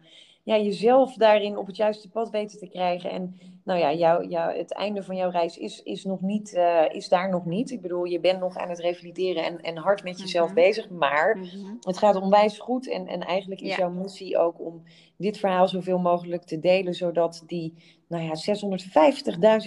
ja, 0.43 0.57
jezelf 0.57 1.14
daarin 1.14 1.57
op 1.57 1.66
het 1.66 1.77
juiste 1.77 2.09
pad 2.09 2.31
weten 2.31 2.59
te 2.59 2.69
krijgen. 2.69 3.11
En 3.11 3.39
nou 3.69 3.81
ja, 3.81 3.93
jou, 3.93 4.29
jou, 4.29 4.57
het 4.57 4.73
einde 4.73 5.03
van 5.03 5.16
jouw 5.16 5.31
reis 5.31 5.59
is, 5.59 5.83
is, 5.83 6.05
nog 6.05 6.21
niet, 6.21 6.53
uh, 6.55 6.85
is 6.91 7.09
daar 7.09 7.31
nog 7.31 7.45
niet. 7.45 7.71
Ik 7.71 7.81
bedoel, 7.81 8.05
je 8.05 8.21
bent 8.21 8.41
nog 8.41 8.57
aan 8.57 8.69
het 8.69 8.79
revalideren 8.79 9.45
en, 9.45 9.61
en 9.61 9.77
hard 9.77 10.03
met 10.03 10.21
jezelf 10.21 10.47
mhm. 10.47 10.55
bezig. 10.55 10.91
Maar 10.91 11.39
mhm. 11.39 11.75
het 11.81 11.99
gaat 11.99 12.16
onwijs 12.16 12.59
goed. 12.59 12.91
En, 12.91 13.07
en 13.07 13.21
eigenlijk 13.21 13.61
is 13.61 13.77
jouw 13.77 13.91
missie 13.91 14.39
ook 14.39 14.61
om 14.61 14.83
dit 15.16 15.39
verhaal 15.39 15.69
zoveel 15.69 15.99
mogelijk 15.99 16.45
te 16.45 16.61
delen. 16.61 16.95
Zodat 16.95 17.43
die 17.47 17.75
nou 18.09 18.25
ja, 18.25 18.33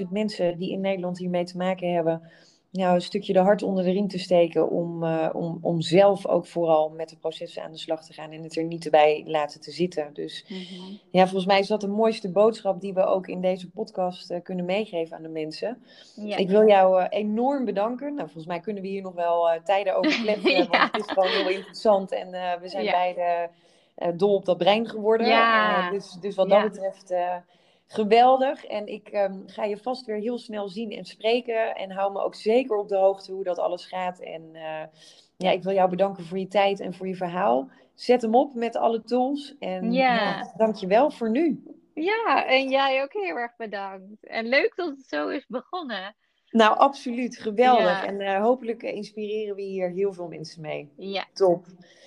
650.000 0.04 0.08
mensen 0.10 0.58
die 0.58 0.72
in 0.72 0.82
Nederland 0.82 1.18
hiermee 1.18 1.44
te 1.44 1.58
maken 1.58 1.94
hebben 1.94 2.22
nou, 2.72 2.96
een 2.96 3.02
stukje 3.02 3.34
de 3.34 3.40
hart 3.40 3.64
onder 3.64 3.84
de 3.84 3.92
riem 3.92 4.08
te 4.08 4.20
steken 4.20 4.70
om, 4.70 5.04
uh, 5.04 5.30
om, 5.34 5.58
om 5.62 5.82
zelf 5.82 6.28
ook 6.28 6.48
vooral 6.48 6.90
met 6.90 7.10
de 7.10 7.18
processen 7.18 7.64
aan 7.64 7.72
de 7.72 7.78
slag 7.78 8.06
te 8.06 8.14
gaan 8.14 8.32
en 8.32 8.44
het 8.44 8.56
er 8.56 8.64
niet 8.64 8.90
bij 8.90 9.24
laten 9.26 9.62
te 9.62 9.72
zitten. 9.72 10.10
Dus 10.14 10.46
-hmm. 10.48 11.00
ja, 11.12 11.22
volgens 11.22 11.46
mij 11.46 11.60
is 11.60 11.68
dat 11.68 11.82
de 11.82 11.88
mooiste 11.88 12.32
boodschap 12.32 12.82
die 12.82 12.94
we 12.94 13.04
ook 13.04 13.28
in 13.28 13.42
deze 13.42 13.70
podcast 13.70 14.32
uh, 14.32 14.38
kunnen 14.44 14.66
meegeven 14.66 15.16
aan 15.18 15.24
de 15.24 15.30
mensen. 15.30 15.84
Ja. 16.16 16.38
Ik 16.38 16.50
wil 16.50 16.68
jou 16.68 17.02
uh, 17.02 17.06
enorm 17.10 17.66
bedanken. 17.66 18.08
Nou, 18.08 18.26
volgens 18.26 18.46
mij 18.46 18.60
kunnen 18.60 18.84
we 18.84 18.90
hier 18.90 19.02
nog 19.02 19.14
wel 19.14 19.60
tijden 19.64 19.96
over 19.96 20.22
kletsen, 20.22 20.52
ja. 20.58 20.68
want 20.68 20.92
het 20.92 21.06
is 21.06 21.12
gewoon 21.12 21.30
heel 21.30 21.50
interessant 21.50 22.12
en 22.12 22.30
we 22.62 22.68
zijn 22.70 22.84
ja. 22.84 22.92
beide 22.92 23.50
dol 24.18 24.36
op 24.36 24.46
dat 24.46 24.58
brein 24.58 24.90
geworden. 24.90 25.28
Ja. 25.28 25.90
dus, 25.90 26.18
dus 26.22 26.36
wat 26.36 26.50
dat 26.50 26.64
betreft 26.64 27.14
geweldig. 27.92 28.66
En 28.66 28.88
ik 28.88 29.08
ehm, 29.08 29.40
ga 29.46 29.64
je 29.64 29.78
vast 29.78 30.06
weer 30.06 30.18
heel 30.18 30.38
snel 30.38 30.70
zien 30.70 30.92
en 30.92 31.06
spreken. 31.06 31.76
En 31.76 31.92
hou 31.92 32.12
me 32.12 32.22
ook 32.22 32.36
zeker 32.36 32.78
op 32.78 32.88
de 32.88 32.96
hoogte 32.96 33.32
hoe 33.32 33.44
dat 33.44 33.60
alles 33.60 33.86
gaat. 33.86 34.20
En 34.20 34.42
uh, 34.54 34.84
ja, 35.38 35.52
ik 35.52 35.64
wil 35.64 35.74
jou 35.74 35.90
bedanken 35.90 36.26
voor 36.26 36.40
je 36.40 36.48
tijd 36.48 36.80
en 36.80 36.94
voor 36.94 37.08
je 37.08 37.16
verhaal. 37.16 37.70
Zet 37.94 38.22
hem 38.22 38.36
op 38.36 38.54
met 38.54 38.76
alle 38.76 39.04
tools. 39.04 39.56
En 39.60 39.92
ja. 39.94 40.54
je 40.80 40.88
wel 40.88 41.12
voor 41.12 41.30
nu. 41.30 41.64
Ja, 41.94 42.46
en 42.46 42.70
jij 42.70 43.04
ook 43.04 43.14
heel 43.14 43.36
erg 43.36 43.56
bedankt. 43.56 44.26
En 44.28 44.48
leuk 44.48 44.76
dat 44.76 44.90
het 44.90 45.06
zo 45.08 45.28
is 45.28 45.46
begonnen. 45.48 46.16
Nou, 46.50 46.78
absoluut. 46.78 47.38
Geweldig. 47.38 47.84
Ja. 47.84 48.06
En 48.06 48.22
uh, 48.22 48.42
hopelijk 48.42 48.84
inspireren 48.84 49.56
we 49.56 49.62
hier 49.62 49.90
heel 49.90 50.14
veel 50.14 50.28
mensen 50.28 50.62
mee. 50.62 50.92
Ja. 50.98 51.26
Top. 51.34 51.66